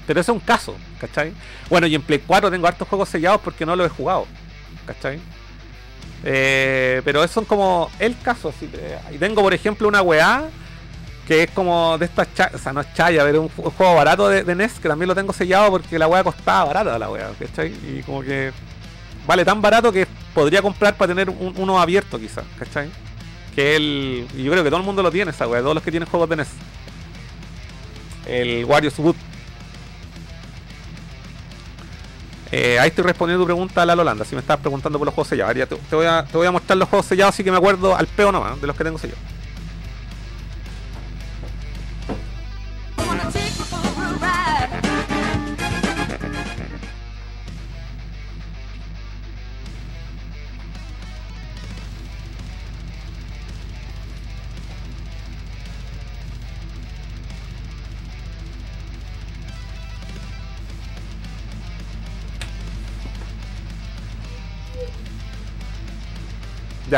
[0.06, 1.32] Pero es un caso, ¿cachai?
[1.68, 4.28] Bueno, y en Play 4 tengo hartos juegos sellados porque no los he jugado,
[4.86, 5.18] ¿cachai?
[6.26, 8.52] Eh, pero eso son como el caso.
[9.12, 10.48] y tengo, por ejemplo, una weá
[11.26, 14.28] que es como de estas o sea, no es chaya, pero un, un juego barato
[14.28, 17.72] de, NES que también lo tengo sellado porque la weá costaba barata la weá, ¿cachai?
[17.82, 18.52] Y como que
[19.26, 22.90] vale tan barato que podría comprar para tener uno abierto quizás, ¿cachai?
[23.54, 24.26] Que el.
[24.36, 26.28] yo creo que todo el mundo lo tiene esa weá, todos los que tienen juegos
[26.28, 26.48] de NES.
[28.26, 29.16] El Wario's Wood
[32.52, 34.24] Eh, ahí estoy respondiendo tu pregunta a la Holanda.
[34.24, 35.54] Si me estabas preguntando por los juegos sellados.
[35.68, 38.06] te, voy a, te voy a mostrar los juegos sellados, así que me acuerdo al
[38.06, 39.22] peo nomás de los que tengo sellados.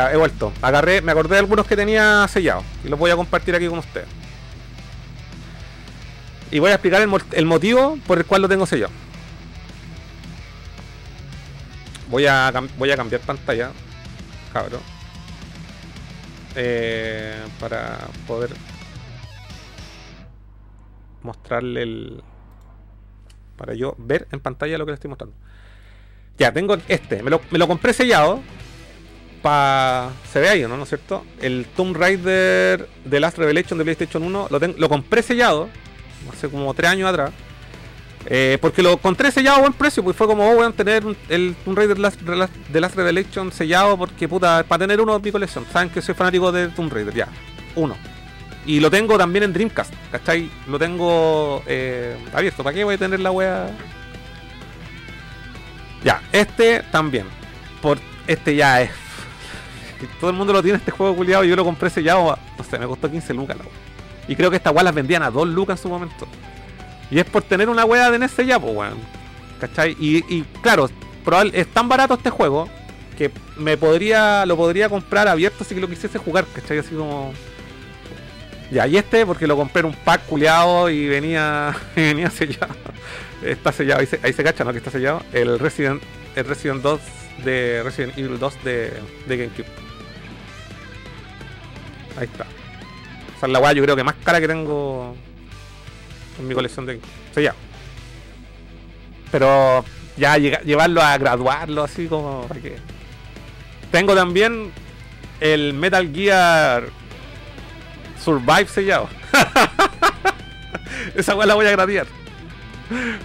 [0.05, 0.53] He vuelto.
[0.61, 2.63] Agarré, me acordé de algunos que tenía sellados.
[2.83, 4.07] Y los voy a compartir aquí con ustedes.
[6.51, 8.91] Y voy a explicar el, motivo por el cual lo tengo sellado.
[12.09, 13.71] Voy a, voy a cambiar pantalla,
[14.53, 14.79] cabrón.
[16.55, 17.97] Eh, para
[18.27, 18.51] poder
[21.21, 22.23] mostrarle el.
[23.57, 25.35] Para yo ver en pantalla lo que le estoy mostrando.
[26.37, 27.23] Ya, tengo este.
[27.23, 28.41] Me lo, me lo compré sellado
[30.31, 30.77] se ve ahí, ¿no?
[30.77, 31.25] ¿no es cierto?
[31.41, 35.69] El Tomb Raider de Last Revelation de PlayStation 1 lo, lo compré sellado
[36.31, 37.31] hace como 3 años atrás.
[38.29, 41.55] Eh, porque lo encontré sellado a buen precio, pues fue como, oh, a tener el
[41.63, 45.65] Tomb Raider de Last Revelation sellado porque, puta, para tener uno de mi colección.
[45.71, 47.29] Saben que soy fanático de Tomb Raider, ya,
[47.75, 47.95] uno.
[48.65, 50.49] Y lo tengo también en Dreamcast, ¿cachai?
[50.67, 52.63] Lo tengo eh, abierto.
[52.63, 53.69] ¿Para qué voy a tener la wea?
[56.03, 57.27] Ya, este también.
[57.81, 57.97] Por
[58.27, 58.91] este ya es
[60.19, 62.77] todo el mundo lo tiene este juego culiado y yo lo compré sellado, no sé,
[62.77, 63.65] me costó 15 lucas la
[64.27, 66.27] Y creo que estas weas las vendían a 2 lucas en su momento.
[67.09, 68.97] Y es por tener una wea de NES sellado, pues weón.
[69.59, 69.95] ¿Cachai?
[69.99, 70.89] Y, claro,
[71.53, 72.69] es tan barato este juego
[73.17, 76.77] que me podría lo podría comprar abierto si que lo quisiese jugar, ¿cachai?
[76.77, 77.33] Así como.
[78.69, 82.75] Ya, y este porque lo compré en un pack culiado y venía, venía sellado.
[83.43, 84.71] Está sellado, ahí se, ahí se cacha, ¿no?
[84.71, 85.23] Que está sellado.
[85.33, 86.03] El Resident,
[86.35, 86.99] el Resident 2
[87.45, 88.93] de Resident Evil 2 de,
[89.27, 89.86] de GameCube.
[92.17, 92.45] Ahí está.
[93.37, 95.15] Esa es la weá yo creo que más cara que tengo
[96.39, 96.99] en mi colección de
[97.35, 97.53] ya
[99.31, 99.85] Pero
[100.15, 102.77] ya llevarlo a graduarlo así como para que.
[103.91, 104.71] Tengo también
[105.39, 106.89] el Metal Gear
[108.23, 109.07] Survive sellado.
[111.15, 112.07] Esa weá la voy a gradear.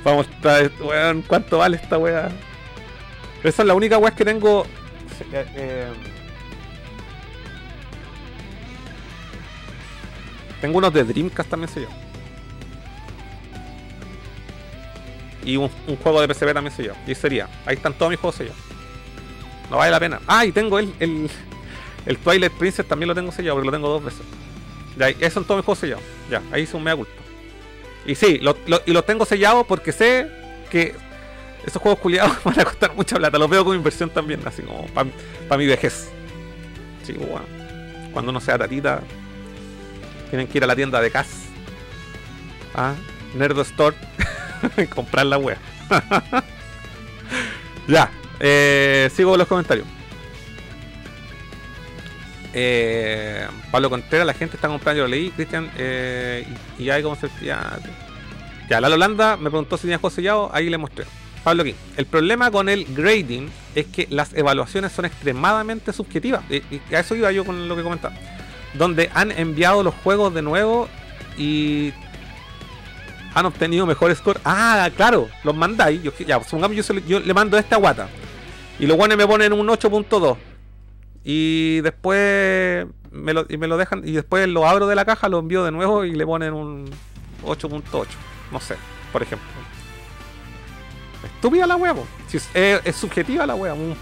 [0.05, 0.27] Vamos,
[0.81, 2.29] weón, ¿cuánto vale esta weá?
[3.43, 4.67] Esa es la única weá que tengo.
[5.33, 5.93] eh, eh,
[10.63, 11.95] tengo unos de Dreamcast también sellados.
[15.45, 15.69] Y un,
[16.03, 16.97] juego de PCB también sellado.
[17.07, 17.49] Y sería.
[17.67, 18.61] Ahí están todos mis juegos sellados.
[19.71, 20.21] No vale la pena.
[20.27, 21.29] Ah, y tengo el, el,
[22.07, 24.23] el Twilight Princess también lo tengo sellado porque lo tengo dos veces.
[24.97, 26.05] Ya, esos son todos mis juegos sellados.
[26.31, 27.13] Ya, ahí hice un mea culpa.
[28.07, 30.29] Y sí, lo, lo- y los tengo sellados porque sé
[30.71, 30.95] que
[31.67, 33.37] esos juegos culiados van a costar mucha plata.
[33.37, 36.09] Los veo como inversión también, así como para mi vejez.
[37.03, 37.43] Sí, bueno.
[38.13, 39.01] Cuando uno sea tatita,
[40.33, 41.29] tienen que ir a la tienda de CAS.
[42.75, 42.95] Ah,
[43.35, 43.95] Nerdo Store.
[44.95, 45.59] comprar la wea.
[47.87, 48.11] ya,
[48.41, 49.87] eh, sigo los comentarios.
[52.55, 56.47] Eh, Pablo Contreras, la gente está comprando, yo lo leí, Cristian, eh,
[56.79, 57.79] y, y hay como se ya,
[58.71, 61.05] ya, la Holanda me preguntó si tenía juego sellado, ahí le mostré.
[61.45, 66.57] Pablo King, el problema con el grading es que las evaluaciones son extremadamente subjetivas, y,
[66.57, 68.15] y a eso iba yo con lo que comentaba,
[68.75, 70.89] donde han enviado los juegos de nuevo
[71.37, 71.93] y
[73.35, 74.41] han obtenido mejor score.
[74.45, 76.13] Ah, claro, los mandáis, yo,
[76.45, 78.09] supongamos yo, yo le mando esta guata,
[78.79, 80.37] y los guanes me ponen un 8.2
[81.25, 85.29] y después me lo, y me lo dejan y después lo abro de la caja,
[85.29, 86.91] lo envío de nuevo y le ponen un
[87.45, 88.07] 8.8,
[88.51, 88.77] no sé,
[89.13, 89.49] por ejemplo.
[91.25, 92.07] Estúpida la po.
[92.29, 93.75] Si es, subjetiva la wea.
[93.75, 93.97] Un,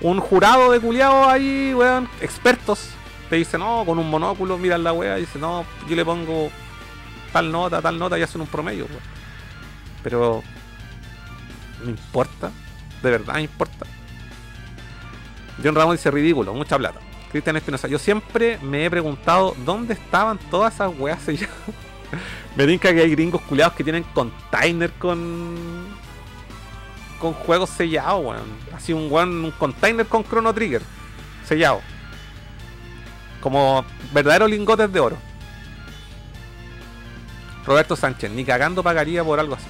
[0.00, 2.90] un jurado de culiados ahí, weón, expertos,
[3.28, 6.50] te dicen, no, con un monóculo miran la wea y dicen, no, yo le pongo
[7.32, 9.00] tal nota, tal nota y hacen un promedio, weón.
[10.02, 10.42] Pero,
[11.82, 12.50] no importa,
[13.02, 13.86] de verdad me importa.
[15.62, 17.00] John Ramos dice ridículo, mucha plata.
[17.30, 21.56] Cristian Espinosa, yo siempre me he preguntado dónde estaban todas esas weas selladas.
[22.56, 25.88] me tinca que hay gringos culiados que tienen container con.
[27.20, 28.46] con juegos sellados, weón.
[28.74, 30.80] Así un weón, un container con Chrono Trigger
[31.44, 31.80] sellado.
[33.40, 35.16] Como verdaderos lingotes de oro.
[37.64, 39.66] Roberto Sánchez, ni cagando pagaría por algo así.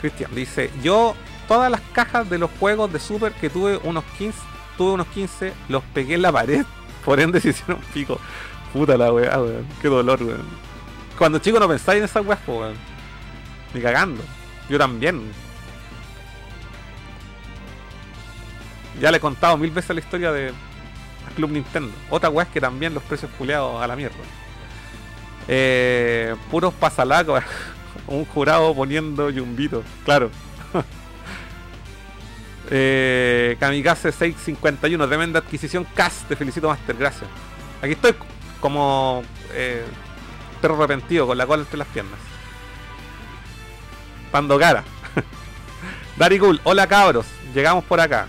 [0.00, 1.14] Cristian dice, yo
[1.48, 4.38] todas las cajas de los juegos de Super que tuve unos 15,
[4.76, 6.64] tuve unos 15, los pegué en la pared,
[7.04, 8.20] por ende se hicieron pico.
[8.74, 9.66] Puta la weá, weón.
[9.80, 10.42] Qué dolor, weón.
[11.16, 12.74] Cuando chico no pensáis en esas weas, weón.
[13.72, 14.22] Ni cagando.
[14.68, 15.22] Yo también.
[19.00, 20.52] Ya le he contado mil veces la historia de
[21.34, 21.92] Club Nintendo.
[22.10, 24.16] Otra weá que también los precios culeados a la mierda.
[25.48, 27.42] Eh, puros pasalacos.
[28.06, 29.82] Un jurado poniendo yumbito.
[30.04, 30.30] Claro.
[32.70, 35.06] eh, Kamikaze 651.
[35.08, 35.86] Tremenda adquisición.
[35.94, 36.24] Cas.
[36.28, 36.96] Te felicito, Master.
[36.96, 37.28] Gracias.
[37.82, 38.14] Aquí estoy
[38.60, 39.84] como eh,
[40.60, 42.18] perro arrepentido con la cola entre las piernas.
[44.30, 44.84] Pando cara.
[46.16, 46.40] Dari.
[46.64, 47.26] Hola cabros.
[47.54, 48.26] Llegamos por acá.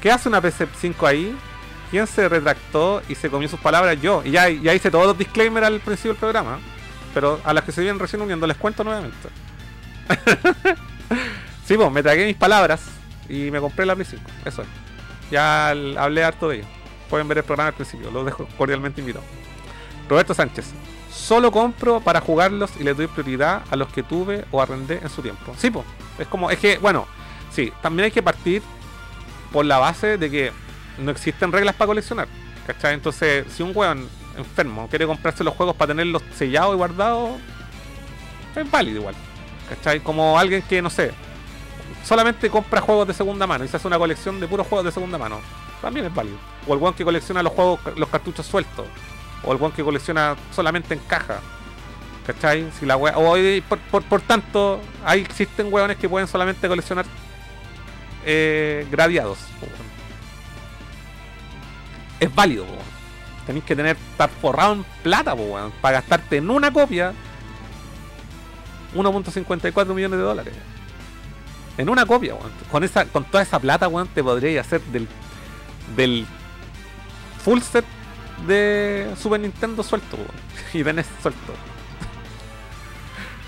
[0.00, 1.36] ¿Qué hace una PC5 ahí?
[1.90, 4.00] ¿Quién se retractó y se comió sus palabras?
[4.00, 4.22] Yo.
[4.24, 6.58] Y ya, ya hice todos los disclaimers al principio del programa.
[7.14, 9.28] Pero a las que se vienen recién uniendo les cuento nuevamente.
[11.64, 12.82] sí, pues me tragué mis palabras
[13.28, 14.22] y me compré la Play 5.
[14.44, 14.68] Eso es.
[15.30, 16.66] Ya hablé harto de ello.
[17.08, 18.10] Pueden ver el programa al principio.
[18.10, 19.28] Los dejo cordialmente invitados.
[20.08, 20.72] Roberto Sánchez.
[21.10, 25.08] Solo compro para jugarlos y le doy prioridad a los que tuve o arrendé en
[25.08, 25.54] su tiempo.
[25.56, 25.86] Sí, pues.
[26.18, 27.06] Es como, es que, bueno,
[27.50, 28.62] sí, también hay que partir
[29.52, 30.52] por la base de que
[30.98, 32.28] no existen reglas para coleccionar.
[32.66, 32.94] ¿Cachai?
[32.94, 37.40] Entonces, si un weón enfermo quiere comprarse los juegos para tenerlos sellados y guardados,
[38.54, 39.14] es válido igual.
[39.68, 40.00] ¿Cachai?
[40.00, 41.12] Como alguien que, no sé,
[42.04, 44.92] solamente compra juegos de segunda mano y se hace una colección de puros juegos de
[44.92, 45.40] segunda mano.
[45.80, 46.36] También es válido.
[46.66, 48.86] O el weón que colecciona los juegos, los cartuchos sueltos.
[49.44, 51.40] O el weón que colecciona solamente en caja.
[52.26, 52.70] ¿Cachai?
[52.78, 53.34] Si la wea- o,
[53.90, 57.06] por, por, tanto, ahí existen weones que pueden solamente coleccionar
[58.26, 59.38] eh, gradeados.
[62.20, 62.98] Es válido, po, weón.
[63.46, 67.12] Tenéis que tener, estar forrado en plata, po, weón, para gastarte en una copia
[68.94, 70.54] 1.54 millones de dólares.
[71.76, 72.50] En una copia, weón.
[72.70, 75.06] Con, esa, con toda esa plata, weón, te podrías hacer del,
[75.96, 76.26] del
[77.42, 77.84] full set
[78.46, 80.48] de Super Nintendo suelto, weón.
[80.74, 81.52] Y de NES suelto.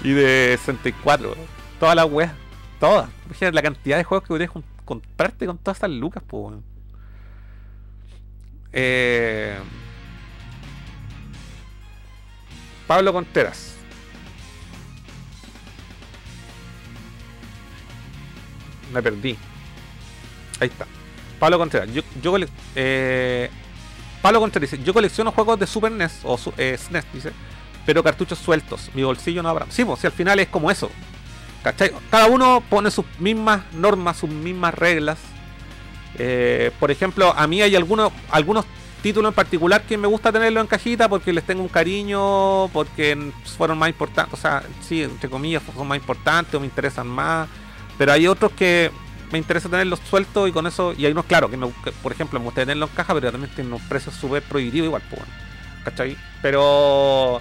[0.03, 1.47] Y de 64, weón.
[1.79, 2.33] Todas las weas.
[2.79, 3.09] Todas.
[3.27, 4.51] Imagínate la cantidad de juegos que podrías
[4.85, 6.65] comprarte con todas esas lucas, po, weón.
[8.73, 9.59] Eh,
[12.87, 13.75] Pablo Contreras.
[18.93, 19.37] Me perdí.
[20.61, 20.87] Ahí está.
[21.39, 21.89] Pablo Contreras.
[22.21, 22.37] Yo,
[22.75, 23.51] eh,
[24.21, 27.33] Pablo Contreras dice, yo colecciono juegos de Super NES o eh, SNES, dice,
[27.87, 28.91] pero cartuchos sueltos.
[28.95, 29.67] Mi bolsillo no habrá.
[29.71, 30.91] Sí, pues si al final es como eso.
[31.63, 31.93] ¿Cachai?
[32.11, 35.19] Cada uno pone sus mismas normas, sus mismas reglas.
[36.23, 38.67] Eh, por ejemplo, a mí hay algunos, algunos
[39.03, 43.33] títulos en particular que me gusta tenerlo en cajita porque les tengo un cariño, porque
[43.57, 47.49] fueron más importantes, o sea, sí, entre comillas, son más importantes o me interesan más.
[47.97, 48.91] Pero hay otros que
[49.33, 52.13] me interesa tenerlos sueltos y con eso, y hay unos, claro, que, me, que, por
[52.13, 55.23] ejemplo, me gusta tenerlos en caja, pero también tienen unos precios súper prohibitivos igual, pues,
[55.85, 56.19] ¿cachai?
[56.43, 57.41] Pero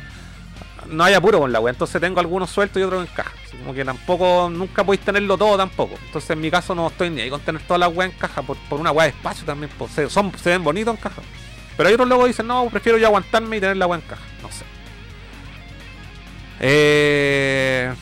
[0.88, 3.32] no hay apuro con la wea, entonces tengo algunos sueltos y otros en caja.
[3.60, 5.96] Como que tampoco, nunca podéis tenerlo todo tampoco.
[6.06, 8.42] Entonces en mi caso no estoy ni ahí con tener todas las weas en caja
[8.42, 9.72] por, por una wea de espacio también.
[9.78, 11.22] pues, se, son, se ven bonitos en caja.
[11.76, 14.24] Pero hay otros luego dicen, no, prefiero yo aguantarme y tener la wea en caja.
[14.42, 14.66] No sé.
[16.60, 17.94] Eh...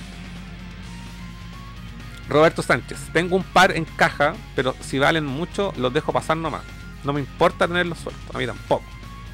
[2.29, 6.61] Roberto Sánchez, tengo un par en caja, pero si valen mucho, los dejo pasar nomás.
[7.05, 8.83] No me importa tenerlos sueltos, a mí tampoco.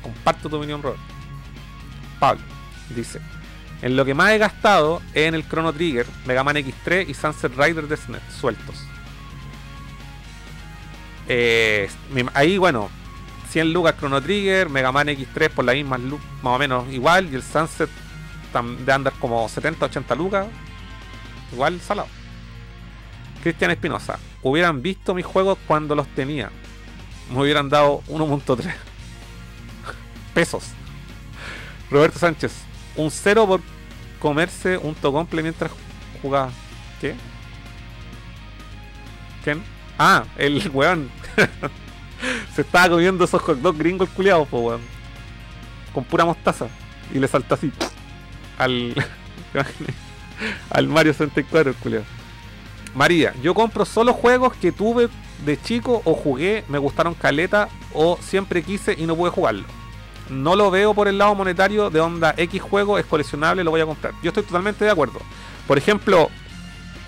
[0.03, 1.02] Comparto tu opinión, Roberto.
[2.20, 2.53] Pablo
[2.89, 3.19] dice:
[3.81, 7.14] En lo que más he gastado es en el Chrono Trigger, Mega Man X3 y
[7.14, 8.76] Sunset Rider de SNES sueltos.
[11.27, 11.89] Eh,
[12.34, 12.89] ahí, bueno,
[13.49, 17.30] 100 lucas Chrono Trigger, Mega Man X3 por la misma lu- más o menos igual,
[17.31, 17.89] y el Sunset
[18.85, 20.47] de andar como 70, 80 lucas,
[21.51, 22.07] igual salado.
[23.41, 26.49] Cristian Espinosa, hubieran visto mis juegos cuando los tenía,
[27.31, 28.73] me hubieran dado 1.3
[30.34, 30.65] pesos.
[31.89, 32.53] Roberto Sánchez,
[32.95, 33.61] un cero por
[34.20, 35.72] comerse un tocomple mientras
[36.22, 36.52] jugaba.
[36.99, 37.15] ¿Qué?
[39.44, 39.64] ¿Quién?
[39.98, 41.10] Ah, el weón.
[42.56, 44.82] Se estaba comiendo esos hot dogs gringos culiados, po weón.
[45.94, 46.68] Con pura mostaza.
[47.14, 47.72] Y le saltó así.
[48.57, 48.95] Al.
[50.70, 52.06] al Mario 64, el culiado.
[52.95, 55.10] María, yo compro solo juegos que tuve
[55.45, 59.65] de chico o jugué, me gustaron caleta o siempre quise y no pude jugarlo.
[60.30, 63.82] No lo veo por el lado monetario de onda X juego es coleccionable, lo voy
[63.82, 64.14] a comprar.
[64.24, 65.20] Yo estoy totalmente de acuerdo.
[65.68, 66.30] Por ejemplo,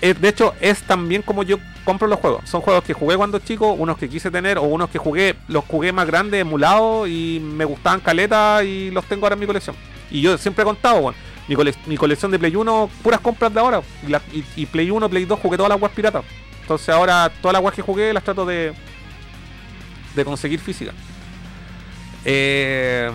[0.02, 2.48] eh, de hecho es también como yo compro los juegos.
[2.48, 5.64] Son juegos que jugué cuando chico, unos que quise tener o unos que jugué, los
[5.64, 9.74] jugué más grandes, emulados y me gustaban caleta y los tengo ahora en mi colección.
[10.10, 11.14] Y yo siempre he contado,
[11.48, 13.80] mi, cole- mi colección de Play 1, puras compras de ahora.
[14.56, 16.24] Y Play 1, Play 2 jugué todas las webs piratas.
[16.62, 18.72] Entonces ahora todas las webs que jugué las trato de,
[20.14, 20.92] de conseguir física.
[22.28, 23.08] Eh,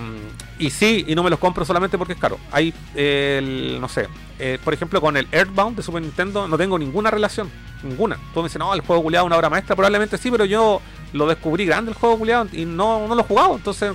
[0.57, 2.37] y sí, y no me los compro solamente porque es caro.
[2.51, 4.07] Hay, el, no sé,
[4.39, 7.49] eh, por ejemplo, con el Earthbound de Super Nintendo no tengo ninguna relación.
[7.83, 8.17] Ninguna.
[8.33, 9.75] Tú me dices, no, el juego culiado una obra maestra.
[9.75, 10.81] Probablemente sí, pero yo
[11.11, 13.55] lo descubrí grande el juego culiado y no, no lo he jugado.
[13.55, 13.93] Entonces,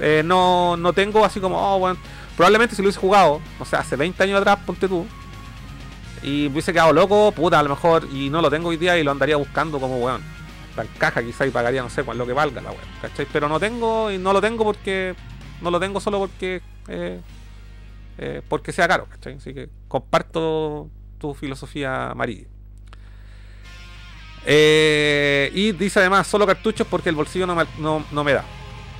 [0.00, 1.98] eh, no, no tengo así como, oh, bueno.
[2.36, 5.06] Probablemente si lo hubiese jugado, no sé, hace 20 años atrás, ponte tú.
[6.22, 8.98] Y me hubiese quedado loco, puta, a lo mejor, y no lo tengo hoy día
[8.98, 10.37] y lo andaría buscando como weón.
[10.98, 13.26] Caja quizá y pagaría, no sé, cuál lo que valga la weón, ¿cachai?
[13.32, 15.14] Pero no tengo, y no lo tengo porque,
[15.60, 17.20] no lo tengo solo porque, eh,
[18.18, 19.34] eh, porque sea caro, ¿cachai?
[19.34, 20.88] Así que comparto
[21.18, 22.44] tu filosofía, María.
[24.46, 28.44] Eh, y dice además, solo cartuchos porque el bolsillo no me, no, no me da.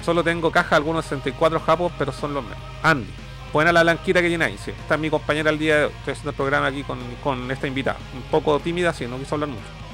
[0.05, 2.59] Solo tengo caja, algunos 64 japos, pero son los menos.
[2.83, 3.11] Andy,
[3.53, 4.71] buena la blanquita que ahí, sí.
[4.71, 5.93] Esta es mi compañera el día de hoy.
[5.99, 7.99] Estoy haciendo el programa aquí con, con esta invitada.
[8.15, 9.88] Un poco tímida, sí, no quiso hablar mucho.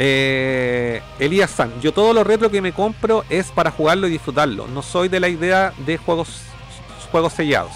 [0.00, 4.68] Eh, Elías San, yo todo lo retro que me compro es para jugarlo y disfrutarlo.
[4.68, 6.42] No soy de la idea de juegos
[7.10, 7.72] juegos sellados.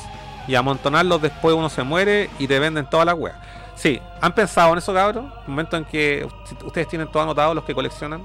[0.47, 3.37] Y amontonarlos después uno se muere y te venden todas las weas.
[3.75, 5.33] Sí, ¿han pensado en eso, cabrón?
[5.47, 6.29] Momento en que
[6.65, 8.23] ustedes tienen todo anotado los que coleccionan.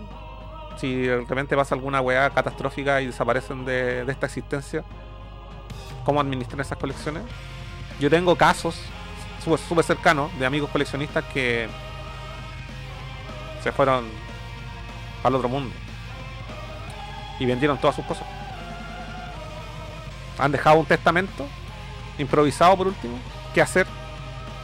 [0.77, 4.83] Si de repente pasa alguna weá catastrófica y desaparecen de, de esta existencia.
[6.05, 7.23] ¿Cómo administran esas colecciones?
[7.99, 8.79] Yo tengo casos
[9.43, 11.67] súper cercanos de amigos coleccionistas que
[13.71, 14.05] fueron
[15.23, 15.73] al otro mundo
[17.39, 18.25] y vendieron todas sus cosas.
[20.37, 21.47] Han dejado un testamento
[22.17, 23.17] improvisado por último.
[23.53, 23.87] ¿Qué hacer?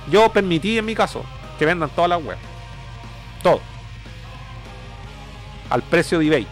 [0.10, 1.24] Yo permití en mi caso
[1.58, 2.40] que vendan todas las webs.
[3.42, 3.62] Todo.
[5.70, 6.44] Al precio de eBay.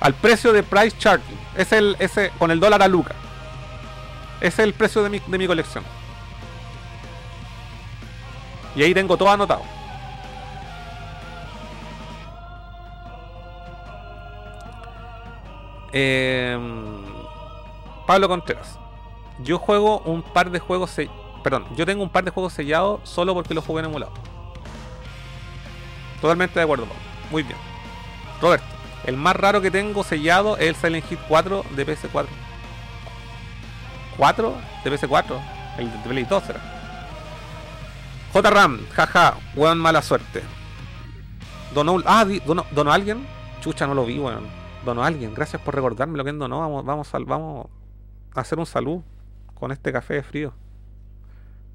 [0.00, 1.38] Al precio de price charging.
[1.56, 3.14] Es el, ese, con el dólar a Luca.
[4.40, 5.84] Ese es el precio de mi, de mi colección.
[8.74, 9.62] Y ahí tengo todo anotado.
[15.92, 16.58] Eh,
[18.06, 18.78] Pablo Contreras.
[19.42, 21.10] Yo juego un par de juegos se-
[21.42, 24.12] Perdón, yo tengo un par de juegos sellados solo porque los jugué en emulado.
[26.20, 27.00] Totalmente de acuerdo, Pablo.
[27.30, 27.56] Muy bien.
[28.40, 28.66] Roberto,
[29.04, 32.26] el más raro que tengo sellado es el Silent Hit 4 de PS4.
[34.18, 34.52] ¿4
[34.84, 35.40] de PS4?
[35.78, 36.60] El de Play 2 será.
[38.32, 40.42] JRAM, jaja, weón mala suerte.
[41.74, 43.26] Donó, ah, donó, donó alguien.
[43.60, 44.46] Chucha, no lo vi, weón.
[44.84, 45.34] Donó alguien.
[45.34, 46.60] Gracias por recordarme lo que donó.
[46.60, 47.68] Vamos, vamos,
[48.34, 49.00] a hacer un salud
[49.54, 50.52] con este café de frío.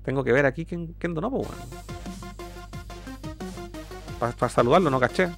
[0.03, 1.47] Tengo que ver aquí quién, quién donó, pues.
[4.19, 5.29] Para saludarlo, no caché.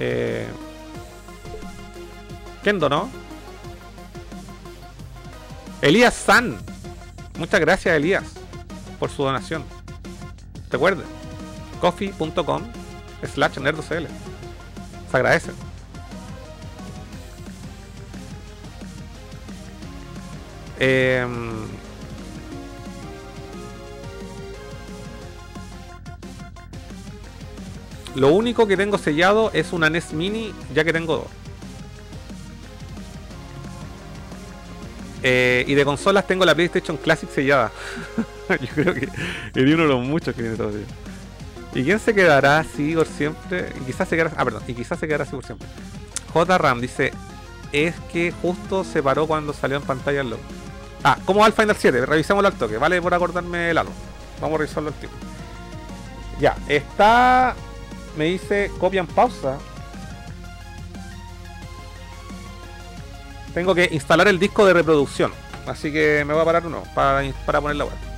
[0.00, 0.46] Eh,
[2.62, 3.08] ¿Quién donó?
[5.82, 6.56] Elías San.
[7.38, 8.24] Muchas gracias, Elías,
[8.98, 9.62] por su donación.
[10.70, 11.06] Recuerden,
[11.80, 12.62] coffee.com
[13.22, 14.06] slash nerdocl.
[15.10, 15.52] Se agradece.
[20.78, 21.52] Em,
[28.14, 31.44] lo único que tengo sellado es una NES Mini, ya que tengo dos.
[35.26, 37.72] Eh, y de consolas tengo la PlayStation Classic sellada.
[38.48, 40.84] Yo creo que es uno de los muchos que tiene todavía.
[41.74, 43.72] ¿Y quién se quedará así por siempre?
[43.80, 44.32] Y quizás se quedará.
[44.36, 44.62] Ah, perdón.
[44.68, 45.66] Y quizás se quedará así por siempre.
[46.32, 47.12] J Ram dice:
[47.72, 50.42] Es que justo se paró cuando salió en pantalla el logo.
[51.04, 52.06] Ah, ¿cómo va el Final 7?
[52.06, 52.78] Revisémoslo al toque.
[52.78, 53.92] Vale por acordarme el algo.
[54.40, 55.16] Vamos a revisarlo al tiempo.
[56.40, 57.54] Ya, está.
[58.16, 59.58] Me dice copia en pausa.
[63.52, 65.32] Tengo que instalar el disco de reproducción.
[65.66, 68.13] Así que me voy a parar uno para, para poner la web.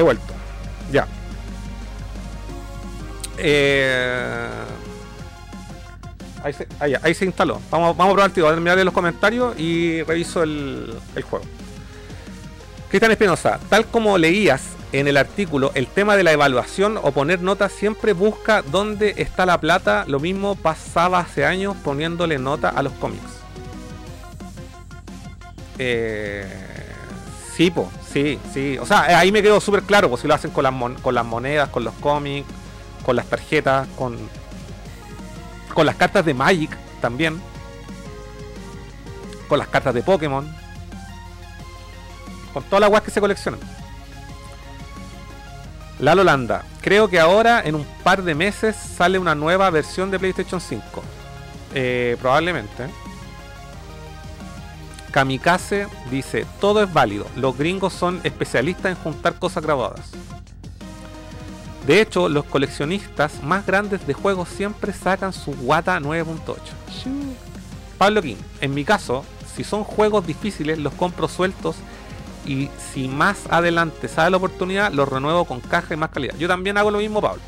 [0.00, 0.32] He vuelto.
[0.90, 1.06] Ya.
[3.36, 4.48] Eh...
[6.42, 6.66] Ahí, se,
[7.02, 7.60] ahí, se instaló.
[7.70, 8.44] Vamos, vamos a probar, tío.
[8.44, 11.44] Voy a terminar los comentarios y reviso el, el juego.
[12.88, 14.62] Cristian Espinosa, tal como leías
[14.92, 19.44] en el artículo, el tema de la evaluación o poner notas siempre busca dónde está
[19.44, 20.06] la plata.
[20.08, 23.20] Lo mismo pasaba hace años poniéndole nota a los cómics.
[25.76, 26.69] Eh,
[27.60, 27.72] sí,
[28.10, 28.78] sí, sí.
[28.78, 31.14] O sea, ahí me quedó súper claro, pues si lo hacen con las, mon con
[31.14, 32.48] las monedas, con los cómics,
[33.04, 34.16] con las tarjetas, con,
[35.74, 36.70] con las cartas de Magic
[37.02, 37.40] también,
[39.46, 40.50] con las cartas de Pokémon,
[42.54, 43.60] con todas las weas que se coleccionan.
[45.98, 50.18] Lalo Landa, creo que ahora en un par de meses sale una nueva versión de
[50.18, 51.02] PlayStation 5.
[51.74, 52.88] Eh, probablemente.
[55.10, 60.10] Kamikaze dice, todo es válido, los gringos son especialistas en juntar cosas grabadas.
[61.86, 66.54] De hecho, los coleccionistas más grandes de juegos siempre sacan su Wata 9.8.
[67.98, 69.24] Pablo King, en mi caso,
[69.54, 71.76] si son juegos difíciles, los compro sueltos
[72.46, 76.34] y si más adelante sale la oportunidad, los renuevo con caja y más calidad.
[76.38, 77.42] Yo también hago lo mismo, Pablo.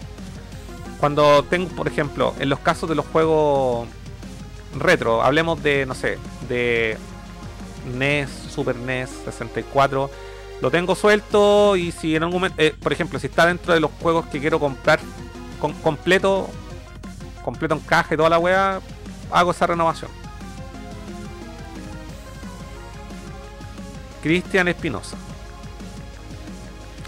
[0.99, 3.89] Cuando tengo, por ejemplo, en los casos de los juegos
[4.79, 6.19] retro, hablemos de, no sé,
[6.49, 6.97] de
[7.85, 10.11] NES, Super NES, 64,
[10.61, 13.81] lo tengo suelto y si en algún momento, eh, por ejemplo, si está dentro de
[13.81, 15.01] los juegos que quiero comprar
[15.83, 16.49] completo,
[17.45, 18.81] completo en caja y toda la wea,
[19.31, 20.11] hago esa renovación.
[24.23, 25.17] Cristian Espinosa.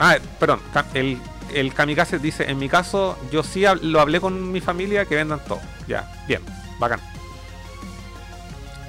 [0.01, 0.61] Ah, perdón,
[0.95, 1.21] el,
[1.55, 5.41] el Kamikaze dice, en mi caso, yo sí lo hablé con mi familia que vendan
[5.47, 5.61] todo.
[5.87, 6.43] Ya, bien,
[6.81, 7.01] bacán.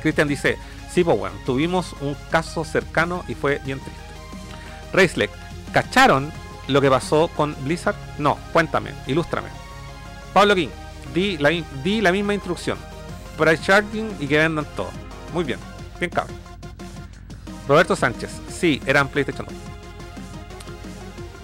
[0.01, 0.57] Cristian dice,
[0.95, 4.01] sí, pues bueno, tuvimos un caso cercano y fue bien triste.
[4.93, 5.30] Reisleck,
[5.73, 6.31] ¿cacharon
[6.69, 7.97] lo que pasó con Blizzard?
[8.17, 9.49] No, cuéntame, ilústrame.
[10.34, 10.69] Pablo King,
[11.13, 11.49] di la,
[11.84, 12.77] di la misma instrucción.
[13.38, 14.89] Price charging y que vendan todo.
[15.34, 15.59] Muy bien,
[15.99, 16.38] bien cabrón.
[17.67, 19.55] Roberto Sánchez, sí, eran PlayStation 2.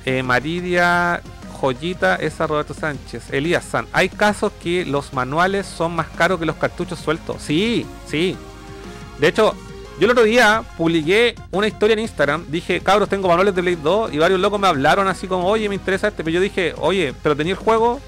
[0.06, 1.22] Eh, Maridia
[1.60, 3.34] Joyita, esa Roberto Sánchez.
[3.34, 7.42] Elías San, hay casos que los manuales son más caros que los cartuchos sueltos.
[7.42, 8.38] Sí, sí.
[9.20, 9.56] De hecho,
[10.02, 12.46] yo el otro día publiqué una historia en Instagram.
[12.48, 14.12] Dije, cabros, tengo manuales de Play 2.
[14.14, 16.24] Y varios locos me hablaron así como, oye, me interesa este.
[16.24, 18.00] Pero yo dije, oye, pero tenía el juego.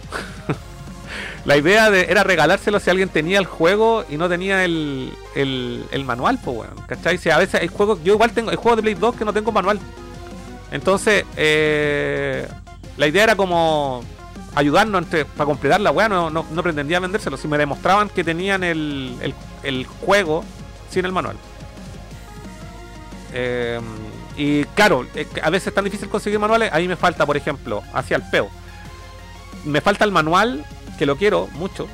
[1.46, 6.04] La idea de, era regalárselo si alguien tenía el juego y no tenía el, el,
[6.06, 7.18] manual, pues bueno, ¿cachai?
[7.18, 9.34] Si a veces hay juegos, yo igual tengo, hay juegos de Play 2 que no
[9.34, 9.78] tengo manual.
[10.72, 12.48] Entonces, eh,
[12.96, 14.04] la idea era como
[14.56, 17.36] ayudarnos entre, para completar la weá, no, no, pretendía vendérselo.
[17.36, 20.46] Si me demostraban que tenían el, el juego
[20.94, 21.38] sin el manual.
[23.34, 23.80] Eh,
[24.38, 25.06] y claro,
[25.41, 28.49] a veces es tan difícil conseguir manuales, ahí me falta, por ejemplo, hacia el peo.
[29.65, 30.65] Me falta el manual
[30.98, 31.88] que lo quiero mucho,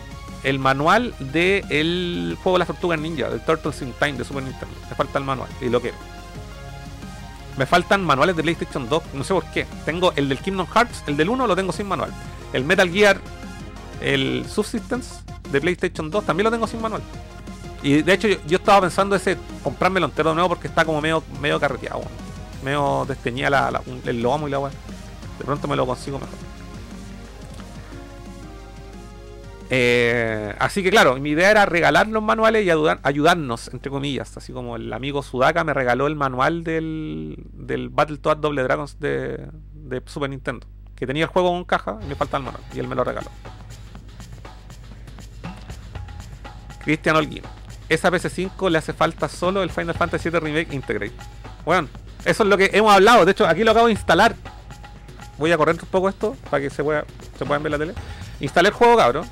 [0.44, 4.44] el manual del el juego de las tortugas ninja, del Turtles in Time de Super
[4.44, 4.76] Nintendo.
[4.90, 5.98] Me falta el manual y lo quiero.
[7.58, 9.68] Me faltan manuales de PlayStation 2, no sé por qué.
[9.84, 12.14] Tengo el del Kingdom Hearts, el del 1 lo tengo sin manual.
[12.54, 13.20] El Metal Gear,
[14.00, 15.16] el Subsistence
[15.52, 17.02] de PlayStation 2 también lo tengo sin manual.
[17.82, 21.24] Y de hecho yo, estaba pensando ese comprármelo entero de nuevo porque está como medio,
[21.42, 22.02] medio carreteado.
[22.64, 24.72] Medio desteñía la, el lomo y la weá.
[25.38, 26.50] De pronto me lo consigo mejor.
[29.72, 34.36] Eh, así que claro, mi idea era regalar los manuales y ayudarnos, entre comillas.
[34.36, 39.48] Así como el amigo Sudaka me regaló el manual del, del Battletoads Double Dragons de,
[39.74, 40.68] de, Super Nintendo.
[40.96, 42.64] Que tenía el juego en caja y me falta el manual.
[42.74, 43.30] Y él me lo regaló.
[46.84, 47.44] Cristian Holguín.
[47.90, 51.14] Esa PC5 le hace falta solo el Final Fantasy VII Remake Integrate.
[51.66, 51.90] Bueno,
[52.24, 53.26] eso es lo que hemos hablado.
[53.26, 54.36] De hecho, aquí lo acabo de instalar.
[55.38, 57.06] Voy a correr un poco esto para que se, pueda,
[57.38, 57.94] se puedan ver la tele.
[58.40, 59.26] Instalé el juego, cabrón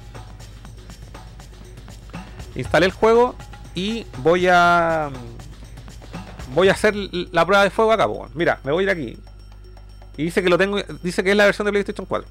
[2.57, 3.35] instalé el juego
[3.75, 5.09] y voy a
[6.53, 9.17] voy a hacer la prueba de fuego acá, Mira, me voy a ir aquí.
[10.17, 12.27] Y dice que lo tengo, dice que es la versión de PlayStation 4.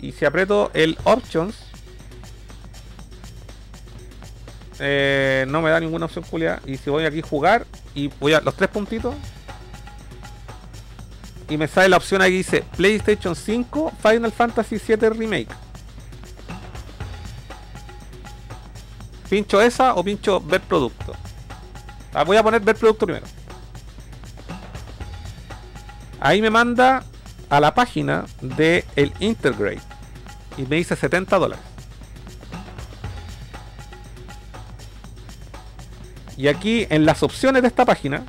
[0.00, 1.56] Y si aprieto el Options,
[4.84, 6.60] eh, no me da ninguna opción culia.
[6.66, 9.14] Y si voy aquí a jugar y voy a los tres puntitos,
[11.48, 15.54] y me sale la opción aquí dice PlayStation 5 Final Fantasy 7 Remake.
[19.28, 21.14] ¿Pincho esa o pincho ver producto?
[22.12, 23.26] Ah, voy a poner ver producto primero.
[26.20, 27.04] Ahí me manda
[27.48, 29.80] a la página de el Integrate
[30.56, 31.71] y me dice 70 dólares.
[36.42, 38.24] Y aquí en las opciones de esta página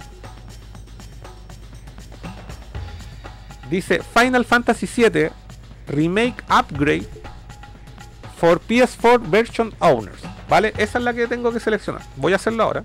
[3.71, 5.31] dice Final Fantasy VII
[5.87, 7.07] Remake Upgrade
[8.37, 10.21] for PS4 Version Owners.
[10.47, 10.75] ¿Vale?
[10.77, 12.03] Esa es la que tengo que seleccionar.
[12.17, 12.83] Voy a hacerlo ahora.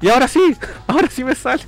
[0.00, 1.64] Y ahora sí, ahora sí me sale.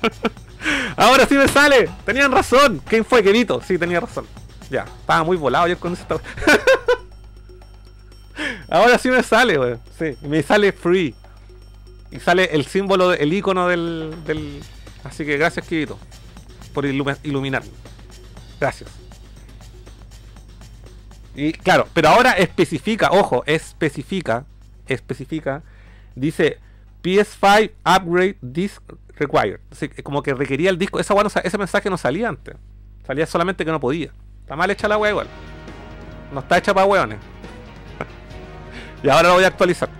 [0.96, 1.90] ahora sí me sale.
[2.06, 2.80] Tenían razón.
[2.86, 3.60] ¿Quién fue, Querito?
[3.66, 4.28] Sí, tenía razón.
[4.70, 6.20] Ya, estaba muy volado yo con esto.
[8.74, 9.76] ahora sí me sale, wey.
[9.98, 11.14] Sí, me sale free.
[12.10, 14.60] Y sale el símbolo, el icono del.
[15.02, 15.98] Así que gracias, Quirito,
[16.72, 17.70] por iluminarme.
[18.60, 18.90] Gracias.
[21.34, 24.44] Y claro, pero ahora especifica, ojo, especifica,
[24.86, 25.62] especifica,
[26.14, 26.58] dice
[27.02, 28.80] PS5 Upgrade Disc
[29.16, 29.60] Required.
[30.02, 31.00] como que requería el disco.
[31.00, 32.54] Esa ese mensaje no salía antes.
[33.06, 34.12] Salía solamente que no podía.
[34.40, 35.26] Está mal hecha la wea igual.
[36.32, 37.33] No está hecha para hueones.
[39.04, 39.90] Y ahora lo voy a actualizar.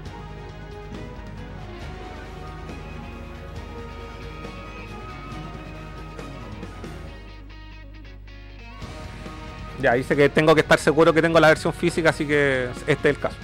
[9.82, 13.10] Ya, dice que tengo que estar seguro que tengo la versión física, así que este
[13.10, 13.36] es el caso.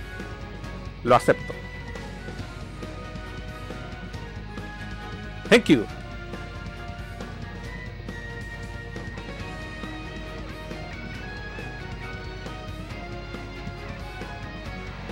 [1.05, 1.53] Lo acepto.
[5.51, 5.85] Thank you.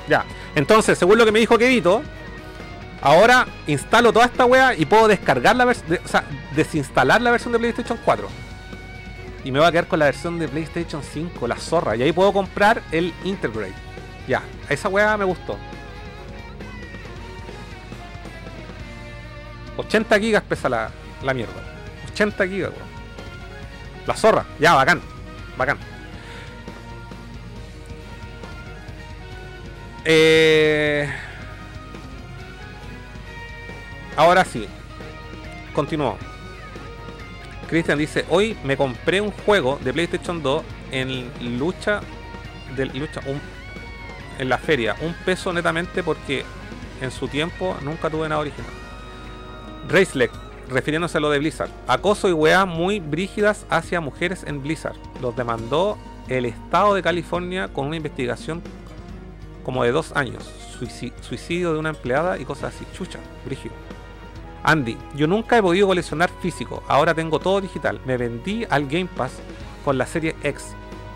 [0.09, 2.03] Ya, entonces, según lo que me dijo Kevito,
[3.01, 7.53] ahora instalo toda esta wea y puedo descargar la versión, o sea, desinstalar la versión
[7.53, 8.29] de PlayStation 4
[9.45, 11.97] y me voy a quedar con la versión de PlayStation 5, la zorra.
[11.97, 13.73] Y ahí puedo comprar el Integrate.
[14.27, 15.57] Ya, esa weá me gustó.
[19.79, 20.91] 80 gigas pesa la,
[21.23, 21.63] la mierda.
[22.13, 22.89] 80 gigas, weón.
[24.07, 25.01] La zorra, ya, bacán.
[25.57, 25.79] Bacán.
[30.05, 31.09] Eh...
[34.17, 34.67] Ahora sí.
[35.75, 36.17] Continúo.
[37.69, 42.01] Cristian dice, hoy me compré un juego de PlayStation 2 en lucha
[42.95, 43.21] lucha
[44.39, 46.45] en la feria, un peso netamente porque
[47.01, 48.71] en su tiempo nunca tuve nada original.
[49.89, 50.31] Racelec,
[50.69, 54.97] refiriéndose a lo de Blizzard, acoso y weá muy brígidas hacia mujeres en Blizzard.
[55.21, 55.99] Los demandó
[56.29, 58.63] el estado de California con una investigación
[59.69, 60.43] como de dos años.
[61.21, 62.87] Suicidio de una empleada y cosas así.
[62.95, 63.75] Chucha, brígido.
[64.63, 68.01] Andy, yo nunca he podido coleccionar físico, ahora tengo todo digital.
[68.07, 69.33] Me vendí al Game Pass
[69.85, 70.69] con la serie X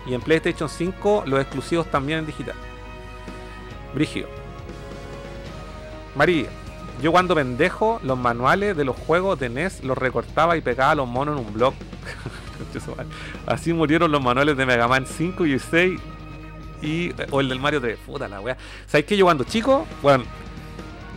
[0.05, 2.53] y en PlayStation 5 los exclusivos también en digital.
[3.95, 4.27] Brigio.
[6.15, 6.49] María,
[7.01, 11.07] yo cuando pendejo los manuales de los juegos de NES los recortaba y pegaba los
[11.07, 11.73] monos en un blog.
[13.47, 15.99] Así murieron los manuales de Mega Man 5 y 6
[16.83, 17.97] y o el del Mario 3.
[18.05, 18.57] Puta la wea.
[18.87, 20.25] ¿Sabes que yo cuando chico, bueno,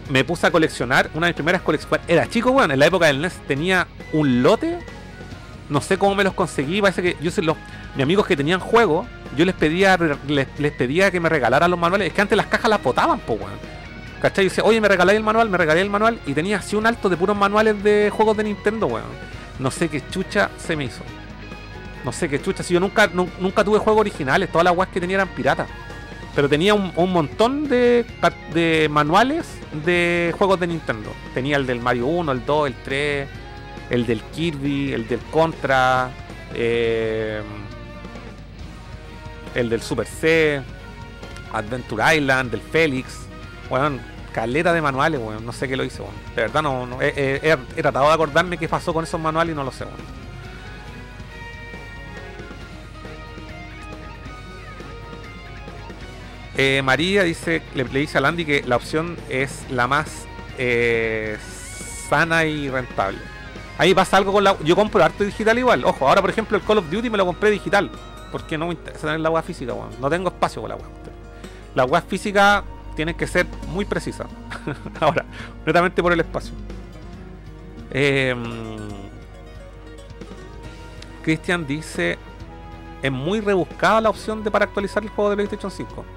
[0.08, 1.10] me puse a coleccionar.
[1.14, 2.00] Una de mis primeras colecciones.
[2.08, 2.70] Era chico, weón.
[2.70, 4.78] en la época del NES tenía un lote.
[5.68, 6.80] No sé cómo me los conseguí.
[6.80, 7.56] Parece que yo sé los.
[7.94, 9.06] Mis amigos que tenían juegos,
[9.36, 9.98] yo les pedía
[10.28, 12.08] les, pedía que me regalaran los manuales.
[12.08, 13.76] Es que antes las cajas las botaban, po, weón.
[14.20, 14.46] ¿Cachai?
[14.46, 16.18] Y dice, oye, me regalé el manual, me regalé el manual.
[16.26, 19.36] Y tenía así un alto de puros manuales de juegos de Nintendo, weón.
[19.58, 21.02] No sé qué chucha se me hizo.
[22.06, 22.62] No sé qué chucha.
[22.62, 25.66] Si yo nunca, nu- nunca tuve juegos originales, todas las weas que tenía eran piratas.
[26.34, 28.06] Pero tenía un, un montón de,
[28.54, 29.46] de manuales
[29.84, 31.12] de juegos de Nintendo.
[31.34, 33.28] Tenía el del Mario 1, el 2, el 3,
[33.90, 36.10] el del Kirby, el del Contra,
[36.54, 37.42] eh,
[39.54, 40.62] el del Super C,
[41.52, 43.26] Adventure Island, del Félix.
[43.70, 44.00] Weón,
[44.32, 45.44] caleta de manuales, weón.
[45.44, 46.14] No sé qué lo hice, weón.
[46.36, 49.20] De verdad no, no- he, he- he- he tratado de acordarme qué pasó con esos
[49.20, 50.25] manuales y no lo sé, weón.
[56.58, 60.26] Eh, María dice, le, dice a Landy que la opción es la más
[60.56, 61.36] eh,
[62.08, 63.18] sana y rentable.
[63.78, 64.56] Ahí pasa algo con la.
[64.64, 65.84] Yo compro arte digital igual.
[65.84, 67.90] Ojo, ahora por ejemplo el Call of Duty me lo compré digital.
[68.32, 69.74] Porque no me interesa tener la web física.
[70.00, 70.86] No tengo espacio con la web.
[71.74, 72.64] La web física
[72.94, 74.26] tiene que ser muy precisa.
[75.00, 75.26] ahora,
[75.66, 76.54] netamente por el espacio.
[77.90, 78.34] Eh,
[81.22, 82.18] Cristian dice:
[83.02, 86.15] Es muy rebuscada la opción de para actualizar el juego de PlayStation 5.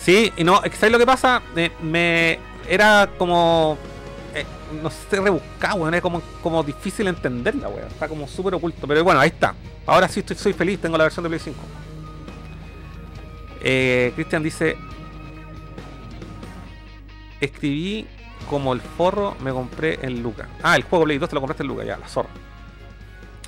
[0.00, 1.42] Sí, y no, es ¿sabes lo que pasa?
[1.54, 3.76] Eh, me era como
[4.34, 4.44] eh,
[4.82, 7.88] no sé, rebuscado, weón, era como, como difícil entenderla, weón.
[7.88, 8.86] Está como súper oculto.
[8.86, 9.54] Pero bueno, ahí está.
[9.86, 11.58] Ahora sí estoy, soy feliz, tengo la versión de Play 5.
[13.62, 14.76] Eh, Cristian dice.
[17.40, 18.06] Escribí
[18.48, 20.48] como el forro me compré en Luca.
[20.62, 22.28] Ah, el juego Play 2 te lo compraste en Luca, ya, la zorra.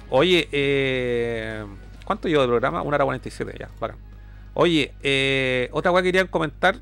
[0.08, 1.64] Oye, eh,
[2.04, 2.82] ¿cuánto llevo de programa?
[2.82, 4.11] Una hora 47, ya, bacán.
[4.54, 6.76] Oye, eh, otra cosa que quería comentar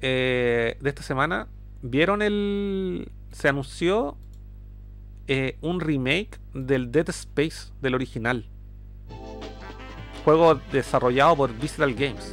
[0.00, 1.46] eh, de esta semana.
[1.82, 3.10] ¿Vieron el.
[3.32, 4.16] Se anunció
[5.26, 8.46] eh, un remake del Dead Space del original.
[10.24, 12.32] Juego desarrollado por Visceral Games.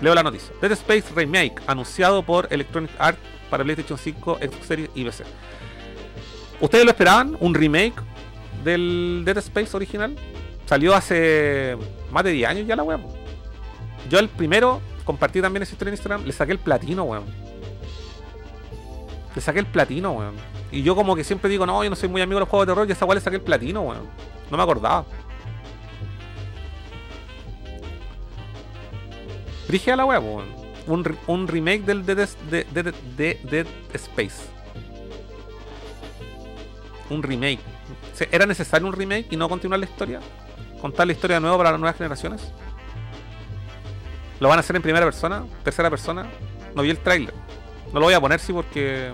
[0.00, 0.54] Leo la noticia.
[0.60, 3.18] Dead Space Remake anunciado por Electronic Arts
[3.50, 5.24] para PlayStation 5, Xbox Series y PC.
[6.60, 7.36] ¿Ustedes lo esperaban?
[7.40, 7.94] ¿Un remake
[8.64, 10.16] del Dead Space original?
[10.66, 11.76] Salió hace
[12.10, 13.00] más de 10 años ya la web.
[14.08, 17.24] Yo el primero compartí también esa historia en Instagram, le saqué el platino, weón.
[19.34, 20.34] Le saqué el platino, weón.
[20.70, 22.66] Y yo como que siempre digo, no, yo no soy muy amigo de los juegos
[22.66, 24.02] de terror, y esa weá le saqué el platino, weón.
[24.50, 25.04] No me acordaba.
[29.68, 30.46] Dije a la weá, weón.
[30.86, 34.46] Un, re- un remake del Dead, de, de, de- de- Dead Space.
[37.10, 37.60] Un remake.
[38.32, 40.20] ¿Era necesario un remake y no continuar la historia?
[40.80, 42.52] ¿Contar la historia de nuevo para las nuevas generaciones?
[44.40, 45.44] ¿Lo van a hacer en primera persona?
[45.64, 46.26] ¿Tercera persona?
[46.74, 47.34] No vi el tráiler.
[47.92, 49.12] No lo voy a poner, sí, porque...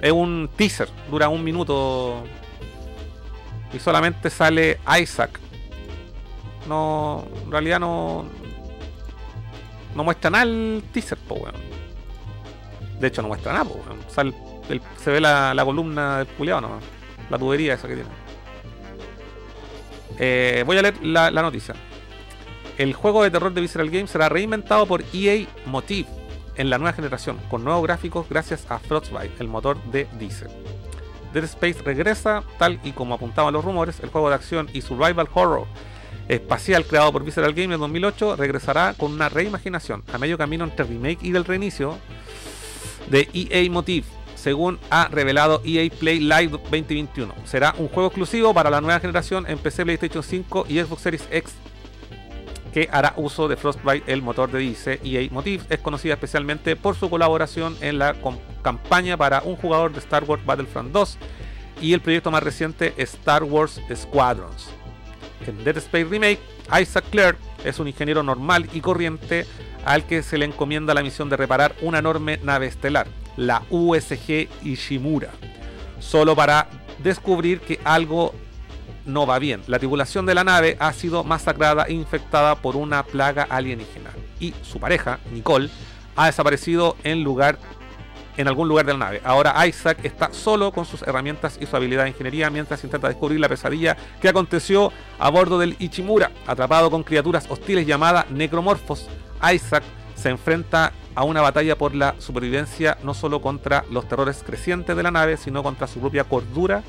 [0.00, 0.88] Es un teaser.
[1.10, 2.24] Dura un minuto.
[3.72, 5.38] Y solamente sale Isaac.
[6.68, 7.24] No...
[7.44, 8.24] En realidad no...
[9.94, 11.54] No muestra nada el teaser, po, weón.
[12.98, 13.98] De hecho, no muestra nada, po, weón.
[14.08, 14.34] Sale
[14.98, 16.84] se ve la, la columna del culiado nomás.
[17.28, 18.10] La tubería esa que tiene.
[20.18, 21.74] Eh, voy a leer la noticia.
[22.80, 26.08] El juego de terror de Visceral Games será reinventado por EA Motive
[26.56, 30.48] en la nueva generación, con nuevos gráficos gracias a Frostbite, el motor de Diesel.
[31.34, 35.28] Dead Space regresa, tal y como apuntaban los rumores, el juego de acción y survival
[35.34, 35.66] horror
[36.28, 40.86] espacial creado por Visceral Games en 2008 regresará con una reimaginación a medio camino entre
[40.86, 41.98] remake y del reinicio
[43.10, 47.34] de EA Motive, según ha revelado EA Play Live 2021.
[47.44, 51.28] Será un juego exclusivo para la nueva generación en PC, PlayStation 5 y Xbox Series
[51.30, 51.52] X
[52.72, 55.64] que hará uso de Frostbite, el motor de DC EA Motive.
[55.68, 58.14] Es conocida especialmente por su colaboración en la
[58.62, 61.18] campaña para un jugador de Star Wars Battlefront 2
[61.80, 64.70] y el proyecto más reciente Star Wars Squadrons.
[65.46, 66.40] En Dead Space Remake,
[66.80, 69.46] Isaac Clarke es un ingeniero normal y corriente
[69.84, 73.06] al que se le encomienda la misión de reparar una enorme nave estelar,
[73.36, 75.30] la USG Ishimura,
[75.98, 76.68] solo para
[77.02, 78.34] descubrir que algo
[79.06, 79.62] no va bien.
[79.66, 84.54] La tripulación de la nave ha sido masacrada e infectada por una plaga alienígena y
[84.62, 85.70] su pareja, Nicole,
[86.16, 87.58] ha desaparecido en lugar
[88.36, 89.20] en algún lugar de la nave.
[89.24, 93.38] Ahora Isaac está solo con sus herramientas y su habilidad de ingeniería mientras intenta descubrir
[93.38, 96.30] la pesadilla que aconteció a bordo del Ichimura.
[96.46, 99.08] Atrapado con criaturas hostiles llamadas necromorfos,
[99.52, 99.82] Isaac
[100.14, 105.02] se enfrenta a una batalla por la supervivencia no solo contra los terrores crecientes de
[105.02, 106.82] la nave, sino contra su propia cordura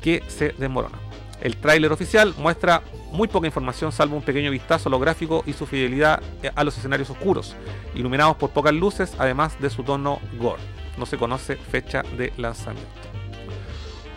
[0.00, 1.05] que se desmorona.
[1.40, 2.82] El tráiler oficial muestra
[3.12, 6.22] muy poca información salvo un pequeño vistazo a lo gráfico y su fidelidad
[6.54, 7.54] a los escenarios oscuros,
[7.94, 10.62] iluminados por pocas luces, además de su tono gore.
[10.96, 12.88] No se conoce fecha de lanzamiento.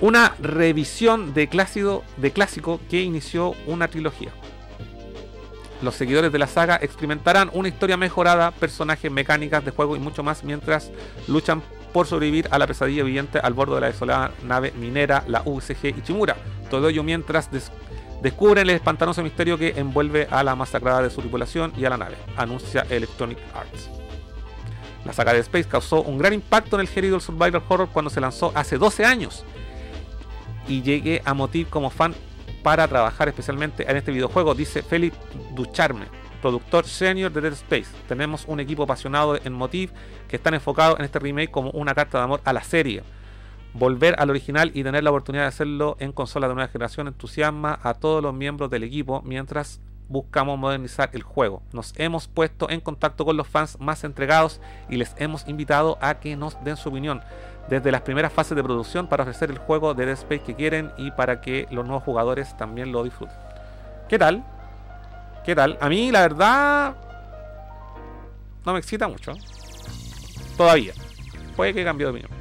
[0.02, 4.32] Una revisión de clásico, de clásico que inició una trilogía.
[5.82, 10.24] los seguidores de la saga experimentarán una historia mejorada, personajes, mecánicas de juego y mucho
[10.24, 10.92] más mientras
[11.28, 11.62] luchan
[11.94, 15.98] por sobrevivir a la pesadilla viviente al borde de la desolada nave minera, la UCG
[15.98, 16.36] Ichimura.
[16.70, 17.72] Todo ello mientras des-
[18.22, 21.98] descubren el espantoso misterio que envuelve a la masacrada de su tripulación y a la
[21.98, 23.90] nave, anuncia Electronic Arts.
[25.06, 28.20] La saga de Space causó un gran impacto en el género survival horror cuando se
[28.22, 29.46] lanzó hace 12 años
[30.68, 32.14] y llegué a Motiv como fan
[32.64, 35.16] para trabajar especialmente en este videojuego, dice Félix
[35.56, 36.06] Ducharme,
[36.40, 37.90] productor senior de Dead Space.
[38.08, 39.92] Tenemos un equipo apasionado en Motiv
[40.28, 43.04] que están enfocados en este remake como una carta de amor a la serie.
[43.74, 47.80] Volver al original y tener la oportunidad de hacerlo en consola de nueva generación entusiasma
[47.84, 51.62] a todos los miembros del equipo mientras buscamos modernizar el juego.
[51.72, 54.60] Nos hemos puesto en contacto con los fans más entregados
[54.90, 57.22] y les hemos invitado a que nos den su opinión
[57.70, 60.92] desde las primeras fases de producción para ofrecer el juego de Dead Space que quieren
[60.98, 63.38] y para que los nuevos jugadores también lo disfruten.
[64.10, 64.44] ¿Qué tal?
[65.46, 65.78] ¿Qué tal?
[65.82, 66.96] A mí la verdad
[68.66, 69.34] no me excita mucho.
[70.58, 70.94] Todavía.
[71.56, 72.32] Puede que cambie de opinión.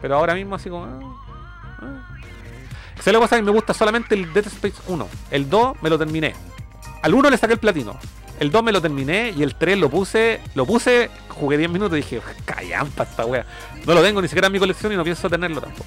[0.00, 0.84] Pero ahora mismo así como...
[0.84, 1.00] ah,
[1.78, 2.18] ah.
[2.96, 3.36] ¿Sabes lo que pasa?
[3.36, 5.08] Que me gusta solamente el Dead Space 1.
[5.30, 6.34] El 2 me lo terminé.
[7.02, 7.98] Al 1 le saqué el platino.
[8.38, 11.96] El 2 me lo terminé y el 3 lo puse, lo puse, jugué 10 minutos
[11.98, 13.46] y dije, callampa esta wea.
[13.86, 15.86] No lo tengo ni siquiera en mi colección y no pienso tenerlo tampoco.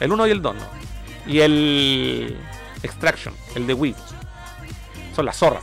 [0.00, 0.62] El 1 y el 2 no.
[1.26, 2.36] Y el
[2.82, 3.94] Extraction, el de Wii.
[5.14, 5.60] Son la zorra.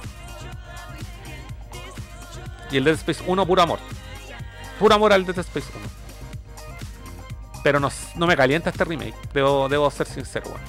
[2.71, 3.79] Y el Dead Space 1, puro amor.
[4.79, 7.61] Puro amor al Dead Space 1.
[7.63, 9.15] Pero no, no me calienta este remake.
[9.33, 10.61] Debo, debo ser sincero, weón.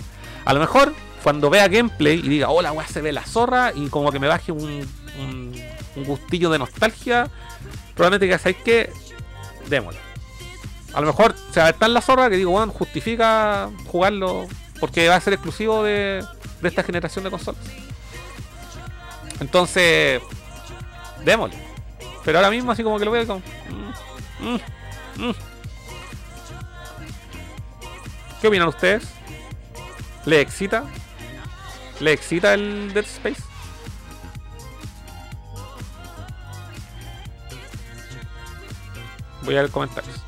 [0.44, 0.92] A lo mejor
[1.22, 4.26] cuando vea gameplay y diga, hola, weá, se ve la zorra, y como que me
[4.26, 4.86] baje un,
[5.18, 7.30] un, gustillo de nostalgia,
[7.94, 8.92] probablemente que sabéis que
[9.68, 10.00] démosle.
[10.94, 14.46] A lo mejor se va a ver tan la zorra que digo, bueno, justifica jugarlo
[14.80, 16.24] porque va a ser exclusivo de,
[16.60, 17.62] de esta generación de consolas.
[19.40, 20.22] Entonces,
[21.24, 21.56] démosle.
[22.24, 23.42] Pero ahora mismo, así como que lo veo como.
[24.40, 25.34] mm, mm, mm.
[28.40, 29.04] ¿Qué opinan ustedes?
[30.24, 30.84] ¿Le excita?
[32.00, 33.42] ¿Le excita el Dead Space?
[39.42, 40.21] Voy a ver comentarios.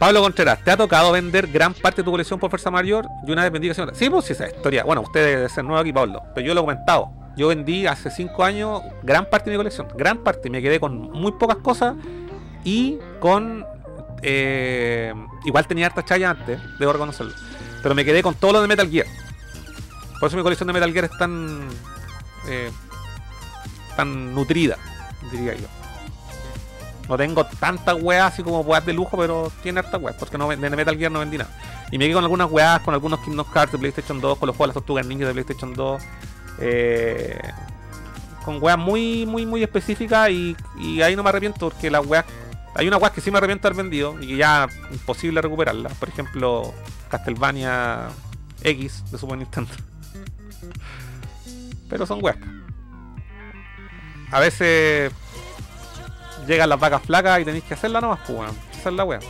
[0.00, 3.06] Pablo Contreras, ¿te ha tocado vender gran parte de tu colección por fuerza mayor?
[3.26, 4.82] Y una vez vendí que Sí, pues sí, esa historia.
[4.82, 6.22] Bueno, usted debe ser nuevo aquí, Pablo.
[6.34, 7.10] Pero yo lo he comentado.
[7.36, 9.88] Yo vendí hace 5 años gran parte de mi colección.
[9.94, 10.48] Gran parte.
[10.48, 11.96] Me quedé con muy pocas cosas.
[12.64, 13.66] Y con.
[14.22, 15.12] eh,
[15.44, 17.34] igual tenía harta chaya antes, debo reconocerlo.
[17.82, 19.06] Pero me quedé con todo lo de Metal Gear.
[20.18, 21.68] Por eso mi colección de Metal Gear es tan.
[22.48, 22.70] eh,
[23.96, 24.78] tan nutrida,
[25.30, 25.66] diría yo.
[27.10, 30.48] No tengo tantas weas así como weas de lujo, pero tiene hartas weas, porque no,
[30.48, 31.50] de Metal Gear no vendí nada.
[31.90, 34.56] Y me quedé con algunas weas, con algunos Kingdom Hearts de PlayStation 2, con los
[34.56, 36.02] juegos de las tortugas ninjas de PlayStation 2.
[36.60, 37.40] eh,
[38.44, 42.24] con weas muy, muy, muy específicas y, y ahí no me arrepiento porque las weas.
[42.76, 45.92] Hay unas weas que sí me arrepiento de haber vendido y que ya imposible recuperarlas.
[45.94, 46.72] Por ejemplo,
[47.08, 48.08] Castlevania
[48.62, 49.72] X de Super Nintendo.
[51.90, 52.36] Pero son weas.
[54.30, 55.12] A veces
[56.46, 58.56] llegan las vacas flacas y tenéis que hacerla nomás, pues, weón.
[58.72, 59.20] Esa es la wea.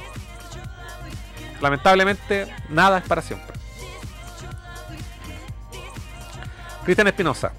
[1.61, 3.57] Lamentablemente, nada es para siempre.
[6.85, 7.53] Cristian Espinosa.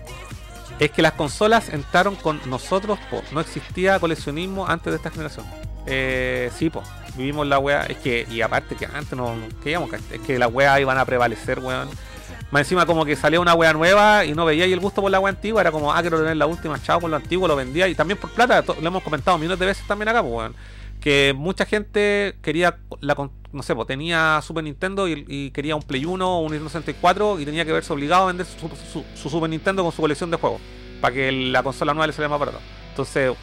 [0.79, 3.21] Es que las consolas entraron con nosotros, po.
[3.31, 5.45] No existía coleccionismo antes de esta generación.
[5.85, 6.81] Eh, sí, po.
[7.15, 7.83] Vivimos la wea.
[7.83, 11.05] Es que, y aparte que antes no, no queríamos, es que las weas iban a
[11.05, 11.89] prevalecer, weón.
[12.51, 15.09] Más encima como que salía una wea nueva y no veía y el gusto por
[15.09, 17.55] la wea antigua, era como, ah, quiero tener la última, chao por lo antiguo, lo
[17.55, 20.55] vendía y también por plata, lo hemos comentado millones de veces también acá, pues, weón.
[20.99, 23.15] Que mucha gente quería, la,
[23.53, 27.39] no sé, pues tenía Super Nintendo y, quería un Play 1 o un Nintendo 64
[27.39, 30.29] y tenía que verse obligado a vender su, su- su Super Nintendo con su colección
[30.29, 30.61] de juegos,
[30.99, 32.59] para que la consola nueva le saliera más barato.
[32.89, 33.33] Entonces,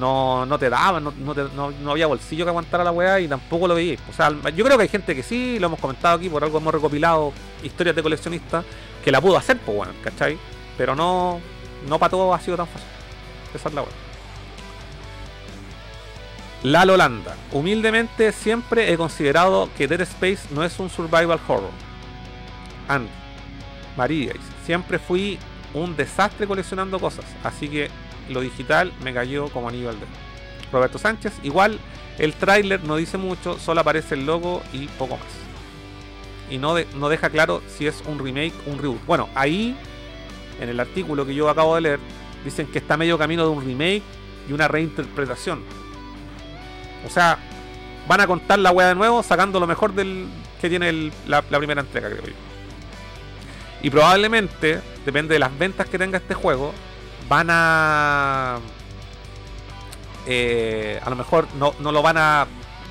[0.00, 3.20] no, no te daban, no, no, te- no- no había bolsillo que aguantara la weá
[3.20, 4.00] y tampoco lo veíais.
[4.10, 6.58] O sea, yo creo que hay gente que sí, lo hemos comentado aquí, por algo
[6.58, 7.32] hemos recopilado
[7.62, 8.64] historias de coleccionistas
[9.04, 10.36] que la pudo hacer, pues bueno, ¿cachai?
[10.76, 11.38] Pero no,
[11.88, 12.88] no para todo ha sido tan fácil.
[13.54, 13.90] Esa es la weá.
[16.62, 17.36] Lalo Landa.
[17.52, 21.70] Humildemente siempre he considerado que Dead Space no es un survival horror.
[22.88, 23.08] And
[23.96, 24.32] María
[24.66, 25.38] siempre fui
[25.72, 27.90] un desastre coleccionando cosas, así que
[28.30, 30.08] lo digital me cayó como anillo al dedo.
[30.72, 31.78] Roberto Sánchez, igual
[32.18, 35.26] el tráiler no dice mucho, solo aparece el logo y poco más.
[36.50, 39.04] Y no, no deja claro si es un remake o un reboot.
[39.06, 39.76] Bueno, ahí,
[40.60, 42.00] en el artículo que yo acabo de leer,
[42.44, 44.02] dicen que está medio camino de un remake
[44.48, 45.62] y una reinterpretación.
[47.06, 47.38] O sea,
[48.08, 50.26] van a contar la wea de nuevo, sacando lo mejor del
[50.60, 52.32] que tiene la, la primera entrega, creo yo.
[53.82, 56.74] Y probablemente, depende de las ventas que tenga este juego,
[57.30, 58.58] van a.
[60.26, 62.46] eh, a lo mejor no, no lo van a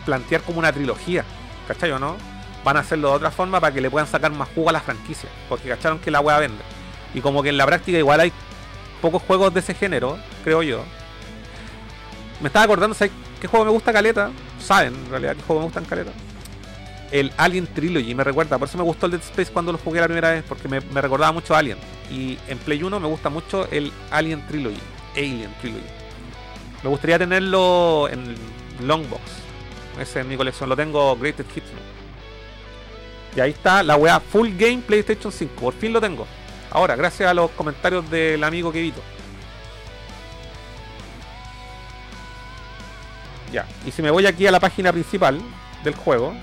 [0.05, 1.25] plantear como una trilogía,
[1.67, 2.15] ¿cachai o no?
[2.63, 4.79] Van a hacerlo de otra forma para que le puedan sacar más jugo a la
[4.79, 6.63] franquicia, porque cacharon que la wea vende.
[7.13, 8.31] Y como que en la práctica igual hay
[9.01, 10.83] pocos juegos de ese género, creo yo.
[12.39, 13.11] Me estaba acordando, ¿sabes
[13.41, 14.31] qué juego me gusta caleta?
[14.61, 16.11] Saben, en realidad, qué juego me gustan caleta.
[17.11, 19.99] El Alien Trilogy me recuerda, por eso me gustó el Dead Space cuando lo jugué
[19.99, 21.77] la primera vez, porque me, recordaba mucho Alien.
[22.11, 24.79] Y en Play 1 me gusta mucho el Alien Trilogy,
[25.15, 25.85] Alien Trilogy.
[26.83, 28.35] Me gustaría tenerlo en
[28.85, 29.21] Longbox.
[29.99, 31.67] Ese es mi colección, lo tengo Greatest Hits.
[33.35, 36.27] Y ahí está la weá Full Game PlayStation 5, por fin lo tengo.
[36.71, 39.01] Ahora, gracias a los comentarios del amigo Kevito.
[43.51, 45.41] Ya, y si me voy aquí a la página principal
[45.83, 46.35] del juego,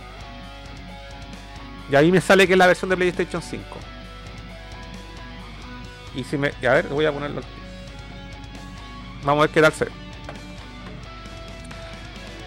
[1.91, 3.65] y ahí me sale que es la versión de PlayStation 5.
[6.17, 6.49] Y si me.
[6.67, 7.41] A ver, voy a ponerlo.
[7.41, 7.49] aquí.
[9.25, 9.89] Vamos a ver qué tal se.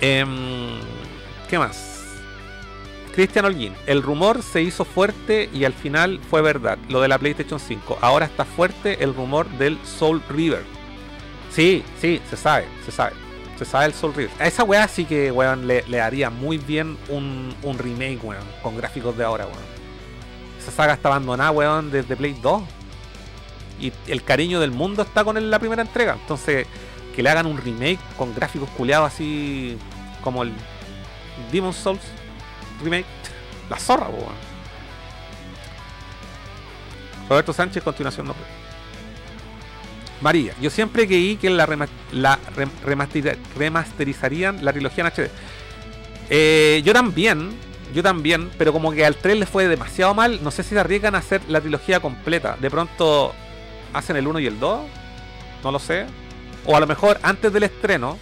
[0.01, 0.79] Em,
[1.49, 1.89] ¿Qué más?
[3.13, 3.73] Cristian Holguín.
[3.85, 6.77] El rumor se hizo fuerte y al final fue verdad.
[6.89, 7.99] Lo de la PlayStation 5.
[8.01, 10.63] Ahora está fuerte el rumor del Soul River.
[11.51, 13.28] Sí, sí, se sabe, se sabe.
[13.59, 14.31] Se sabe el Soul River.
[14.39, 18.45] A esa weá sí que, weón, le, le haría muy bien un, un remake, weón.
[18.63, 19.59] Con gráficos de ahora, weón.
[20.57, 22.63] Esa saga está abandonada, weón, desde Play 2.
[23.81, 26.13] Y el cariño del mundo está con la primera entrega.
[26.13, 26.67] Entonces,
[27.13, 29.77] que le hagan un remake con gráficos culeados así
[30.23, 30.53] como el
[31.51, 31.99] Demon Souls
[32.81, 33.05] remake.
[33.69, 34.49] La zorra, weón.
[37.27, 38.35] Roberto Sánchez, continuación no.
[40.21, 45.29] María, yo siempre creí que la, rema- la rem- remasteri- remasterizarían la trilogía en HD.
[46.29, 47.51] Eh, yo también,
[47.93, 50.79] yo también, pero como que al 3 le fue demasiado mal, no sé si se
[50.79, 52.57] arriesgan a hacer la trilogía completa.
[52.59, 53.33] De pronto
[53.93, 54.81] hacen el 1 y el 2,
[55.63, 56.05] no lo sé.
[56.65, 58.17] O a lo mejor antes del estreno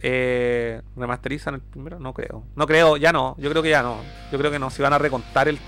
[0.00, 2.44] eh, remasterizan el primero, no creo.
[2.56, 3.98] No creo, ya no, yo creo que ya no.
[4.30, 5.58] Yo creo que no, si van a recontar el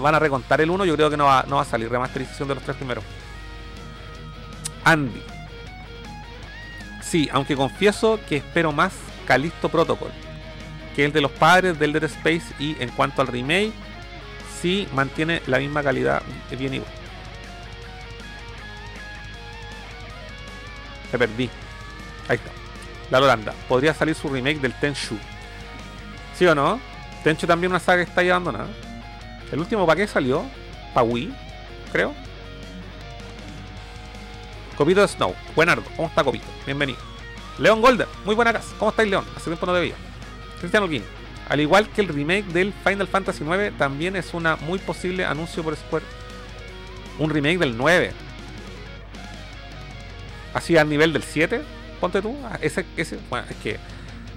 [0.00, 2.48] van a recontar el 1, yo creo que no va, no va a salir remasterización
[2.48, 3.02] de los tres primeros.
[4.86, 5.22] Andy.
[7.02, 8.94] Sí, aunque confieso que espero más
[9.26, 10.10] Calisto Protocol
[10.96, 13.70] que el de los padres del Dead Space y en cuanto al remake,
[14.62, 16.22] sí mantiene la misma calidad,
[16.58, 16.90] bien igual.
[21.12, 21.50] Me perdí.
[22.28, 22.50] Ahí está.
[23.10, 23.52] La Lolanda.
[23.68, 25.18] Podría salir su remake del Tenchu.
[26.34, 26.80] ¿Sí o no?
[27.22, 28.68] Tenchu también una saga que está ahí abandonada.
[29.52, 30.46] El último para qué salió?
[30.94, 31.32] Para Wii,
[31.92, 32.14] creo.
[34.76, 35.34] Copito Snow.
[35.54, 35.84] Buenardo.
[35.96, 36.44] ¿Cómo está Copito?
[36.66, 36.98] Bienvenido.
[37.58, 38.06] León Golder.
[38.24, 38.74] Muy buena casa.
[38.78, 39.24] ¿Cómo estáis, León?
[39.34, 39.94] Hace tiempo no te veía.
[40.60, 41.02] Cristian Holguín.
[41.48, 45.62] Al igual que el remake del Final Fantasy IX, también es una muy posible anuncio
[45.62, 46.04] por Square.
[47.18, 48.12] Un remake del 9.
[50.52, 51.62] Así al nivel del 7,
[52.00, 52.36] ponte tú.
[52.44, 53.78] Ah, Ese, ese, bueno, es que,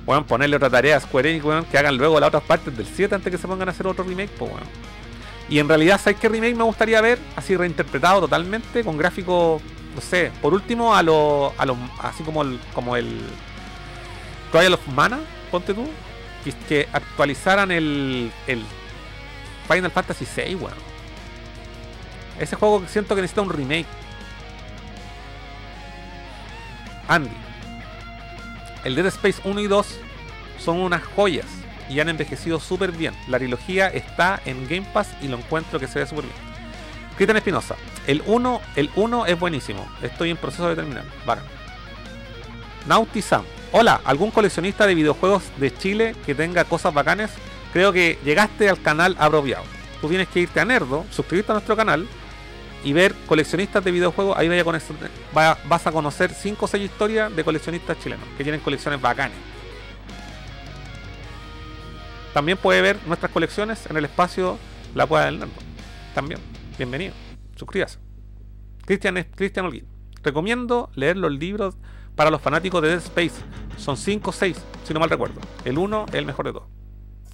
[0.06, 3.16] bueno, ponerle otra tarea a Square Enix, que hagan luego las otras partes del 7
[3.16, 4.68] antes que se pongan a hacer otro remake, pues, bueno.
[5.49, 7.18] Y en realidad, ¿sabes qué remake me gustaría ver?
[7.36, 9.61] Así reinterpretado totalmente, con gráficos,
[9.99, 13.19] no sé, por último, a lo, a lo así como el, como el
[14.49, 15.19] Trial of Mana,
[15.51, 15.89] ponte tú,
[16.69, 18.63] que, actualizaran el, el
[19.67, 20.73] Final Fantasy VI, weón.
[22.39, 23.88] Ese juego siento que necesita un remake.
[27.09, 27.30] Andy.
[28.85, 29.99] El Dead Space 1 y 2
[30.59, 31.47] son unas joyas
[31.89, 33.13] y han envejecido súper bien.
[33.27, 36.48] La trilogía está en Game Pass y lo encuentro que se ve súper bien.
[37.20, 37.76] Cristian Espinosa.
[38.08, 39.86] El 1, el 1 es buenísimo.
[40.02, 41.04] Estoy en proceso de terminar.
[41.26, 41.44] Bacán.
[42.88, 43.44] Naughty Sam.
[43.74, 47.30] Hola, ¿algún coleccionista de videojuegos de Chile que tenga cosas bacanes?
[47.74, 49.66] Creo que llegaste al canal apropiado.
[50.00, 52.08] Tú tienes que irte a Nerdo, suscribirte a nuestro canal
[52.86, 54.38] y ver coleccionistas de videojuegos.
[54.38, 58.62] Ahí vaya va- vas a conocer 5 o 6 historias de coleccionistas chilenos que tienen
[58.62, 59.38] colecciones bacanes.
[62.34, 64.58] También puede ver nuestras colecciones en el espacio
[64.96, 65.52] La Cueva del Nerdo.
[66.16, 66.40] También,
[66.80, 67.14] bienvenido.
[67.56, 67.99] Suscríbase.
[68.85, 69.85] Cristian es Cristian Holguín.
[70.23, 71.76] Recomiendo leer los libros
[72.15, 73.35] para los fanáticos de Dead Space.
[73.77, 75.39] Son 5 o 6, si no mal recuerdo.
[75.65, 76.68] El 1 es el mejor de todos.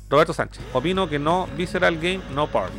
[0.10, 0.64] Roberto Sánchez.
[0.74, 2.78] Opino que no Visceral Game, no Party.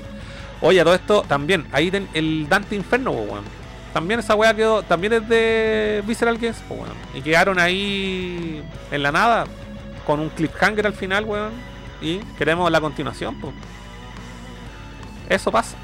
[0.60, 1.66] Oye, todo esto también.
[1.72, 3.44] Ahí ten el Dante Inferno, weón.
[3.92, 4.82] También esa weá quedó.
[4.82, 6.96] También es de Visceral Games, weón.
[7.14, 9.46] Y quedaron ahí en la nada.
[10.06, 11.52] Con un cliffhanger al final, weón.
[12.00, 13.54] Y queremos la continuación, pues.
[15.28, 15.76] Eso pasa.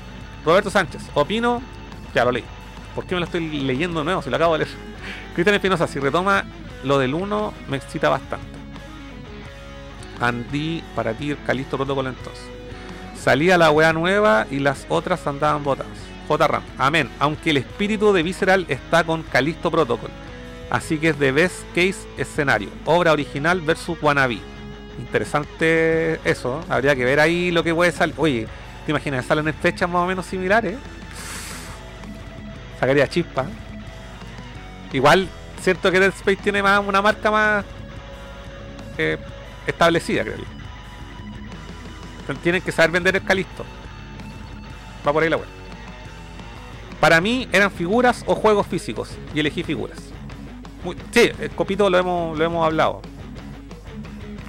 [0.45, 1.03] Roberto Sánchez.
[1.15, 1.63] Opino.
[2.15, 2.45] Ya lo leí.
[2.95, 4.23] ¿Por qué me lo estoy leyendo de nuevo?
[4.23, 4.77] Si lo acabo de leer.
[5.35, 6.45] Cristian Espinosa, si retoma
[6.85, 8.47] lo del 1, me excita bastante.
[10.21, 12.45] Andy, para ti, Calisto Protocol entonces.
[13.17, 15.93] Salía la wea nueva y las otras andaban botadas.
[16.29, 16.63] JRAM.
[16.79, 17.11] Amén.
[17.19, 20.11] Aunque el espíritu de Visceral está con Calisto Protocol.
[20.71, 22.71] Así que es de best case escenario.
[22.85, 24.39] Obra original versus wannabe.
[24.99, 26.61] Interesante eso.
[26.61, 26.65] ¿eh?
[26.69, 28.15] Habría que ver ahí lo que puede salir.
[28.17, 28.49] Oye,
[28.85, 29.25] ¿te imaginas?
[29.25, 30.77] Salen en fechas más o menos similares.
[32.79, 33.47] Sacaría chispa.
[34.93, 35.29] Igual,
[35.61, 37.65] cierto que Dead Space tiene más una marca más
[38.99, 39.19] eh,
[39.67, 40.45] establecida, creo yo.
[42.43, 43.65] Tienen que saber vender el Calisto.
[45.07, 45.47] Va por ahí la web.
[47.01, 49.11] Para mí eran figuras o juegos físicos.
[49.35, 49.99] Y elegí figuras.
[51.11, 53.03] Sí, el Copito lo hemos, lo hemos hablado.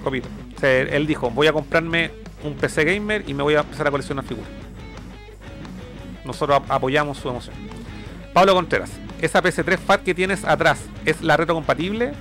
[0.03, 0.30] Copito.
[0.55, 2.11] O sea, él dijo, voy a comprarme
[2.44, 4.49] un PC gamer y me voy a empezar a coleccionar figuras.
[6.26, 7.56] Nosotros ap- apoyamos su emoción.
[8.34, 8.91] Pablo Contreras,
[9.22, 12.14] esa PC3 FAT que tienes atrás, ¿es la retrocompatible?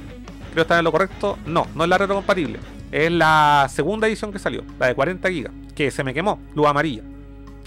[0.53, 1.39] Creo estar en lo correcto.
[1.47, 2.59] No, no es la retrocompatible.
[2.91, 6.67] Es la segunda edición que salió, la de 40 GB, que se me quemó, luz
[6.67, 7.03] amarilla.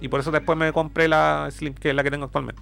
[0.01, 2.61] Y por eso después me compré la Slim, que es la que tengo actualmente.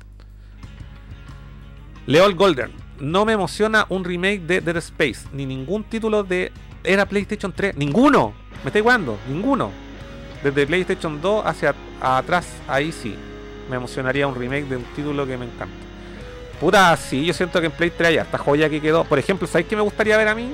[2.05, 6.51] Leol Golden, no me emociona un remake de Dead Space, ni ningún título de
[6.83, 8.33] era PlayStation 3, ninguno.
[8.63, 9.71] Me estoy jugando, ninguno.
[10.43, 13.15] Desde PlayStation 2 hacia atrás, ahí sí.
[13.69, 15.73] Me emocionaría un remake de un título que me encanta.
[16.59, 19.03] Puta, sí, yo siento que en Play 3 hay esta joya que quedó.
[19.05, 20.49] Por ejemplo, ¿sabéis qué me gustaría ver a mí?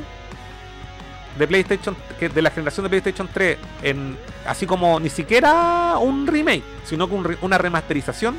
[1.38, 6.28] De PlayStation, que de la generación de PlayStation 3, en, así como ni siquiera un
[6.28, 8.38] remake, sino que una remasterización.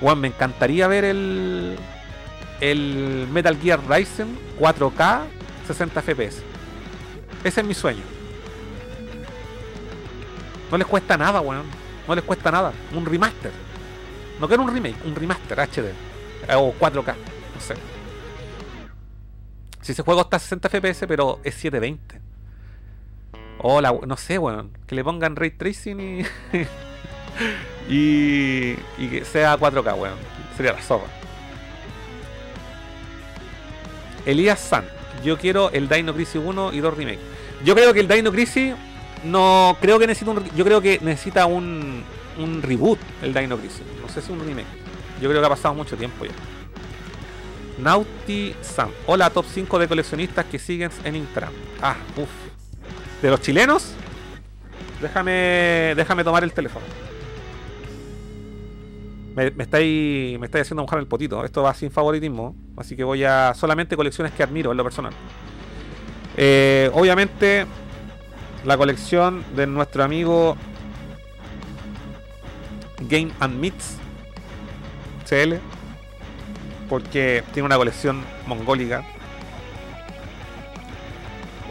[0.00, 1.76] Bueno, me encantaría ver el,
[2.60, 5.20] el Metal Gear Rising 4K
[5.66, 6.42] 60 FPS.
[7.44, 8.13] Ese es mi sueño.
[10.70, 11.66] No les cuesta nada, weón.
[12.06, 12.72] No les cuesta nada.
[12.92, 13.52] Un remaster.
[14.40, 15.92] No quiero un remake, un remaster HD.
[16.56, 17.14] O 4K.
[17.54, 17.74] No sé.
[19.80, 22.20] Si ese juego está a 60 FPS, pero es 720.
[23.58, 24.76] O la, no sé, weón.
[24.86, 26.22] Que le pongan ray tracing y.
[27.88, 28.76] y.
[28.98, 30.18] y que sea 4K, weón.
[30.56, 31.06] Sería la zorra.
[34.26, 34.84] Elías San.
[35.22, 37.20] Yo quiero el Dino Crisis 1 y 2 remake.
[37.64, 38.74] Yo creo que el Dino Crisis
[39.24, 42.02] no creo que necesita un yo creo que necesita un,
[42.38, 43.82] un reboot el Dino Crisis.
[44.00, 44.66] No sé si un remake.
[45.20, 46.32] Yo creo que ha pasado mucho tiempo ya.
[47.78, 48.90] Naughty Sam.
[49.06, 51.52] Hola, top 5 de coleccionistas que siguen en Instagram.
[51.82, 52.28] Ah, uff.
[53.22, 53.94] ¿De los chilenos?
[55.00, 56.84] Déjame, déjame tomar el teléfono.
[59.34, 61.44] Me, me estáis, me estáis haciendo mojar el potito.
[61.44, 62.54] Esto va sin favoritismo.
[62.76, 65.12] Así que voy a solamente colecciones que admiro en lo personal.
[66.36, 67.66] Eh, obviamente,
[68.64, 70.56] la colección de nuestro amigo
[73.00, 73.98] Game and Meats
[75.28, 75.54] CL.
[76.88, 79.02] Porque tiene una colección mongólica.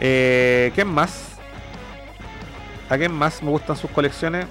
[0.00, 1.38] Eh, ¿Quién más?
[2.90, 4.46] ¿A quién más me gustan sus colecciones?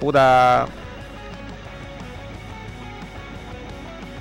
[0.00, 0.66] Puta.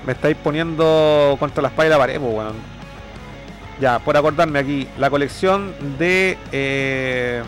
[0.05, 2.74] Me estáis poniendo contra la espalda y la pared, pues, weón.
[3.80, 7.43] Ya, por acordarme aquí, la colección de eh,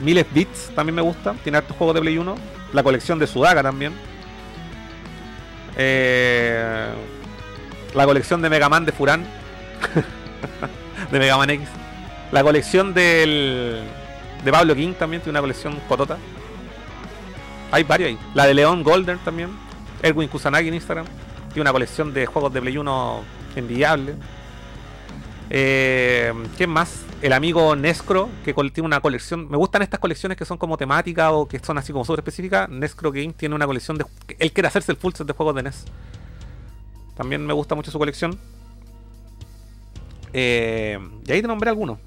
[0.00, 1.34] Miles Beats también me gusta.
[1.42, 2.34] Tiene hartos juegos de Play 1.
[2.72, 3.92] La colección de Sudaga también.
[5.76, 6.88] Eh,
[7.94, 9.24] la colección de Mega Man de Furán.
[11.10, 11.68] de Mega Man X.
[12.32, 13.82] La colección del
[14.44, 16.16] de Pablo King también tiene una colección cotota.
[17.70, 18.18] Hay varios ahí.
[18.34, 19.50] La de León Golden también.
[20.02, 21.06] Erwin Kusanagi en Instagram.
[21.48, 23.20] Tiene una colección de juegos de Play 1
[23.56, 24.14] enviable.
[25.50, 27.02] Eh, ¿Quién más?
[27.22, 29.48] El amigo Nescro, que tiene una colección.
[29.50, 32.68] Me gustan estas colecciones que son como temáticas o que son así como súper específicas.
[32.68, 34.04] Nescro Game tiene una colección de.
[34.38, 35.84] Él quiere hacerse el full set de juegos de NES.
[37.16, 38.38] También me gusta mucho su colección.
[40.32, 41.98] Eh, y ahí te nombré algunos.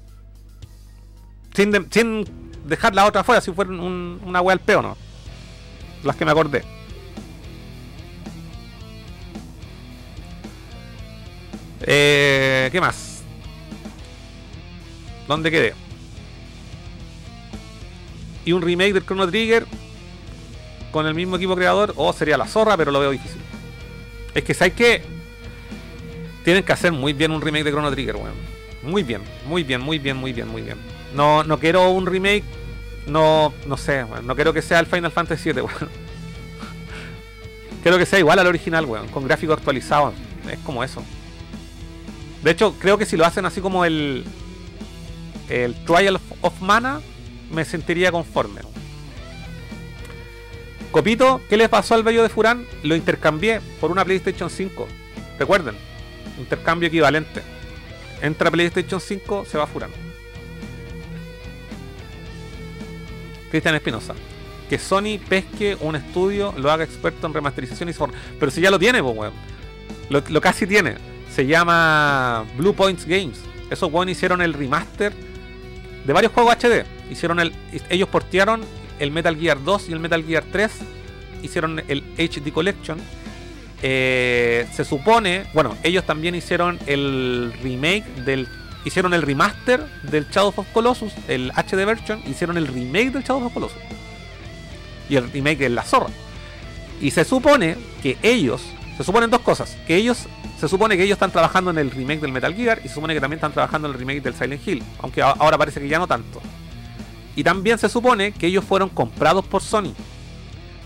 [1.54, 2.24] Sin, sin
[2.64, 4.96] dejar la otra fuera, si fuera un- una wea al peo, ¿no?
[6.04, 6.64] Las que me acordé.
[11.84, 13.22] Eh, ¿Qué más?
[15.28, 15.74] ¿Dónde quedé?
[18.44, 19.66] Y un remake del Chrono Trigger
[20.90, 21.94] con el mismo equipo creador.
[21.96, 23.40] O sería la zorra, pero lo veo difícil.
[24.34, 25.02] Es que, ¿sabes qué?
[26.44, 28.52] Tienen que hacer muy bien un remake de Chrono Trigger, weón.
[28.82, 30.76] Muy bien, muy bien, muy bien, muy bien, muy bien.
[31.14, 32.44] No, no quiero un remake.
[33.06, 34.26] No, no sé, weón.
[34.26, 35.88] No quiero que sea el Final Fantasy VII, weón.
[37.82, 39.08] Quiero que sea igual al original, weón.
[39.08, 40.14] Con gráficos actualizados.
[40.50, 41.02] Es como eso.
[42.42, 44.24] De hecho, creo que si lo hacen así como el.
[45.48, 47.00] El Trial of, Mana,
[47.50, 48.60] me sentiría conforme.
[50.90, 52.66] Copito, ¿qué le pasó al bello de Furán?
[52.82, 54.88] Lo intercambié por una PlayStation 5.
[55.38, 55.74] Recuerden,
[56.38, 57.42] intercambio equivalente.
[58.22, 59.90] Entra PlayStation 5, se va Furán.
[63.50, 64.14] Cristian Espinosa.
[64.70, 68.18] Que Sony pesque un estudio, lo haga experto en remasterización y software.
[68.38, 69.32] Pero si ya lo tiene, pues,
[70.08, 70.94] lo casi tiene.
[71.34, 73.40] Se llama Blue Points Games.
[73.70, 75.12] Esos weón hicieron el remaster
[76.04, 76.84] de varios juegos HD.
[77.10, 77.52] Hicieron el.
[77.88, 78.62] Ellos portearon
[78.98, 80.70] el Metal Gear 2 y el Metal Gear 3.
[81.42, 82.98] Hicieron el HD Collection.
[83.82, 85.44] Eh, se supone.
[85.54, 88.48] Bueno, ellos también hicieron el remake del.
[88.84, 93.46] Hicieron el remaster del Shadow of Colossus, el HD version, hicieron el remake del Shadow
[93.46, 93.78] of Colossus.
[95.08, 96.10] Y el remake es la zorra.
[97.00, 98.60] Y se supone que ellos,
[99.02, 100.28] se suponen dos cosas, que ellos
[100.60, 103.14] se supone que ellos están trabajando en el remake del Metal Gear y se supone
[103.14, 105.98] que también están trabajando en el remake del Silent Hill, aunque ahora parece que ya
[105.98, 106.40] no tanto.
[107.34, 109.92] Y también se supone que ellos fueron comprados por Sony.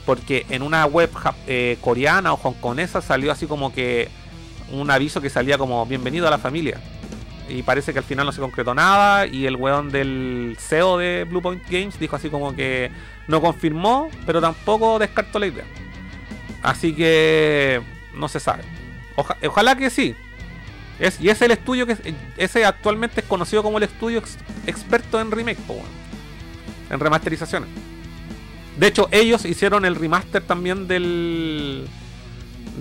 [0.06, 1.10] Porque en una web
[1.46, 4.08] eh, coreana o hongkonesa salió así como que
[4.72, 6.80] un aviso que salía como bienvenido a la familia.
[7.50, 9.26] Y parece que al final no se concretó nada.
[9.26, 12.90] Y el weón del CEO de Bluepoint Games dijo así como que
[13.28, 15.64] no confirmó, pero tampoco descartó la idea.
[16.62, 17.82] Así que
[18.16, 18.64] no se sabe.
[19.16, 20.14] Oja- ojalá que sí.
[20.98, 21.96] Es, y es el estudio que
[22.38, 25.58] ese actualmente es conocido como el estudio ex- experto en remake,
[26.90, 27.68] en remasterizaciones.
[28.78, 31.86] De hecho, ellos hicieron el remaster también del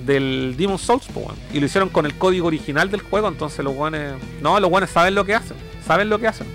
[0.05, 3.73] del Demon Souls, po, y lo hicieron con el código original del juego, entonces los
[3.73, 5.55] guanes, no, los guanes saben lo que hacen,
[5.87, 6.47] saben lo que hacen.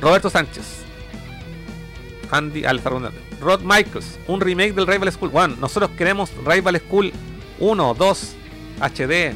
[0.00, 0.84] Roberto Sánchez.
[2.30, 3.18] Andy Alfa redundante.
[3.40, 5.30] Rod Michaels, un remake del Rival School.
[5.30, 7.12] Bueno, nosotros queremos Rival School
[7.58, 8.34] 1, 2,
[8.80, 9.34] HD,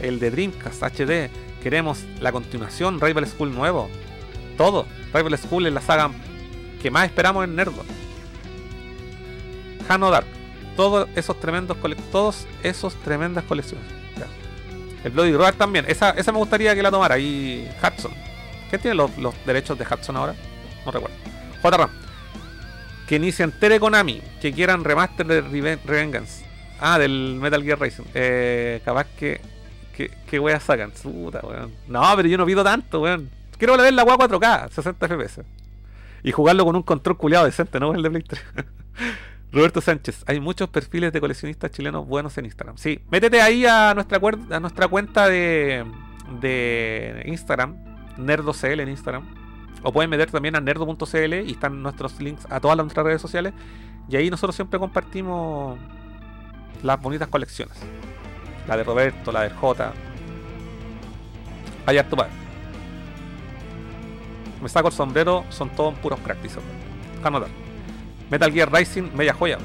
[0.00, 1.30] el de Dreamcast HD.
[1.62, 3.88] Queremos la continuación, Rival School nuevo.
[4.56, 4.86] Todo.
[5.12, 6.10] Rival School es la saga
[6.82, 7.84] que más esperamos en Nerdo.
[9.88, 10.26] Hano Dark.
[10.76, 11.76] Todos esos tremendos
[12.12, 13.86] todos esos tremendas colecciones.
[14.16, 14.26] Ya.
[15.04, 15.84] El Bloody Roar también.
[15.88, 17.18] Esa, esa me gustaría que la tomara.
[17.18, 18.12] Y Hudson.
[18.70, 20.34] ¿Qué tiene los, los derechos de Hudson ahora?
[20.84, 21.16] No recuerdo.
[21.62, 22.07] JRAM.
[23.08, 24.20] Que ni se entere Konami.
[24.40, 26.44] Que quieran remaster de Reven- Revengeance.
[26.80, 28.04] Ah, del Metal Gear Racing.
[28.14, 29.40] Eh, capaz que.
[29.96, 30.92] Que, que weas sacan.
[30.92, 31.72] Puta, weón.
[31.88, 33.30] No, pero yo no pido tanto, weón.
[33.56, 35.42] Quiero ver la weá 4K, 60 FPS.
[36.22, 37.92] Y jugarlo con un control culiado decente, ¿no?
[37.94, 38.42] El de Play 3.
[39.50, 42.76] Roberto Sánchez, hay muchos perfiles de coleccionistas chilenos buenos en Instagram.
[42.76, 44.20] Sí, métete ahí a nuestra,
[44.50, 45.84] a nuestra cuenta de,
[46.42, 47.74] de Instagram,
[48.18, 49.24] NerdoCL en Instagram.
[49.82, 53.52] O pueden meter también a nerdo.cl y están nuestros links a todas nuestras redes sociales.
[54.08, 55.78] Y ahí nosotros siempre compartimos
[56.82, 57.76] las bonitas colecciones.
[58.66, 59.92] La de Roberto, la del J.
[61.86, 62.28] Hay harto para.
[64.62, 66.62] Me saco el sombrero, son todos puros Roberto.
[67.22, 67.48] Anotar.
[68.30, 69.58] Metal Gear Rising, media joya.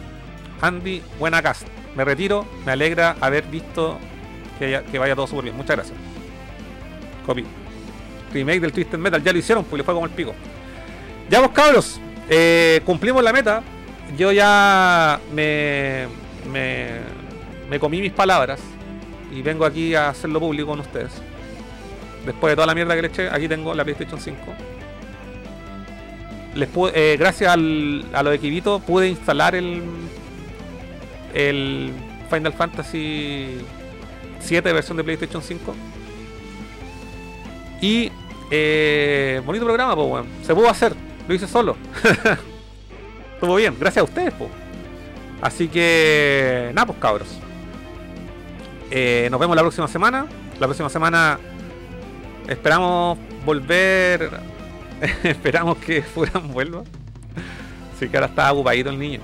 [0.61, 1.68] Andy, buena cast.
[1.95, 3.98] Me retiro, me alegra haber visto
[4.60, 5.57] que, haya- que vaya todo súper bien.
[5.57, 5.98] Muchas gracias.
[7.26, 7.44] Copy.
[8.34, 10.34] Remake del Twisted Metal, ya lo hicieron, pues le fue como el pico.
[11.30, 11.99] Ya vos cabros,
[12.30, 13.61] eh, cumplimos la meta.
[14.18, 16.07] Yo ya me,
[16.51, 18.60] me, comí mis palabras
[19.34, 21.11] y vengo aquí a hacerlo público con ustedes.
[22.26, 24.38] Después de toda la mierda que le eché, aquí tengo la PlayStation 5
[26.55, 29.81] les pude- eh, gracias al, a lo de Kibito pude instalar el
[31.34, 31.91] el
[32.30, 33.57] Final Fantasy
[34.39, 35.73] 7 versión de PlayStation 5
[37.81, 38.11] y
[38.55, 40.27] eh, bonito programa pues weón.
[40.43, 40.93] se pudo hacer
[41.27, 41.75] lo hice solo
[43.34, 44.49] estuvo bien gracias a ustedes pues
[45.41, 47.27] así que nada pues cabros
[48.95, 50.27] Eh, nos vemos la próxima semana
[50.59, 51.39] la próxima semana
[52.47, 54.30] esperamos volver
[55.23, 56.84] Esperamos que Furan vuelva.
[57.99, 59.19] Sí que ahora está ocupadito el niño.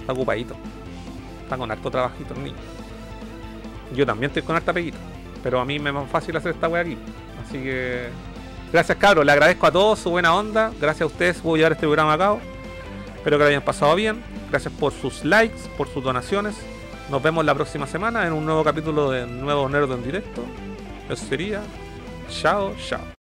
[0.00, 0.54] Está ocupadito.
[1.42, 2.56] Está con harto trabajito el niño.
[3.94, 4.98] Yo también estoy con harta peguita.
[5.42, 6.98] Pero a mí me es más fácil hacer esta wea aquí.
[7.44, 8.08] Así que.
[8.72, 9.24] Gracias cabros.
[9.24, 10.72] Le agradezco a todos su buena onda.
[10.80, 12.40] Gracias a ustedes por llevar este programa a cabo.
[13.16, 14.22] Espero que lo hayan pasado bien.
[14.50, 16.56] Gracias por sus likes, por sus donaciones.
[17.10, 20.42] Nos vemos la próxima semana en un nuevo capítulo de Nuevo Nerd en directo.
[21.08, 21.62] Eso sería.
[22.28, 23.17] Chao, chao.